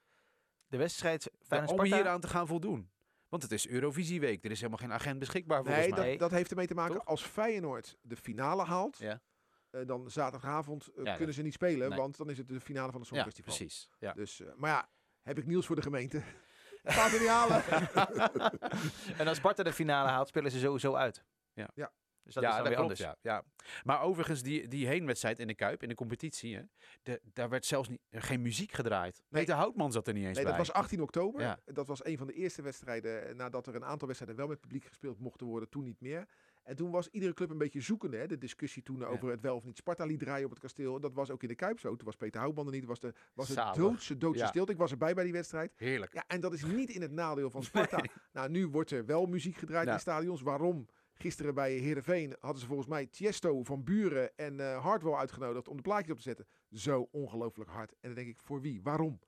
de 0.67 0.77
wedstrijd 0.77 1.31
Feyenoord 1.39 1.71
om 1.79 1.83
hier 1.85 2.07
aan 2.07 2.21
te 2.21 2.27
gaan 2.27 2.47
voldoen. 2.47 2.91
Want 3.29 3.43
het 3.43 3.51
is 3.51 3.67
Eurovisieweek. 3.67 4.43
Er 4.45 4.51
is 4.51 4.57
helemaal 4.59 4.79
geen 4.79 4.93
agent 4.93 5.19
beschikbaar 5.19 5.63
volgens 5.63 5.87
Nee, 5.87 6.09
dat, 6.09 6.19
dat 6.19 6.31
heeft 6.31 6.49
ermee 6.49 6.67
te 6.67 6.73
maken. 6.73 6.95
Toch? 6.95 7.05
Als 7.05 7.23
Feyenoord 7.23 7.97
de 8.01 8.15
finale 8.15 8.63
haalt, 8.63 8.97
Ja. 8.97 9.21
eh, 9.69 9.81
dan 9.85 10.09
zaterdagavond 10.11 10.87
eh, 10.95 11.03
Ja, 11.03 11.15
kunnen 11.15 11.33
ze 11.35 11.41
niet 11.41 11.53
spelen, 11.53 11.89
nee. 11.89 11.97
want 11.97 12.17
dan 12.17 12.29
is 12.29 12.37
het 12.37 12.47
de 12.47 12.59
finale 12.59 12.91
van 12.91 13.01
het 13.01 13.09
Ja, 13.09 13.15
Songfestival. 13.15 13.55
precies. 13.55 13.89
Ja. 13.99 14.13
Dus, 14.13 14.39
eh, 14.41 14.47
maar 14.55 14.69
ja, 14.69 14.89
heb 15.21 15.37
ik 15.37 15.45
nieuws 15.45 15.65
voor 15.65 15.75
de 15.75 15.81
gemeente? 15.81 16.21
Gaat 16.83 17.13
er 17.13 17.19
niet 17.19 17.29
halen. 17.29 17.63
En 19.19 19.27
als 19.27 19.37
Sparta 19.37 19.63
de 19.63 19.73
finale 19.73 20.09
haalt, 20.09 20.27
spelen 20.27 20.51
ze 20.51 20.59
sowieso 20.59 20.93
uit. 20.95 21.23
Ja. 21.53 21.69
Ja. 21.73 21.91
Dus 22.27 22.35
dat 22.35 22.43
ja, 22.43 22.49
is 22.49 22.55
dan 22.55 22.65
dat 22.65 22.73
weer 22.77 22.85
klopt, 22.85 23.01
anders. 23.01 23.19
ja, 23.21 23.33
ja. 23.33 23.43
Maar 23.83 24.01
overigens, 24.01 24.41
die, 24.43 24.67
die 24.67 24.87
heenwedstrijd 24.87 25.39
in 25.39 25.47
de 25.47 25.55
Kuip, 25.55 25.83
in 25.83 25.89
de 25.89 25.95
competitie, 25.95 26.55
hè, 26.55 26.61
de, 27.03 27.21
daar 27.33 27.49
werd 27.49 27.65
zelfs 27.65 27.89
niet, 27.89 28.01
geen 28.11 28.41
muziek 28.41 28.71
gedraaid. 28.71 29.23
Nee. 29.29 29.43
Peter 29.43 29.55
Houtman 29.59 29.91
zat 29.91 30.07
er 30.07 30.13
niet 30.13 30.25
eens 30.25 30.35
Nee, 30.35 30.43
bij. 30.45 30.57
dat 30.57 30.67
was 30.67 30.75
18 30.75 31.01
oktober. 31.01 31.41
Ja. 31.41 31.59
Dat 31.65 31.87
was 31.87 32.05
een 32.05 32.17
van 32.17 32.27
de 32.27 32.33
eerste 32.33 32.61
wedstrijden 32.61 33.27
eh, 33.27 33.35
nadat 33.35 33.67
er 33.67 33.75
een 33.75 33.85
aantal 33.85 34.07
wedstrijden 34.07 34.39
wel 34.39 34.47
met 34.47 34.59
publiek 34.59 34.85
gespeeld 34.85 35.19
mochten 35.19 35.47
worden, 35.47 35.69
toen 35.69 35.83
niet 35.83 36.01
meer. 36.01 36.25
En 36.63 36.75
toen 36.75 36.91
was 36.91 37.07
iedere 37.07 37.33
club 37.33 37.49
een 37.49 37.57
beetje 37.57 37.81
zoekende. 37.81 38.17
Hè? 38.17 38.27
De 38.27 38.37
discussie 38.37 38.83
toen 38.83 39.05
over 39.05 39.29
het 39.29 39.41
wel 39.41 39.55
of 39.55 39.63
niet 39.63 39.77
Sparta 39.77 40.05
liet 40.05 40.19
draaien 40.19 40.45
op 40.45 40.49
het 40.51 40.59
kasteel. 40.59 40.99
Dat 40.99 41.13
was 41.13 41.29
ook 41.31 41.41
in 41.41 41.47
de 41.47 41.55
Kuip 41.55 41.79
zo. 41.79 41.95
Toen 41.95 42.05
was 42.05 42.15
Peter 42.15 42.39
Houtman 42.39 42.65
er 42.65 42.71
niet. 42.71 42.85
Was, 42.85 42.99
de, 42.99 43.13
was 43.33 43.47
het 43.47 43.75
doodse, 43.75 44.17
doodse 44.17 44.39
Ja. 44.43 44.47
stilte. 44.47 44.71
Ik 44.71 44.77
was 44.77 44.91
erbij 44.91 45.13
bij 45.13 45.23
die 45.23 45.33
wedstrijd. 45.33 45.73
Heerlijk. 45.75 46.13
Ja, 46.13 46.23
en 46.27 46.41
dat 46.41 46.53
is 46.53 46.63
niet 46.63 46.89
in 46.89 47.01
het 47.01 47.11
nadeel 47.11 47.49
van 47.49 47.63
Sparta. 47.69 48.03
Nou, 48.31 48.49
nu 48.49 48.67
wordt 48.67 48.91
er 48.91 49.05
wel 49.05 49.25
muziek 49.25 49.57
gedraaid 49.57 49.87
Ja. 49.87 49.93
in 49.93 49.99
stadions. 49.99 50.41
Waarom? 50.41 50.87
Gisteren 51.17 51.53
bij 51.53 51.73
Heerenveen 51.73 52.35
hadden 52.39 52.61
ze 52.61 52.67
volgens 52.67 52.87
mij 52.87 53.05
Tiesto 53.05 53.63
van 53.63 53.83
Buren 53.83 54.35
en 54.37 54.59
eh 54.59 54.83
Hardwell 54.83 55.13
uitgenodigd 55.13 55.67
om 55.67 55.75
de 55.75 55.81
plaatjes 55.81 56.11
op 56.11 56.17
te 56.17 56.23
zetten. 56.23 56.47
Zo 56.71 57.07
ongelooflijk 57.11 57.69
hard. 57.69 57.91
En 57.91 57.97
dan 58.01 58.13
denk 58.13 58.27
ik, 58.27 58.39
voor 58.41 58.61
wie? 58.61 58.81
Waarom? 58.83 59.19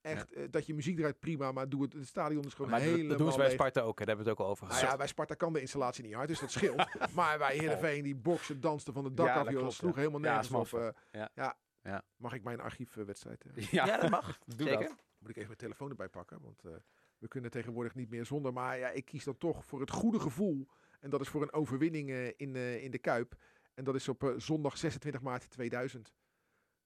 Echt, 0.00 0.32
eh, 0.32 0.44
dat 0.50 0.66
je 0.66 0.74
muziek 0.74 0.96
draait, 0.96 1.18
prima, 1.18 1.52
maar 1.52 1.68
doe 1.68 1.82
het. 1.82 1.92
Het 1.92 2.06
stadion 2.06 2.44
is 2.44 2.54
gewoon 2.54 2.70
Maar 2.70 2.80
helemaal 2.80 3.08
dat 3.08 3.18
doen 3.18 3.32
ze 3.32 3.38
bij. 3.38 3.50
Sparta 3.50 3.80
ook. 3.80 3.98
hè. 3.98 4.04
Daar 4.04 4.16
hebben 4.16 4.24
we 4.24 4.30
het 4.30 4.40
ook 4.40 4.46
al 4.46 4.52
over 4.52 4.64
Nou 4.66 4.76
gehad. 4.78 4.90
ja, 4.92 4.98
bij 4.98 5.06
Sparta 5.06 5.34
kan 5.34 5.52
de 5.52 5.60
installatie 5.60 6.04
niet 6.04 6.14
hard, 6.14 6.28
dus 6.28 6.40
dat 6.40 6.50
scheelt. 6.50 6.86
maar 7.14 7.38
bij 7.38 7.56
Heerenveen, 7.56 8.02
die 8.02 8.14
boksen, 8.16 8.60
dansten 8.60 8.92
van 8.92 9.04
het 9.04 9.16
dak 9.16 9.26
Ja, 9.26 9.34
af, 9.34 9.44
dat 9.44 9.52
joh, 9.52 9.54
dat 9.54 9.60
klopt, 9.62 9.74
sloeg 9.76 9.94
helemaal 9.96 10.20
Ja, 10.20 10.26
nergens 10.40 10.72
op. 10.72 10.80
eh. 10.80 10.88
Ja. 11.10 11.30
Ja. 11.34 11.56
Ja. 11.82 12.02
Mag 12.16 12.32
ik 12.34 12.42
mijn 12.42 12.60
archiefwedstrijd? 12.60 13.44
eh, 13.54 13.66
Ja, 13.70 13.86
Ja, 13.86 13.96
dat 13.98 14.10
mag. 14.10 14.38
doe 14.56 14.66
Zeker. 14.68 14.82
dat. 14.88 14.96
moet 15.18 15.28
ik 15.30 15.36
even 15.36 15.46
mijn 15.46 15.58
telefoon 15.58 15.90
erbij 15.90 16.08
pakken, 16.08 16.40
want 16.40 16.64
eh, 16.64 16.72
we 17.18 17.28
kunnen 17.28 17.50
tegenwoordig 17.50 17.94
niet 17.94 18.10
meer 18.10 18.26
zonder. 18.26 18.52
Maar 18.52 18.78
ja, 18.78 18.88
ik 18.88 19.04
kies 19.04 19.24
dan 19.24 19.38
toch 19.38 19.64
voor 19.64 19.80
het 19.80 19.90
goede 19.90 20.20
gevoel. 20.20 20.68
En 21.02 21.10
dat 21.10 21.20
is 21.20 21.28
voor 21.28 21.42
een 21.42 21.52
overwinning 21.52 22.10
eh, 22.10 22.26
in, 22.26 22.56
eh, 22.56 22.82
in 22.82 22.90
de 22.90 22.98
Kuip. 22.98 23.36
En 23.74 23.84
dat 23.84 23.94
is 23.94 24.08
op 24.08 24.22
eh, 24.22 24.34
zondag 24.36 24.76
26 24.76 25.22
maart 25.22 25.50
2000. 25.50 26.14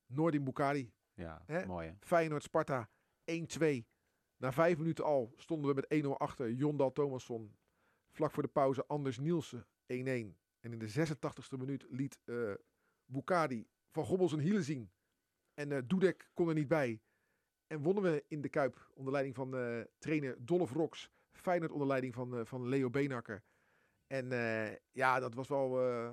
Noordin 0.06 0.44
Bukari, 0.44 0.92
Ja, 1.14 1.42
Hè? 1.46 1.66
mooi 1.66 1.88
hè. 1.88 1.94
Feyenoord 2.00 2.42
Sparta 2.42 2.90
1-2. 3.24 3.86
Na 4.36 4.52
vijf 4.52 4.78
minuten 4.78 5.04
al 5.04 5.32
stonden 5.36 5.68
we 5.74 5.74
met 5.74 6.04
1-0 6.04 6.08
achter. 6.08 6.52
Jondal 6.52 6.92
Thomasson. 6.92 7.56
Vlak 8.10 8.30
voor 8.32 8.42
de 8.42 8.48
pauze 8.48 8.86
Anders 8.86 9.18
Nielsen 9.18 9.66
1-1. 9.86 10.36
En 10.60 10.72
in 10.72 10.78
de 10.78 10.88
86e 10.88 11.58
minuut 11.58 11.86
liet 11.88 12.20
eh 12.24 12.52
Bukari 13.04 13.68
van 13.90 14.04
Gobbel 14.04 14.28
zijn 14.28 14.40
hielen 14.40 14.64
zien. 14.64 14.90
En 15.54 15.72
eh 15.72 15.82
Dudek 15.86 16.30
kon 16.34 16.48
er 16.48 16.54
niet 16.54 16.68
bij. 16.68 17.00
En 17.66 17.82
wonnen 17.82 18.02
we 18.02 18.24
in 18.28 18.40
de 18.40 18.48
Kuip 18.48 18.90
onder 18.94 19.12
leiding 19.12 19.34
van 19.36 19.50
trainer 19.98 20.44
Dolph 20.44 20.72
Rox. 20.72 21.10
Feyenoord 21.32 21.72
onder 21.72 21.86
leiding 21.86 22.14
van, 22.14 22.46
van 22.46 22.68
Leo 22.68 22.90
Beenakker. 22.90 23.42
En 24.06 24.32
eh, 24.32 24.76
ja, 24.92 25.20
dat 25.20 25.34
was 25.34 25.48
wel... 25.48 25.88
eh, 25.88 26.10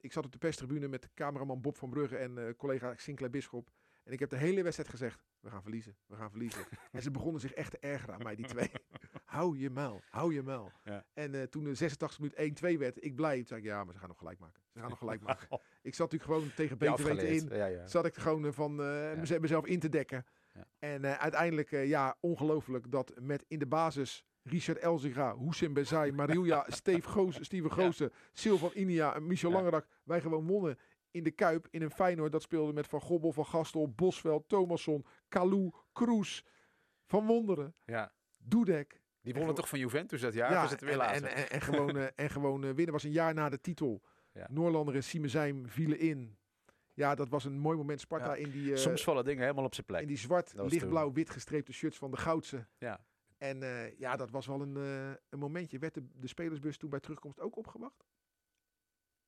ik 0.00 0.12
zat 0.12 0.24
op 0.24 0.32
de 0.32 0.38
perstribune 0.38 0.88
met 0.88 1.02
de 1.02 1.08
cameraman 1.14 1.60
Bob 1.60 1.76
van 1.76 1.90
Brugge 1.90 2.16
en 2.16 2.38
eh, 2.38 2.54
collega 2.56 2.94
Sinclair 2.96 3.30
Bisschop. 3.30 3.70
En 4.04 4.12
ik 4.12 4.18
heb 4.18 4.30
de 4.30 4.36
hele 4.36 4.62
wedstrijd 4.62 4.90
gezegd, 4.90 5.24
we 5.40 5.50
gaan 5.50 5.62
verliezen, 5.62 5.96
we 6.06 6.16
gaan 6.16 6.30
verliezen. 6.30 6.64
en 6.92 7.02
ze 7.02 7.10
begonnen 7.10 7.40
zich 7.40 7.52
echt 7.52 7.70
te 7.70 7.78
ergeren 7.78 8.14
aan 8.14 8.22
mij, 8.22 8.34
die 8.34 8.46
twee. 8.46 8.70
hou 9.24 9.58
je 9.58 9.70
muil, 9.70 10.00
hou 10.10 10.34
je 10.34 10.42
muil. 10.42 10.72
Ja. 10.84 11.04
En 11.12 11.50
toen 11.50 11.64
de 11.64 11.74
86 11.74 12.20
minuut 12.20 12.60
1-2 12.74 12.78
werd, 12.78 13.04
ik 13.04 13.14
blij. 13.14 13.36
Toen 13.36 13.46
zei 13.46 13.60
ik, 13.60 13.66
ja, 13.66 13.84
maar 13.84 13.92
ze 13.92 13.98
gaan 13.98 14.08
nog 14.08 14.18
gelijk 14.18 14.38
maken. 14.38 14.62
Ze 14.72 14.78
gaan 14.78 14.88
nog 14.88 14.98
gelijk 14.98 15.20
maken. 15.28 15.60
Ik 15.82 15.94
zat 15.94 16.12
natuurlijk 16.12 16.38
gewoon 16.40 16.54
tegen 16.54 16.78
beter 16.78 17.04
weten 17.04 17.28
in. 17.28 17.48
Ja, 17.58 17.66
ja. 17.66 17.86
Zat 17.86 18.04
ik 18.06 18.14
er 18.16 18.22
gewoon 18.22 18.52
van 18.54 18.74
mez- 18.74 19.38
mezelf 19.38 19.66
in 19.66 19.80
te 19.80 19.88
dekken. 19.88 20.26
Ja. 20.54 20.66
En 20.78 21.18
uiteindelijk, 21.18 21.70
ja, 21.70 22.16
ongelooflijk 22.20 22.90
dat 22.90 23.12
met 23.20 23.44
in 23.48 23.58
de 23.58 23.66
basis 23.66 24.24
Richard 24.44 24.78
Elziga, 24.78 25.36
Houssem 25.36 25.72
Bezai, 25.74 26.12
Marilja, 26.12 26.64
Steve 26.80 27.08
Goos, 27.08 27.38
Steven 27.44 27.72
Goosen, 27.72 28.12
Silvan 28.32 28.70
Inia 28.74 29.14
en 29.14 29.26
Michel. 29.26 29.50
Langerak. 29.50 29.86
Wij 30.04 30.20
gewoon 30.20 30.46
wonnen 30.46 30.78
in 31.10 31.22
de 31.24 31.30
Kuip 31.30 31.66
in 31.70 31.82
een 31.82 31.90
Feyenoord. 31.90 32.32
Dat 32.32 32.42
speelde 32.42 32.72
met 32.72 32.86
Van 32.86 33.00
Gobbel, 33.00 33.32
Van 33.32 33.46
Gastel, 33.46 33.88
Bosveld, 33.92 34.48
Thomasson, 34.48 35.04
Kalou, 35.28 35.70
Kroes. 35.92 36.44
Van 37.06 37.26
Wonderen, 37.26 37.74
Ja. 37.84 38.12
Dudek. 38.38 39.00
Die 39.22 39.32
wonnen 39.32 39.50
En 39.50 39.56
toch 39.56 39.68
van 39.68 39.78
Juventus 39.78 40.20
dat 40.20 40.34
jaar? 40.34 40.50
Ja, 40.52 40.70
en, 40.70 40.78
en, 40.88 41.34
en, 41.36 41.50
en 41.50 41.60
gewoon, 41.60 41.96
eh, 41.96 42.06
en 42.14 42.30
gewoon 42.30 42.64
eh, 42.64 42.70
winnen. 42.70 42.92
was 42.92 43.02
een 43.02 43.10
jaar 43.10 43.34
na 43.34 43.48
de 43.48 43.60
titel. 43.60 44.02
Ja. 44.32 44.46
Noorlander 44.50 44.94
en 44.94 45.04
Siemenzijm 45.04 45.68
vielen 45.68 45.98
in. 45.98 46.36
Ja, 46.94 47.14
dat 47.14 47.28
was 47.28 47.44
een 47.44 47.58
mooi 47.58 47.76
moment. 47.76 48.00
Sparta 48.00 48.34
Ja. 48.34 48.34
in 48.44 48.50
die, 48.50 48.72
eh, 48.72 48.76
Soms 48.78 49.02
vallen 49.04 49.24
dingen 49.24 49.42
helemaal 49.42 49.64
op 49.64 49.74
zijn 49.74 49.86
in 49.86 49.94
plek. 49.94 50.06
die 50.08 50.16
zwart, 50.16 50.52
Dat 50.54 50.62
was 50.64 50.72
lichtblauw-wit 50.72 51.30
gestreepte 51.30 51.72
shirts 51.72 51.98
van 51.98 52.10
de 52.10 52.16
Goudse. 52.16 52.66
Ja. 52.78 53.04
En 53.44 53.62
eh, 53.62 53.98
ja, 53.98 54.16
dat 54.16 54.30
was 54.30 54.46
wel 54.46 54.60
een, 54.60 54.76
eh, 54.76 55.16
een 55.28 55.38
momentje. 55.38 55.78
Werd 55.78 55.94
de, 55.94 56.06
de 56.12 56.26
spelersbus 56.26 56.76
toen 56.76 56.90
bij 56.90 57.00
terugkomst 57.00 57.40
ook 57.40 57.56
opgewacht? 57.56 58.04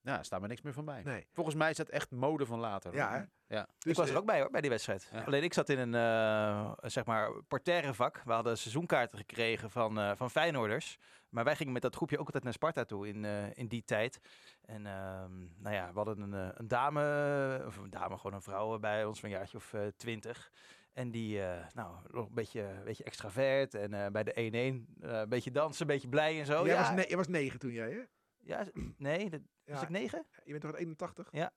Ja, 0.00 0.14
daar 0.14 0.24
staat 0.24 0.40
maar 0.40 0.48
niks 0.48 0.62
meer 0.62 0.72
van 0.72 0.84
bij. 0.84 1.02
Nee. 1.02 1.26
Volgens 1.32 1.56
mij 1.56 1.70
is 1.70 1.76
dat 1.76 1.88
echt 1.88 2.10
mode 2.10 2.46
van 2.46 2.58
later. 2.58 2.94
Ja, 2.94 3.10
hoor. 3.10 3.28
ja. 3.46 3.68
Dus, 3.78 3.92
ik 3.92 3.96
was 3.96 4.06
eh, 4.06 4.12
er 4.12 4.18
ook 4.18 4.26
bij 4.26 4.40
hoor, 4.40 4.50
bij 4.50 4.60
die 4.60 4.70
wedstrijd. 4.70 5.08
Ja. 5.12 5.22
Alleen 5.22 5.42
ik 5.42 5.54
zat 5.54 5.68
in 5.68 5.78
een, 5.78 5.94
eh, 5.94 6.72
zeg 6.82 7.04
maar, 7.04 7.42
parterre 7.42 7.94
vak. 7.94 8.22
We 8.24 8.32
hadden 8.32 8.58
seizoenkaarten 8.58 9.18
gekregen 9.18 9.70
van, 9.70 9.98
eh 9.98 10.12
van 10.16 10.30
Feyenoorders. 10.30 10.98
Maar 11.28 11.44
wij 11.44 11.56
gingen 11.56 11.72
met 11.72 11.82
dat 11.82 11.94
groepje 11.96 12.18
ook 12.18 12.26
altijd 12.26 12.44
naar 12.44 12.52
Sparta 12.52 12.84
toe 12.84 13.08
in, 13.08 13.24
eh, 13.24 13.54
in 13.54 13.66
die 13.66 13.84
tijd. 13.84 14.20
En 14.64 14.86
ehm, 14.86 15.32
nou 15.56 15.74
ja, 15.74 15.88
we 15.92 15.96
hadden 15.96 16.20
een, 16.20 16.34
eh, 16.34 16.48
een 16.54 16.68
dame, 16.68 17.62
of 17.66 17.76
een 17.76 17.90
dame, 17.90 18.16
gewoon 18.16 18.34
een 18.34 18.42
vrouw 18.42 18.78
bij 18.78 19.04
ons 19.04 19.20
van 19.20 19.28
een 19.28 19.34
jaartje 19.34 19.56
of 19.56 19.72
eh, 19.72 19.80
twintig. 19.96 20.50
En 20.96 21.10
die, 21.10 21.42
eh, 21.42 21.66
nou, 21.74 21.96
nog 22.10 22.26
een 22.26 22.34
beetje, 22.34 22.62
een 22.62 22.84
beetje 22.84 23.04
extravert. 23.04 23.74
En 23.74 23.94
eh, 23.94 24.10
bij 24.10 24.24
de 24.24 24.32
1-1 24.34 25.00
eh, 25.00 25.18
een 25.20 25.28
beetje 25.28 25.50
dansen, 25.50 25.80
een 25.80 25.86
beetje 25.86 26.08
blij 26.08 26.38
en 26.38 26.46
zo. 26.46 26.66
jij, 26.66 26.74
ja, 26.74 26.80
was 26.80 26.90
ne- 26.90 27.08
jij 27.08 27.16
was 27.16 27.28
negen 27.28 27.58
toen 27.58 27.72
jij, 27.72 27.90
hè? 27.90 28.00
ja, 28.38 28.66
nee, 28.96 29.30
dat, 29.30 29.40
was 29.64 29.82
ik 29.82 29.88
negen? 29.88 30.26
Je 30.44 30.50
bent 30.50 30.60
toch 30.60 30.70
uit 30.70 30.80
81? 30.80 31.28
Ja. 31.32 31.52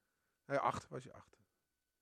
Ja, 0.46 0.56
acht 0.56 0.88
was 0.90 1.04
je 1.04 1.14
acht. 1.14 1.38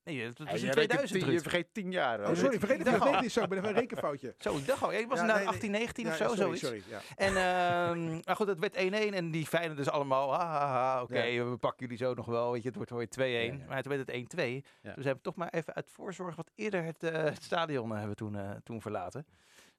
Nee, 0.08 0.26
dat 0.34 0.38
was 0.38 0.60
in 0.60 0.60
jij 0.66 0.72
2000. 0.72 0.90
rekent 0.92 1.10
tien- 1.12 1.22
Ruud. 1.24 1.34
je 1.34 1.42
vergeet 1.50 1.74
tien 1.74 1.92
jaar. 1.92 2.20
Oh, 2.30 2.36
sorry, 2.36 2.60
vergeet 2.60 2.80
ik 2.80 2.86
het. 2.86 3.04
Nee, 3.04 3.22
niet 3.22 3.32
zo. 3.32 3.44
Ik 3.44 3.50
ben 3.50 3.66
een 3.66 3.74
rekenfoutje. 3.84 4.36
Zo, 4.38 4.58
ik 4.58 4.66
dacht 4.68 4.84
al, 4.84 4.94
ik 4.94 5.08
was 5.08 5.18
Ja, 5.20 5.22
inderdaad 5.22 5.36
nee, 5.36 5.46
nee. 5.46 5.54
18, 5.56 5.72
19 5.72 6.06
Ja, 6.06 6.12
of 6.12 6.18
zo, 6.18 6.24
sorry, 6.28 6.38
zoiets. 6.58 6.62
sorry. 6.62 6.82
Ja. 6.90 7.00
En 7.16 7.36
ehm 7.36 8.20
maar 8.26 8.36
goed, 8.36 8.48
het 8.48 8.60
werd 8.60 8.76
1-1 8.76 9.14
en 9.14 9.32
die 9.32 9.46
fijne 9.46 9.74
dus 9.74 9.90
allemaal, 9.90 10.34
ah, 10.36 10.62
ah, 10.62 10.96
ah, 10.96 11.02
oké, 11.04 11.50
we 11.50 11.58
pakken 11.58 11.80
jullie 11.88 11.98
zo 11.98 12.14
nog 12.14 12.26
wel, 12.26 12.52
weet 12.52 12.62
je, 12.62 12.68
het 12.68 12.78
wordt 12.78 12.92
weer 12.92 13.08
2-1. 13.10 13.22
Ja, 13.22 13.60
ja. 13.60 13.66
Maar 13.68 13.82
toen 13.84 13.92
werd 13.98 14.08
het 14.08 14.16
1-2. 14.16 14.42
Ja. 14.82 14.94
Dus 14.94 15.04
hebben 15.06 15.14
we 15.16 15.22
toch 15.22 15.36
maar 15.36 15.50
even 15.50 15.74
uit 15.76 15.90
voorzorg 15.90 16.36
wat 16.36 16.52
eerder 16.56 16.84
het, 16.84 17.04
eh, 17.04 17.24
het 17.24 17.44
stadion 17.44 17.86
eh, 17.92 17.92
hebben 17.92 18.10
we 18.10 18.16
toen, 18.16 18.36
eh, 18.36 18.50
toen 18.64 18.82
verlaten. 18.82 19.26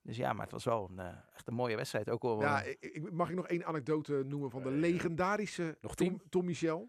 Dus 0.02 0.16
ja, 0.16 0.32
maar 0.32 0.42
het 0.42 0.52
was 0.52 0.64
wel 0.64 0.88
een, 0.90 0.98
eh, 0.98 1.06
echt 1.34 1.48
een 1.48 1.54
mooie 1.54 1.76
wedstrijd. 1.76 2.10
Ook 2.10 2.22
al, 2.22 2.40
Ja, 2.40 2.62
ik, 2.80 3.12
mag 3.12 3.28
ik 3.30 3.36
nog 3.36 3.46
één 3.48 3.64
anekdote 3.66 4.22
noemen 4.26 4.50
van 4.50 4.62
de 4.62 4.70
legendarische 4.70 5.76
Nog 5.80 5.94
Tom? 5.94 6.20
Tom 6.30 6.44
Michel? 6.44 6.88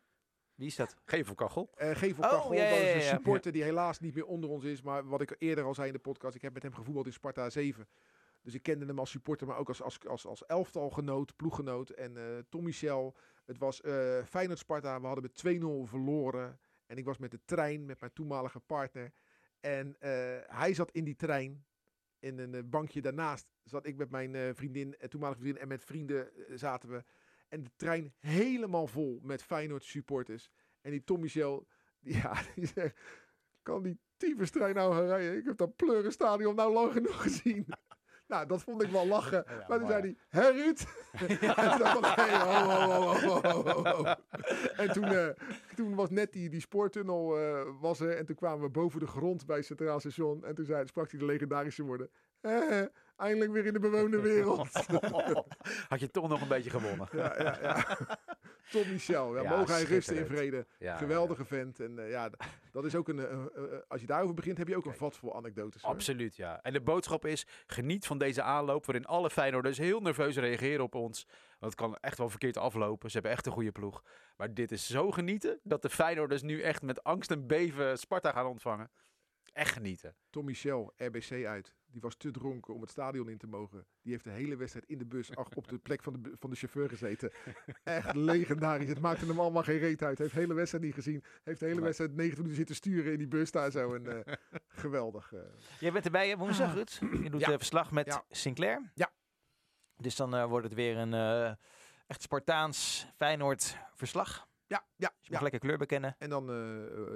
Wie 0.60 0.68
is 0.68 0.76
dat? 0.76 0.96
Gevelkachel. 1.06 1.70
Uh, 1.78 1.96
Gevel 1.96 2.24
Oh, 2.24 2.30
Kachel, 2.30 2.54
ja, 2.54 2.70
dat 2.70 2.78
is 2.78 2.84
ja, 2.86 2.94
een 2.94 3.00
ja. 3.02 3.16
supporter 3.16 3.52
die 3.52 3.64
helaas 3.64 4.00
niet 4.00 4.16
meer 4.16 4.26
onder 4.26 4.50
ons 4.50 4.64
is. 4.64 4.82
Maar 4.82 5.08
wat 5.08 5.22
ik 5.22 5.36
eerder 5.38 5.64
al 5.64 5.74
zei 5.74 5.88
in 5.88 5.94
de 5.94 6.00
podcast, 6.00 6.36
ik 6.36 6.42
heb 6.42 6.54
met 6.54 6.64
hem 6.64 6.74
gevoetbald 6.74 7.06
in 7.06 7.14
Sparta 7.14 7.50
7. 7.50 7.88
Dus 8.42 8.54
ik 8.54 8.64
kende 8.64 8.86
hem 8.86 9.00
als 9.00 9.10
supporter, 9.10 9.48
maar 9.48 9.58
ook 9.58 9.68
als, 9.68 9.82
als, 9.82 10.08
als, 10.08 10.26
als 10.26 10.46
elftalgenoot, 10.46 11.36
ploeggenoot. 11.36 11.90
En 11.90 12.18
eh, 12.18 12.24
Tom 12.50 12.64
Michel, 12.64 13.16
het 13.46 13.58
was 13.58 13.82
eh 13.82 14.24
Feyenoord 14.26 14.60
Sparta, 14.60 15.00
we 15.02 15.06
hadden 15.06 15.30
met 15.44 15.62
2-0 15.88 15.90
verloren. 15.90 16.60
En 16.86 16.98
ik 16.98 17.06
was 17.06 17.18
met 17.18 17.32
de 17.32 17.40
trein 17.46 17.86
met 17.86 18.00
mijn 18.00 18.14
toenmalige 18.14 18.60
partner. 18.60 19.12
En 19.60 19.96
eh, 20.00 20.12
hij 20.48 20.74
zat 20.74 20.92
in 20.92 21.04
die 21.04 21.16
trein. 21.16 21.66
In 22.20 22.40
een 22.40 22.56
eh, 22.56 22.62
bankje 22.66 23.02
daarnaast 23.02 23.48
zat 23.70 23.86
ik 23.86 23.96
met 23.98 24.10
mijn 24.10 24.36
eh, 24.36 24.50
vriendin, 24.54 24.98
eh, 24.98 25.08
toenmalige 25.08 25.40
vriendin 25.40 25.62
en 25.62 25.68
met 25.68 25.84
vrienden 25.84 26.36
eh, 26.36 26.56
zaten 26.56 26.90
we. 26.90 27.04
En 27.50 27.64
de 27.64 27.72
trein 27.76 28.14
helemaal 28.20 28.88
vol 28.88 29.20
met 29.24 29.44
Feyenoord 29.44 29.84
supporters. 29.84 30.52
En 30.82 30.92
die 30.92 31.04
Tom 31.04 31.20
Michel, 31.20 31.68
die, 32.00 32.16
ja, 32.16 32.42
die 32.56 32.66
zegt, 32.68 33.00
kan 33.62 33.84
die 33.84 34.00
tyfustrein 34.18 34.76
nou 34.76 34.94
gaan 34.94 35.06
rijden? 35.06 35.38
Ik 35.38 35.46
heb 35.46 35.58
dat 35.58 35.76
pleurenstadion 35.76 36.56
nou 36.56 36.74
lang 36.74 36.92
genoeg 36.92 37.22
gezien. 37.22 37.66
nou, 38.28 38.48
dat 38.48 38.64
vond 38.64 38.84
ik 38.84 38.90
wel 38.90 39.08
lachen. 39.08 39.44
Ja, 39.48 39.66
maar 39.68 39.80
toen 39.80 39.88
zei 39.88 40.02
hij, 40.02 40.16
hè 40.30 40.50
Ruud? 40.50 40.80
en 41.12 41.28
toen 41.28 41.80
dacht 41.80 41.98
ik, 41.98 42.06
hey, 42.06 42.40
ho, 42.40 42.70
ho, 42.70 42.92
ho, 42.92 43.42
ho, 43.42 43.42
ho, 43.42 43.84
ho, 43.84 44.04
ho. 44.04 44.16
En 44.76 44.92
toen, 44.92 45.36
toen 45.76 45.96
was 45.96 46.10
net 46.10 46.34
die, 46.34 46.50
die 46.50 46.62
spoortunnel 46.62 47.38
eh, 47.40 47.62
was 47.80 48.00
er. 48.00 48.18
En 48.18 48.26
toen 48.26 48.36
kwamen 48.36 48.62
we 48.62 48.70
boven 48.70 49.00
de 49.00 49.08
grond 49.08 49.46
bij 49.46 49.58
het 49.58 49.66
Centraal 49.66 50.00
Station. 50.00 50.46
En 50.46 50.56
toen 50.56 50.66
zei, 50.66 50.88
sprak 50.88 51.12
hij 51.12 51.20
de 51.20 51.26
legendarische 51.26 51.84
woorden. 51.84 52.10
"Eh, 52.42 52.82
eindelijk 53.20 53.52
weer 53.52 53.66
in 53.66 53.74
de 53.74 53.80
bewoonde 53.80 54.20
wereld. 54.22 54.70
Had 55.90 56.00
je 56.00 56.12
toch 56.12 56.28
nog 56.30 56.42
een 56.42 56.48
beetje 56.48 56.70
gewonnen. 56.70 57.08
ja, 57.12 57.36
ja, 57.42 57.58
ja. 57.62 57.98
Tom 58.72 58.92
Michel, 58.92 59.36
ja, 59.36 59.42
Ja, 59.42 59.58
mogen 59.58 59.74
hij 59.74 59.84
rusten 59.84 60.16
in 60.18 60.26
vrede. 60.26 60.66
Ja, 60.80 60.98
Geweldige 60.98 61.46
vent. 61.46 61.80
En 61.80 62.00
eh, 62.00 62.10
ja, 62.10 62.30
dat 62.72 62.86
is 62.86 62.96
ook 62.96 63.08
een. 63.08 63.20
eh, 63.20 63.32
eh, 63.34 63.80
als 63.88 64.02
je 64.02 64.08
daarover 64.08 64.36
begint, 64.36 64.58
heb 64.58 64.68
je 64.68 64.76
ook 64.78 64.86
een 64.86 64.94
vat 64.94 65.18
vol 65.18 65.36
anekdotes. 65.36 65.82
hoor. 65.82 65.92
Absoluut, 65.92 66.36
ja. 66.36 66.60
En 66.62 66.74
de 66.74 66.82
boodschap 66.82 67.26
is, 67.26 67.46
geniet 67.68 68.06
van 68.08 68.18
deze 68.18 68.42
aanloop 68.42 68.86
waarin 68.86 69.06
alle 69.06 69.30
Feyenoorders 69.30 69.78
heel 69.78 70.00
nerveus 70.00 70.36
reageren 70.38 70.84
op 70.84 70.96
ons. 70.96 71.26
Want 71.60 71.72
het 71.72 71.76
kan 71.82 71.98
echt 72.02 72.18
wel 72.18 72.30
verkeerd 72.30 72.58
aflopen. 72.58 73.08
Ze 73.10 73.14
hebben 73.14 73.32
echt 73.32 73.46
een 73.46 73.52
goede 73.52 73.72
ploeg. 73.72 74.04
Maar 74.38 74.54
dit 74.54 74.72
is 74.72 74.88
zo 74.88 75.12
genieten 75.12 75.60
dat 75.64 75.82
de 75.82 75.90
Feyenoorders 75.90 76.42
nu 76.42 76.62
echt 76.62 76.82
met 76.82 77.04
angst 77.04 77.32
en 77.32 77.48
beven 77.48 77.98
Sparta 78.00 78.32
gaan 78.32 78.46
ontvangen. 78.46 78.92
Echt 79.54 79.74
genieten. 79.74 80.16
Tom 80.30 80.46
Michel, 80.46 80.94
RBC 80.98 81.46
uit. 81.46 81.74
Die 81.92 82.02
was 82.02 82.16
te 82.16 82.32
dronken 82.32 82.74
om 82.74 82.82
het 82.82 82.90
stadion 82.90 83.30
in 83.30 83.38
te 83.38 83.48
mogen. 83.48 83.86
Die 84.02 84.12
heeft 84.12 84.24
de 84.24 84.30
hele 84.30 84.56
wedstrijd 84.56 84.86
in 84.88 84.98
de 84.98 85.06
bus 85.06 85.36
ach, 85.36 85.50
op 85.56 85.68
de 85.68 85.78
plek 85.78 86.04
van 86.04 86.14
de, 86.22 86.36
van 86.40 86.50
de 86.50 86.56
chauffeur 86.56 86.90
gezeten. 86.90 87.32
Echt 87.84 88.16
legendarisch. 88.16 88.90
Het 88.90 89.00
maakte 89.00 89.26
hem 89.26 89.40
allemaal 89.40 89.64
geen 89.64 89.78
reet 89.78 90.04
uit. 90.04 90.18
Heeft 90.18 90.34
de 90.34 90.40
hele 90.40 90.54
wedstrijd 90.54 90.84
niet 90.84 90.94
gezien. 90.94 91.24
Heeft 91.44 91.60
de 91.60 91.66
hele 91.66 91.82
wedstrijd 91.82 92.12
90 92.16 92.38
minuten 92.38 92.56
zitten 92.58 92.76
sturen 92.76 93.12
in 93.12 93.18
die 93.18 93.28
bus 93.28 93.52
daar 93.52 93.72
zo. 93.72 93.94
En, 93.94 94.26
eh, 94.26 94.34
geweldig. 94.68 95.34
eh. 95.34 95.40
Jij 95.80 95.92
bent 95.92 96.06
erbij 96.06 96.38
woensdag, 96.38 96.74
Ruud. 96.74 97.00
Je 97.24 97.30
doet 97.30 97.42
Ja. 97.42 97.52
eh, 97.52 97.58
verslag 97.58 97.92
met 97.92 98.06
Ja. 98.06 98.24
Sinclair. 98.30 98.92
Ja. 98.96 99.12
Dus 99.96 100.16
dan 100.16 100.36
eh, 100.36 100.46
wordt 100.46 100.66
het 100.66 100.74
weer 100.76 100.98
een 100.98 101.14
eh, 101.14 101.54
echt 102.08 102.22
Spartaans 102.22 103.08
Feyenoord 103.16 103.78
verslag. 103.94 104.48
Ja, 104.68 104.84
ja, 104.96 105.08
Dus 105.08 105.28
je 105.28 105.32
mag 105.32 105.38
ja. 105.38 105.42
lekker 105.42 105.60
kleur 105.60 105.78
bekennen. 105.78 106.16
En 106.20 106.30
dan 106.30 106.46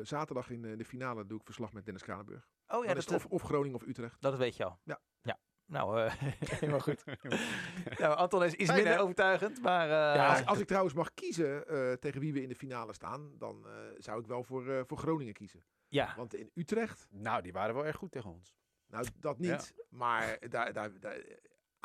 zaterdag 0.06 0.50
in 0.50 0.78
de 0.78 0.86
finale 0.86 1.26
doe 1.26 1.38
ik 1.40 1.46
verslag 1.46 1.74
met 1.74 1.86
Dennis 1.86 2.04
Kranenburg. 2.04 2.48
Oh 2.74 2.86
ja, 2.86 2.94
dat 2.94 3.06
dat, 3.06 3.20
is 3.20 3.26
of, 3.26 3.32
of 3.32 3.42
Groningen 3.42 3.76
of 3.76 3.88
Utrecht. 3.88 4.22
dat 4.22 4.38
weet 4.38 4.56
je 4.56 4.64
al. 4.64 4.80
Ja. 4.84 5.00
ja. 5.22 5.40
Nou, 5.66 6.00
eh, 6.02 6.14
helemaal 6.60 6.80
goed. 6.80 7.04
nou, 8.00 8.16
Anton 8.16 8.44
is 8.44 8.54
iets 8.54 8.64
Fijn, 8.64 8.76
minder 8.76 8.94
hè? 8.98 9.02
overtuigend, 9.02 9.62
maar... 9.62 9.84
eh, 9.86 10.16
Ja, 10.16 10.30
als, 10.30 10.46
als 10.46 10.60
ik 10.60 10.68
trouwens 10.68 10.94
mag 10.96 11.14
kiezen 11.14 11.68
eh, 11.68 11.92
tegen 11.94 12.20
wie 12.22 12.34
we 12.34 12.42
in 12.42 12.50
de 12.50 12.56
finale 12.56 12.94
staan, 12.94 13.38
dan 13.38 13.68
eh, 13.68 13.74
zou 13.98 14.20
ik 14.20 14.28
wel 14.28 14.44
voor, 14.44 14.70
eh, 14.70 14.82
voor 14.88 14.98
Groningen 14.98 15.34
kiezen. 15.34 15.64
ja. 15.88 16.14
Want 16.18 16.34
in 16.36 16.52
Utrecht, 16.54 17.08
Nou, 17.12 17.42
die 17.42 17.54
waren 17.54 17.76
wel 17.76 17.86
erg 17.86 17.96
goed 17.96 18.12
tegen 18.12 18.30
ons. 18.30 18.56
nou 18.88 19.06
dat 19.20 19.40
niet. 19.40 19.74
Maar 19.90 20.38
daar, 20.50 20.74
daar, 20.74 21.00
daar, 21.00 21.22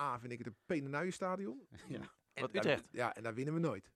A, 0.01 0.19
vind 0.19 0.33
ik 0.33 0.39
het 0.39 0.47
een 0.47 0.57
penenuienstadion. 0.67 1.69
Ja. 1.89 2.01
En 2.33 2.43
Wat 2.45 2.53
daar- 2.53 2.63
Utrecht? 2.65 2.89
ja, 2.93 3.15
en 3.15 3.23
daar 3.23 3.35
winnen 3.35 3.55
we 3.55 3.61
nooit. 3.61 3.91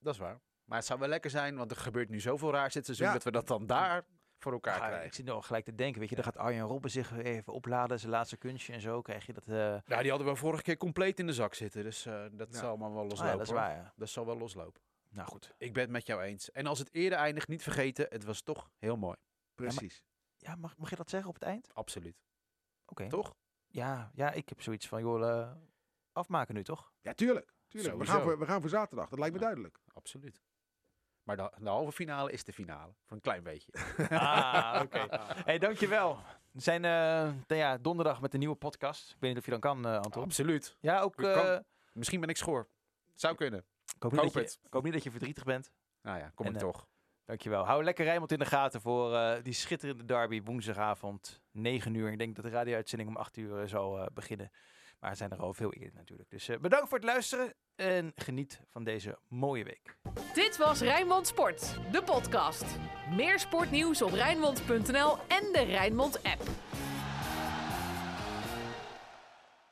Dat 0.00 0.14
is 0.14 0.18
waar. 0.20 0.40
Maar 0.64 0.78
het 0.78 0.86
zou 0.86 0.98
wel 0.98 1.08
lekker 1.08 1.30
zijn, 1.30 1.56
want 1.56 1.70
er 1.70 1.76
gebeurt 1.76 2.08
nu 2.08 2.20
zoveel 2.20 2.52
raars 2.52 2.74
dit 2.74 2.84
seizoen, 2.84 3.06
Ja. 3.06 3.12
dat 3.12 3.22
we 3.22 3.30
dat 3.30 3.46
dan 3.46 3.66
daar 3.66 4.06
voor 4.38 4.52
elkaar 4.52 4.80
Ah, 4.80 4.86
ik 4.86 4.92
krijgen. 4.92 5.14
zit 5.14 5.30
al 5.30 5.42
gelijk 5.42 5.64
te 5.64 5.74
denken, 5.74 6.00
weet 6.00 6.08
je, 6.08 6.14
dan 6.14 6.24
gaat 6.24 6.36
Arjen 6.36 6.64
Robben 6.66 6.90
zich 6.90 7.10
weer 7.10 7.24
even 7.24 7.52
opladen, 7.52 7.98
zijn 8.00 8.12
laatste 8.12 8.36
kunstje 8.36 8.72
en 8.72 8.80
zo, 8.80 9.02
krijg 9.02 9.26
je 9.26 9.32
dat... 9.32 9.46
eh 9.48 9.54
Ja, 9.84 10.00
die 10.02 10.10
hadden 10.10 10.28
we 10.28 10.36
vorige 10.36 10.62
keer 10.62 10.76
compleet 10.76 11.18
in 11.18 11.26
de 11.26 11.32
zak 11.32 11.54
zitten, 11.54 11.82
dus 11.82 12.06
eh, 12.06 12.24
dat 12.32 12.48
Ja. 12.52 12.58
zal 12.58 12.68
allemaal 12.68 12.92
wel 12.92 13.02
ah, 13.02 13.08
loslopen. 13.08 13.30
ja, 13.32 13.36
dat 13.38 13.46
is 13.46 13.52
waar, 13.52 13.76
ja. 13.76 13.92
Dat 13.96 14.08
zal 14.08 14.26
wel 14.26 14.38
loslopen. 14.38 14.80
Nou 15.10 15.28
goed. 15.28 15.54
Ik 15.58 15.72
ben 15.72 15.82
het 15.82 15.92
met 15.92 16.06
jou 16.06 16.22
eens. 16.22 16.50
En 16.52 16.66
als 16.66 16.78
het 16.78 16.94
eerder 16.94 17.18
eindigt, 17.18 17.48
niet 17.48 17.62
vergeten, 17.62 18.06
het 18.08 18.24
was 18.24 18.42
toch 18.42 18.70
heel 18.78 18.96
mooi. 18.96 19.16
Precies. 19.54 20.04
Ja, 20.36 20.54
mag, 20.56 20.76
mag 20.76 20.90
je 20.90 20.96
dat 20.96 21.10
zeggen 21.10 21.28
op 21.28 21.34
het 21.34 21.44
eind? 21.44 21.74
Absoluut. 21.74 22.16
Oké. 22.86 23.08
Toch? 23.08 23.34
Ja, 23.66 24.10
ja, 24.14 24.30
ik 24.32 24.48
heb 24.48 24.62
zoiets 24.62 24.88
van, 24.88 25.00
joh, 25.00 25.28
eh, 25.30 25.50
afmaken 26.12 26.54
nu 26.54 26.64
toch? 26.64 26.92
Ja, 27.00 27.12
tuurlijk. 27.12 27.54
tuurlijk. 27.68 27.96
We, 27.98 28.06
gaan 28.06 28.22
voor, 28.22 28.38
we 28.38 28.46
gaan 28.46 28.60
voor 28.60 28.70
zaterdag, 28.70 29.08
dat 29.08 29.18
lijkt 29.18 29.34
me 29.34 29.40
Ja. 29.40 29.46
duidelijk. 29.46 29.78
Absoluut. 29.92 30.42
Maar 31.28 31.36
de, 31.36 31.50
de 31.58 31.68
halve 31.68 31.92
finale 31.92 32.32
is 32.32 32.44
de 32.44 32.52
finale. 32.52 32.92
Voor 33.06 33.16
een 33.16 33.22
klein 33.22 33.42
beetje. 33.42 33.72
Ah, 34.08 34.80
oké. 34.82 35.06
hey, 35.48 35.58
dankjewel. 35.58 36.18
We 36.50 36.60
zijn 36.60 36.84
eh, 36.84 36.90
nou 37.46 37.60
ja, 37.60 37.78
donderdag 37.78 38.20
met 38.20 38.32
een 38.32 38.38
nieuwe 38.38 38.54
podcast. 38.54 39.10
Ik 39.10 39.16
weet 39.20 39.30
niet 39.30 39.38
of 39.38 39.44
je 39.44 39.50
dan 39.50 39.60
kan, 39.60 39.86
eh, 39.86 40.00
Anton. 40.00 40.22
Absoluut. 40.22 40.76
Ja, 40.80 41.00
ook... 41.00 41.16
Kan. 41.16 41.46
eh, 41.46 41.58
Misschien 41.92 42.20
ben 42.20 42.28
ik 42.28 42.36
schoor. 42.36 42.68
Zou 43.14 43.34
kunnen. 43.34 43.58
ik, 43.96 44.02
hoop 44.02 44.12
niet 44.12 44.20
hoop 44.20 44.32
dat 44.32 44.52
je, 44.52 44.58
ik 44.62 44.72
hoop 44.72 44.84
niet 44.84 44.92
dat 44.92 45.02
je 45.02 45.10
verdrietig 45.10 45.44
bent. 45.44 45.70
Nou 46.02 46.18
ja, 46.18 46.32
kom 46.34 46.46
En, 46.46 46.52
ik 46.52 46.58
toch. 46.58 46.86
Dankjewel. 47.24 47.64
Hou 47.64 47.84
lekker 47.84 48.04
Rijnmond 48.04 48.32
in 48.32 48.38
de 48.38 48.44
gaten 48.44 48.80
voor 48.80 49.14
eh, 49.14 49.42
die 49.42 49.52
schitterende 49.52 50.04
derby 50.04 50.42
woensdagavond 50.42 51.42
9 51.50 51.94
uur. 51.94 52.12
Ik 52.12 52.18
denk 52.18 52.34
dat 52.36 52.44
de 52.44 52.50
radio-uitzending 52.50 53.10
om 53.10 53.16
8 53.16 53.36
uur 53.36 53.68
zal 53.68 53.98
eh, 53.98 54.06
beginnen. 54.14 54.50
Maar 54.98 55.08
het 55.10 55.18
zijn 55.18 55.30
er 55.30 55.38
al 55.38 55.54
veel 55.54 55.72
eerder 55.72 55.94
natuurlijk. 55.94 56.30
Dus 56.30 56.48
eh, 56.48 56.58
bedankt 56.58 56.88
voor 56.88 56.98
het 56.98 57.06
luisteren 57.06 57.54
en 57.78 58.12
geniet 58.16 58.60
van 58.72 58.84
deze 58.84 59.18
mooie 59.28 59.64
week. 59.64 59.96
Dit 60.34 60.56
was 60.56 60.80
Rijnmond 60.80 61.26
Sport, 61.26 61.78
de 61.92 62.02
podcast. 62.02 62.64
Meer 63.16 63.38
sportnieuws 63.38 64.02
op 64.02 64.12
Rijnmond.nl 64.12 65.16
en 65.28 65.52
de 65.52 65.64
Rijnmond 65.66 66.22
app. 66.22 66.42